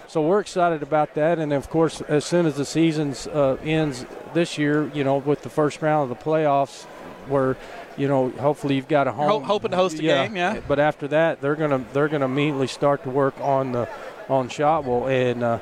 so 0.09 0.20
we're 0.20 0.40
excited 0.40 0.83
about 0.83 1.14
that. 1.14 1.38
And 1.38 1.53
of 1.53 1.70
course, 1.70 2.00
as 2.09 2.24
soon 2.24 2.44
as 2.44 2.57
the 2.57 2.64
season 2.64 3.14
uh, 3.33 3.53
ends 3.62 4.05
this 4.35 4.59
year, 4.59 4.90
you 4.92 5.05
know, 5.05 5.18
with 5.18 5.42
the 5.42 5.48
first 5.48 5.81
round 5.81 6.11
of 6.11 6.18
the 6.18 6.24
playoffs, 6.24 6.87
where 7.29 7.57
you 7.96 8.09
know, 8.09 8.31
hopefully 8.31 8.74
you've 8.74 8.88
got 8.88 9.07
a 9.07 9.12
home. 9.12 9.29
Ho- 9.31 9.38
hoping 9.38 9.70
to 9.70 9.76
host 9.76 10.00
a 10.00 10.03
game, 10.03 10.35
yeah. 10.35 10.59
But 10.66 10.81
after 10.81 11.07
that, 11.07 11.40
they're 11.40 11.55
gonna 11.55 11.85
they're 11.92 12.09
gonna 12.09 12.24
immediately 12.24 12.66
start 12.66 13.05
to 13.05 13.11
work 13.11 13.38
on 13.40 13.70
the 13.70 13.88
on 14.29 14.48
Shotwell, 14.48 15.07
and 15.07 15.44
uh, 15.44 15.61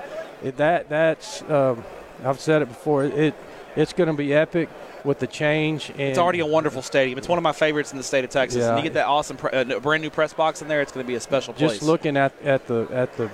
that 0.57 0.89
that's 0.89 1.43
um, 1.51 1.85
I've 2.25 2.41
said 2.41 2.63
it 2.63 2.69
before. 2.69 3.05
It 3.05 3.35
it's 3.77 3.93
going 3.93 4.09
to 4.09 4.15
be 4.17 4.33
epic 4.33 4.71
with 5.09 5.19
the 5.19 5.27
change. 5.27 5.89
And 5.91 6.01
It's 6.01 6.19
already 6.19 6.41
a 6.41 6.47
wonderful 6.47 6.83
stadium. 6.83 7.17
It's 7.19 7.29
one 7.29 7.39
of 7.39 7.43
my 7.43 7.53
favorites 7.53 7.93
in 7.93 7.97
the 7.97 8.05
state 8.05 8.25
of 8.25 8.31
Texas. 8.31 8.61
Yeah. 8.61 8.69
And 8.69 8.79
you 8.79 8.85
get 8.85 8.93
that 8.93 9.07
awesome, 9.07 9.39
pre- 9.39 9.51
uh, 9.51 9.81
brand 9.81 10.03
new 10.03 10.11
press 10.11 10.35
box 10.35 10.61
in 10.61 10.69
there. 10.69 10.83
It's 10.83 10.93
going 10.93 11.05
to 11.05 11.09
be 11.09 11.15
a 11.15 11.21
special 11.21 11.55
place. 11.55 11.73
just 11.73 11.83
looking 11.83 12.17
at, 12.17 12.33
at 12.43 12.67
the 12.67 12.87
at 12.93 13.17
the 13.17 13.31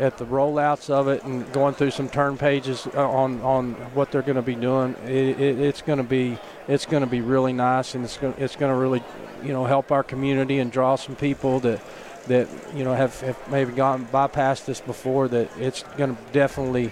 at 0.00 0.16
the 0.16 0.24
rollouts 0.24 0.88
of 0.88 1.06
it 1.06 1.22
and 1.22 1.52
going 1.52 1.74
through 1.74 1.90
some 1.90 2.08
turn 2.08 2.38
pages 2.38 2.88
uh, 2.94 3.06
on 3.06 3.42
on 3.42 3.74
what 3.92 4.10
they're 4.10 4.22
going 4.22 4.36
to 4.36 4.40
be 4.40 4.54
doing 4.54 4.96
it, 5.04 5.38
it, 5.38 5.60
it's 5.60 5.82
going 5.82 5.98
to 5.98 6.02
be 6.02 6.38
it's 6.66 6.86
going 6.86 7.02
to 7.02 7.06
be 7.06 7.20
really 7.20 7.52
nice 7.52 7.94
and 7.94 8.02
it's 8.02 8.16
going 8.16 8.32
it's 8.38 8.56
going 8.56 8.72
to 8.72 8.78
really 8.78 9.02
you 9.44 9.52
know 9.52 9.66
help 9.66 9.92
our 9.92 10.02
community 10.02 10.60
and 10.60 10.72
draw 10.72 10.96
some 10.96 11.14
people 11.14 11.60
that 11.60 11.78
that 12.26 12.48
you 12.74 12.84
know 12.84 12.94
have, 12.94 13.20
have 13.20 13.36
maybe 13.50 13.70
gone 13.70 14.06
bypassed 14.06 14.64
this 14.64 14.80
before 14.80 15.28
that 15.28 15.50
it's 15.58 15.82
going 15.98 16.16
to 16.16 16.22
definitely 16.32 16.90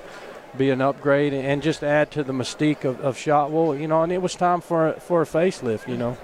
be 0.56 0.70
an 0.70 0.80
upgrade 0.80 1.32
and 1.32 1.62
just 1.62 1.82
add 1.82 2.10
to 2.12 2.24
the 2.24 2.32
mystique 2.32 2.84
of, 2.84 3.00
of 3.00 3.16
Shotwell, 3.16 3.76
you 3.76 3.88
know, 3.88 4.02
and 4.02 4.12
it 4.12 4.22
was 4.22 4.34
time 4.34 4.60
for 4.60 4.92
for 4.94 5.22
a 5.22 5.26
facelift, 5.26 5.88
you 5.88 5.96
know. 5.96 6.16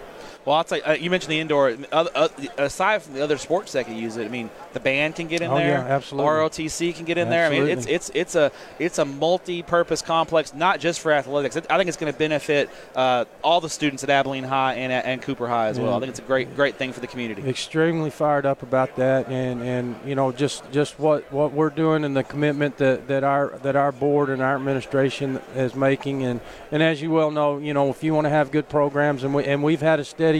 Well, 0.46 0.54
I'll 0.56 0.64
tell 0.64 0.78
you, 0.78 0.84
uh, 0.86 0.92
you 0.92 1.10
mentioned 1.10 1.32
the 1.32 1.40
indoor. 1.40 1.76
Other, 1.90 2.10
uh, 2.14 2.28
aside 2.56 3.02
from 3.02 3.14
the 3.14 3.22
other 3.24 3.36
sports 3.36 3.72
that 3.72 3.84
can 3.86 3.96
use 3.96 4.16
it, 4.16 4.26
I 4.26 4.28
mean, 4.28 4.48
the 4.74 4.78
band 4.80 5.16
can 5.16 5.26
get 5.26 5.42
in 5.42 5.50
Oh, 5.50 5.56
there. 5.56 5.66
yeah, 5.70 5.80
absolutely. 5.94 6.30
ROTC 6.30 6.94
can 6.94 7.04
get 7.04 7.18
in 7.18 7.28
there. 7.30 7.46
I 7.46 7.50
mean, 7.50 7.66
it's 7.66 7.84
it's 7.86 8.12
it's 8.14 8.36
a 8.36 8.52
it's 8.78 8.98
a 8.98 9.04
multi-purpose 9.04 10.02
complex, 10.02 10.54
not 10.54 10.78
just 10.78 11.00
for 11.00 11.10
athletics. 11.10 11.56
I 11.68 11.76
think 11.76 11.88
it's 11.88 11.96
going 11.96 12.12
to 12.12 12.18
benefit 12.18 12.70
uh, 12.94 13.24
all 13.42 13.60
the 13.60 13.68
students 13.68 14.04
at 14.04 14.10
Abilene 14.10 14.44
High 14.44 14.74
and 14.74 14.92
and 14.92 15.20
Cooper 15.20 15.48
High 15.48 15.66
as 15.66 15.80
well. 15.80 15.94
I 15.96 15.98
think 15.98 16.10
it's 16.10 16.20
a 16.20 16.22
great 16.22 16.54
great 16.54 16.76
thing 16.76 16.92
for 16.92 17.00
the 17.00 17.08
community. 17.08 17.42
extremely 17.48 18.10
fired 18.10 18.46
up 18.46 18.62
about 18.62 18.94
that 18.96 19.28
and 19.28 19.60
and 19.62 19.96
you 20.04 20.14
know 20.14 20.30
just 20.30 20.70
just 20.70 20.96
what 21.00 21.30
what 21.32 21.50
we're 21.52 21.70
doing 21.70 22.04
and 22.04 22.16
the 22.16 22.22
commitment 22.22 22.76
that 22.76 23.08
that 23.08 23.24
our 23.24 23.58
that 23.64 23.74
our 23.74 23.90
board 23.90 24.30
and 24.30 24.40
our 24.40 24.54
administration 24.54 25.40
is 25.56 25.74
making 25.74 26.22
and 26.22 26.40
and 26.70 26.84
as 26.84 27.02
you 27.02 27.10
well 27.10 27.32
know 27.32 27.58
you 27.58 27.74
know 27.74 27.90
if 27.90 28.04
you 28.04 28.14
want 28.14 28.26
to 28.26 28.30
have 28.30 28.52
good 28.52 28.68
programs 28.68 29.24
and 29.24 29.34
we 29.34 29.44
and 29.44 29.62
we've 29.64 29.80
had 29.80 29.98
a 29.98 30.04
steady 30.04 30.35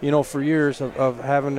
you 0.00 0.10
know 0.10 0.22
for 0.22 0.42
years 0.42 0.80
of, 0.80 0.96
of 0.96 1.18
having 1.20 1.56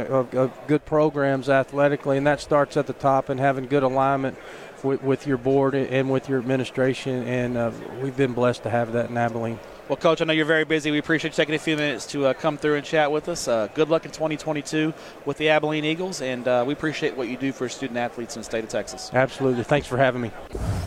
good 0.67 0.85
programs 0.85 1.49
athletically 1.49 2.17
and 2.17 2.25
that 2.25 2.41
starts 2.41 2.77
at 2.77 2.87
the 2.87 2.93
top 2.93 3.29
and 3.29 3.39
having 3.39 3.65
good 3.65 3.83
alignment 3.83 4.37
with, 4.83 5.03
with 5.03 5.27
your 5.27 5.37
board 5.37 5.75
and 5.75 6.09
with 6.09 6.29
your 6.29 6.39
administration 6.39 7.27
and 7.27 7.57
uh, 7.57 7.71
we've 8.01 8.17
been 8.17 8.33
blessed 8.33 8.63
to 8.63 8.69
have 8.69 8.93
that 8.93 9.09
in 9.09 9.17
Abilene. 9.17 9.59
Well, 9.91 9.97
Coach, 9.97 10.21
I 10.21 10.25
know 10.25 10.31
you're 10.31 10.45
very 10.45 10.63
busy. 10.63 10.89
We 10.89 10.99
appreciate 10.99 11.31
you 11.31 11.35
taking 11.35 11.53
a 11.53 11.59
few 11.59 11.75
minutes 11.75 12.05
to 12.07 12.27
uh, 12.27 12.33
come 12.33 12.57
through 12.57 12.75
and 12.75 12.85
chat 12.85 13.11
with 13.11 13.27
us. 13.27 13.49
Uh, 13.49 13.67
good 13.73 13.89
luck 13.89 14.05
in 14.05 14.11
2022 14.11 14.93
with 15.25 15.37
the 15.37 15.49
Abilene 15.49 15.83
Eagles, 15.83 16.21
and 16.21 16.47
uh, 16.47 16.63
we 16.65 16.71
appreciate 16.71 17.17
what 17.17 17.27
you 17.27 17.35
do 17.35 17.51
for 17.51 17.67
student 17.67 17.97
athletes 17.97 18.37
in 18.37 18.39
the 18.39 18.45
state 18.45 18.63
of 18.63 18.69
Texas. 18.69 19.09
Absolutely. 19.11 19.65
Thanks 19.65 19.87
for 19.87 19.97
having 19.97 20.21
me. 20.21 20.31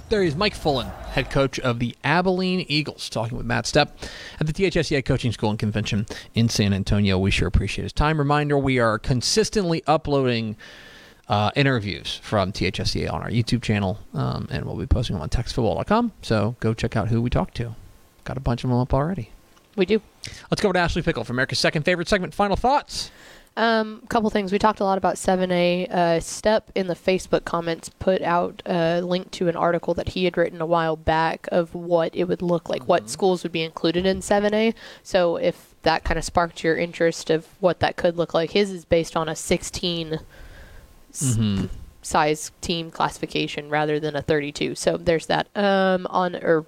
There 0.09 0.23
is 0.23 0.35
Mike 0.35 0.55
Fullen, 0.55 0.87
head 0.87 1.29
coach 1.29 1.61
of 1.61 1.81
the 1.81 1.95
Abilene 2.03 2.65
Eagles, 2.67 3.11
talking 3.11 3.37
with 3.37 3.45
Matt 3.45 3.67
Stepp 3.67 3.91
at 4.41 4.47
the 4.47 4.55
THSCA 4.55 5.05
Coaching 5.05 5.33
School 5.33 5.51
and 5.51 5.59
Convention 5.59 6.07
in 6.33 6.49
San 6.49 6.73
Antonio. 6.73 7.19
We 7.19 7.31
sure 7.31 7.49
appreciate 7.49 7.83
his 7.83 7.93
time. 7.93 8.17
Reminder 8.17 8.57
we 8.57 8.79
are 8.79 8.99
consistently 8.99 9.83
uploading 9.87 10.57
uh, 11.29 11.51
interviews 11.57 12.21
from 12.23 12.53
THSCA 12.53 13.13
on 13.13 13.23
our 13.23 13.31
YouTube 13.31 13.63
channel, 13.63 13.99
um, 14.13 14.49
and 14.51 14.65
we'll 14.65 14.77
be 14.77 14.87
posting 14.87 15.15
them 15.15 15.23
on 15.23 15.29
texasfootball.com. 15.29 16.13
So 16.23 16.57
go 16.61 16.75
check 16.75 16.97
out 16.97 17.09
who 17.09 17.23
we 17.23 17.31
talked 17.31 17.57
to. 17.57 17.75
Got 18.25 18.37
a 18.37 18.41
bunch 18.41 18.65
of 18.65 18.71
them 18.71 18.79
up 18.79 18.93
already. 18.93 19.31
We 19.77 19.87
do. 19.87 20.01
Let's 20.51 20.61
go 20.61 20.69
over 20.69 20.75
to 20.75 20.79
Ashley 20.79 21.03
Pickle 21.03 21.25
for 21.25 21.33
America's 21.33 21.59
second 21.59 21.85
favorite 21.85 22.09
segment. 22.09 22.35
Final 22.35 22.57
thoughts. 22.57 23.11
Um, 23.57 24.01
a 24.03 24.07
couple 24.09 24.31
things. 24.31 24.51
We 24.51 24.59
talked 24.59 24.81
a 24.81 24.85
lot 24.85 24.99
about 24.99 25.15
7A. 25.15 25.89
Uh, 25.91 25.95
Stepp 26.19 26.63
in 26.75 26.89
the 26.89 26.95
Facebook 26.95 27.45
comments 27.45 27.89
put 27.89 28.21
out 28.23 28.63
a 28.67 29.01
link 29.01 29.31
to 29.33 29.49
an 29.49 29.55
article 29.55 29.95
that 29.95 30.11
he 30.11 30.25
had 30.25 30.37
written 30.37 30.61
a 30.61 30.67
while 30.67 30.97
back 30.97 31.49
of 31.53 31.75
what 31.75 32.15
it 32.17 32.25
would 32.25 32.43
look 32.43 32.69
like, 32.69 32.89
what 32.89 33.09
schools 33.09 33.43
would 33.43 33.53
be 33.53 33.63
included 33.63 34.07
in 34.07 34.19
7A. 34.19 34.75
So 35.03 35.37
if 35.37 35.75
that 35.83 36.03
kind 36.03 36.19
of 36.19 36.25
sparked 36.25 36.65
your 36.65 36.77
interest 36.77 37.31
of 37.31 37.47
what 37.61 37.81
that 37.81 37.97
could 37.97 38.17
look 38.17 38.35
like, 38.35 38.51
his 38.51 38.71
is 38.71 38.85
based 38.85 39.17
on 39.17 39.29
a 39.29 39.37
16 39.37 40.19
s- 41.14 41.38
size 42.03 42.50
team 42.61 42.90
classification 42.90 43.70
rather 43.70 43.98
than 43.98 44.14
a 44.16 44.22
32. 44.22 44.74
So 44.74 44.96
there's 44.96 45.27
that. 45.27 45.48
Um, 45.57 46.07
on 46.11 46.37
or 46.37 46.66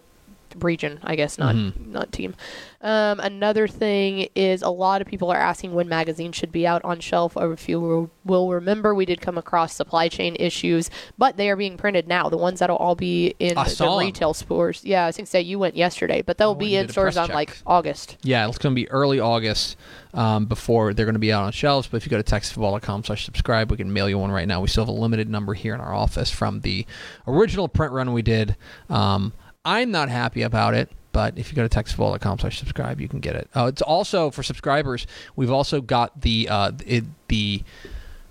region, 0.61 0.99
I 1.03 1.17
guess, 1.17 1.39
not 1.39 1.55
not 1.87 2.13
team. 2.13 2.35
Um, 2.83 3.19
another 3.21 3.67
thing 3.67 4.29
is 4.37 4.63
a 4.63 4.69
lot 4.69 5.01
of 5.01 5.09
people 5.09 5.31
are 5.31 5.37
asking 5.39 5.75
when 5.75 5.89
magazines 5.89 6.37
should 6.37 6.53
be 6.53 6.67
out 6.67 6.85
on 6.85 7.01
shelf. 7.01 7.37
Or 7.37 7.53
if 7.53 7.69
you 7.69 7.81
will- 7.81 8.11
will 8.25 8.51
remember, 8.51 8.95
we 8.95 9.05
did 9.07 9.21
come 9.21 9.37
across 9.39 9.75
supply 9.75 10.09
chain 10.09 10.37
issues, 10.39 10.89
but 11.19 11.37
they 11.37 11.49
are 11.51 11.57
being 11.57 11.77
printed 11.77 12.07
now. 12.07 12.29
The 12.29 12.37
ones 12.37 12.61
that'll 12.61 12.77
all 12.77 12.95
be 12.95 13.35
in 13.41 13.57
I 13.59 13.65
the 13.65 13.97
retail 13.99 14.35
stores. 14.35 14.83
Yeah, 14.85 15.07
I 15.07 15.13
think 15.13 15.27
say 15.29 15.41
you 15.41 15.59
went 15.59 15.77
yesterday, 15.77 16.23
but 16.23 16.39
they'll 16.39 16.51
went 16.51 16.61
be 16.61 16.77
in 16.77 16.89
stores 16.89 17.17
on 17.17 17.29
check. 17.29 17.35
like 17.35 17.59
August. 17.67 18.19
Yeah, 18.23 18.47
it's 18.47 18.59
going 18.59 18.75
to 18.75 18.81
be 18.81 18.89
early 18.91 19.19
August 19.19 19.77
um, 20.15 20.47
before 20.47 20.95
they're 20.95 21.07
going 21.07 21.15
to 21.15 21.19
be 21.19 21.33
out 21.33 21.45
on 21.45 21.53
shelves. 21.53 21.89
But 21.89 21.97
if 21.99 22.07
you 22.07 22.11
go 22.11 22.21
to 22.21 22.23
texasfootball.com 22.35 23.05
slash 23.05 23.25
subscribe, 23.25 23.71
we 23.71 23.77
can 23.77 23.93
mail 23.93 24.09
you 24.09 24.19
one 24.19 24.31
right 24.31 24.47
now. 24.47 24.61
We 24.61 24.69
still 24.69 24.85
have 24.85 24.89
a 24.95 24.99
limited 24.99 25.29
number 25.29 25.55
here 25.55 25.75
in 25.75 25.81
our 25.81 25.95
office 25.95 26.31
from 26.31 26.61
the 26.61 26.87
original 27.27 27.69
print 27.69 27.93
run 27.93 28.13
we 28.13 28.23
did. 28.23 28.57
Um, 28.89 29.33
I'm 29.67 29.91
not 29.91 30.09
happy 30.09 30.43
about 30.43 30.73
it. 30.73 30.91
But 31.13 31.39
if 31.39 31.51
you 31.51 31.57
go 31.57 31.67
to 31.67 31.75
texasfootball.com 31.75 32.41
slash 32.41 32.59
subscribe, 32.59 33.01
you 33.01 33.09
can 33.09 33.21
get 33.21 33.37
it. 33.37 33.49
Uh, 33.57 33.67
it's 33.73 33.81
also 33.81 34.31
for 34.31 34.43
subscribers. 34.43 35.07
We've 35.35 35.51
also 35.51 35.81
got 35.81 36.21
the 36.21 36.47
uh, 36.51 36.73
it, 36.85 37.05
the 37.29 37.63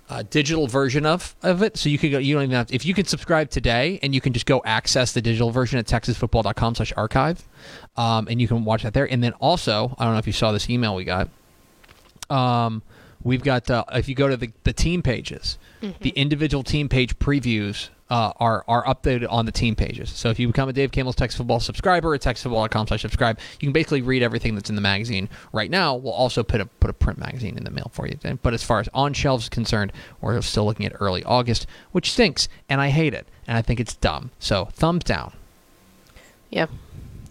uh, 0.08 0.22
digital 0.30 0.68
version 0.68 1.04
of, 1.04 1.34
of 1.42 1.62
it. 1.62 1.76
So 1.76 1.88
you 1.88 1.98
can 1.98 2.12
go. 2.12 2.18
You 2.18 2.34
don't 2.34 2.44
even 2.44 2.54
have. 2.54 2.72
if 2.72 2.86
you 2.86 2.94
can 2.94 3.04
subscribe 3.04 3.50
today, 3.50 3.98
and 4.04 4.14
you 4.14 4.20
can 4.20 4.32
just 4.32 4.46
go 4.46 4.62
access 4.64 5.12
the 5.14 5.20
digital 5.20 5.50
version 5.50 5.80
at 5.80 5.86
texasfootball.com 5.86 6.76
slash 6.76 6.92
archive, 6.96 7.48
um, 7.96 8.28
and 8.30 8.40
you 8.40 8.46
can 8.46 8.64
watch 8.64 8.84
that 8.84 8.94
there. 8.94 9.10
And 9.10 9.20
then 9.20 9.32
also, 9.40 9.96
I 9.98 10.04
don't 10.04 10.12
know 10.12 10.20
if 10.20 10.28
you 10.28 10.32
saw 10.32 10.52
this 10.52 10.70
email 10.70 10.94
we 10.94 11.02
got. 11.02 11.28
Um, 12.30 12.82
we've 13.24 13.42
got 13.42 13.68
uh, 13.68 13.84
if 13.94 14.08
you 14.08 14.14
go 14.14 14.28
to 14.28 14.36
the, 14.36 14.52
the 14.62 14.72
team 14.72 15.02
pages, 15.02 15.58
the 16.02 16.10
individual 16.10 16.62
team 16.62 16.88
page 16.88 17.18
previews 17.18 17.88
uh, 18.10 18.32
are 18.36 18.64
are 18.68 18.84
updated 18.84 19.26
on 19.30 19.46
the 19.46 19.52
team 19.52 19.74
pages. 19.74 20.10
So 20.10 20.28
if 20.30 20.38
you 20.38 20.46
become 20.46 20.68
a 20.68 20.72
Dave 20.72 20.92
Campbell's 20.92 21.16
Texas 21.16 21.38
Football 21.38 21.60
subscriber 21.60 22.14
at 22.14 22.20
texasfootball.com 22.20 22.86
slash 22.86 23.02
subscribe, 23.02 23.38
you 23.60 23.66
can 23.66 23.72
basically 23.72 24.02
read 24.02 24.22
everything 24.22 24.54
that's 24.54 24.70
in 24.70 24.76
the 24.76 24.82
magazine. 24.82 25.28
Right 25.52 25.70
now, 25.70 25.94
we'll 25.94 26.12
also 26.12 26.42
put 26.42 26.60
a 26.60 26.66
put 26.66 26.90
a 26.90 26.92
print 26.92 27.18
magazine 27.18 27.56
in 27.56 27.64
the 27.64 27.70
mail 27.70 27.90
for 27.92 28.06
you. 28.06 28.18
But 28.42 28.54
as 28.54 28.62
far 28.62 28.80
as 28.80 28.88
on 28.94 29.12
shelves 29.12 29.48
concerned, 29.48 29.92
we're 30.20 30.40
still 30.42 30.64
looking 30.64 30.86
at 30.86 30.92
early 31.00 31.24
August, 31.24 31.66
which 31.92 32.12
stinks, 32.12 32.48
and 32.68 32.80
I 32.80 32.88
hate 32.90 33.14
it, 33.14 33.26
and 33.46 33.56
I 33.56 33.62
think 33.62 33.80
it's 33.80 33.94
dumb. 33.94 34.30
So 34.38 34.66
thumbs 34.66 35.04
down. 35.04 35.32
Yeah. 36.50 36.66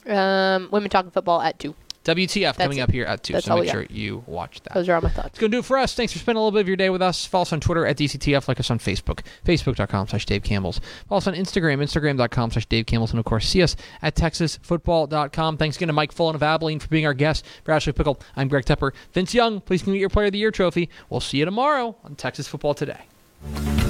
Um, 0.05 0.69
women 0.71 0.89
talking 0.89 1.11
football 1.11 1.41
at 1.41 1.57
two. 1.57 1.73
WTF 2.05 2.57
coming 2.57 2.77
it. 2.77 2.81
up 2.81 2.91
here 2.91 3.05
at 3.05 3.23
2, 3.23 3.33
That's 3.33 3.45
so 3.45 3.57
make 3.57 3.69
sure 3.69 3.81
got. 3.81 3.91
you 3.91 4.23
watch 4.27 4.61
that. 4.61 4.73
Those 4.73 4.87
are 4.87 4.95
all 4.95 5.01
my 5.01 5.09
thoughts. 5.09 5.29
It's 5.29 5.39
going 5.39 5.51
to 5.51 5.55
do 5.57 5.59
it 5.59 5.65
for 5.65 5.77
us. 5.77 5.93
Thanks 5.95 6.13
for 6.13 6.19
spending 6.19 6.37
a 6.39 6.43
little 6.43 6.55
bit 6.55 6.61
of 6.61 6.67
your 6.67 6.77
day 6.77 6.89
with 6.89 7.01
us. 7.01 7.25
Follow 7.25 7.41
us 7.41 7.51
on 7.51 7.59
Twitter 7.59 7.85
at 7.85 7.97
DCTF. 7.97 8.47
Like 8.47 8.59
us 8.59 8.69
on 8.71 8.79
Facebook, 8.79 9.21
facebook.com 9.43 10.07
slash 10.07 10.25
Dave 10.25 10.43
Campbell's. 10.43 10.79
Follow 11.09 11.17
us 11.17 11.27
on 11.27 11.33
Instagram, 11.33 11.81
instagram.com 11.83 12.51
slash 12.51 12.65
Dave 12.67 12.85
Campbell's. 12.85 13.11
And, 13.11 13.19
of 13.19 13.25
course, 13.25 13.47
see 13.47 13.61
us 13.63 13.75
at 14.01 14.15
texasfootball.com. 14.15 15.57
Thanks 15.57 15.75
again 15.77 15.87
to 15.87 15.93
Mike 15.93 16.11
Fullen 16.11 16.35
of 16.35 16.43
Abilene 16.43 16.79
for 16.79 16.87
being 16.87 17.05
our 17.05 17.13
guest. 17.13 17.45
For 17.63 17.71
Ashley 17.71 17.93
Pickle, 17.93 18.19
I'm 18.35 18.47
Greg 18.47 18.65
Tepper. 18.65 18.91
Vince 19.13 19.33
Young, 19.33 19.59
please 19.61 19.81
come 19.81 19.93
get 19.93 19.99
your 19.99 20.09
Player 20.09 20.27
of 20.27 20.31
the 20.33 20.37
Year 20.39 20.51
trophy. 20.51 20.89
We'll 21.09 21.19
see 21.19 21.39
you 21.39 21.45
tomorrow 21.45 21.95
on 22.03 22.15
Texas 22.15 22.47
Football 22.47 22.75
Today. 22.75 23.84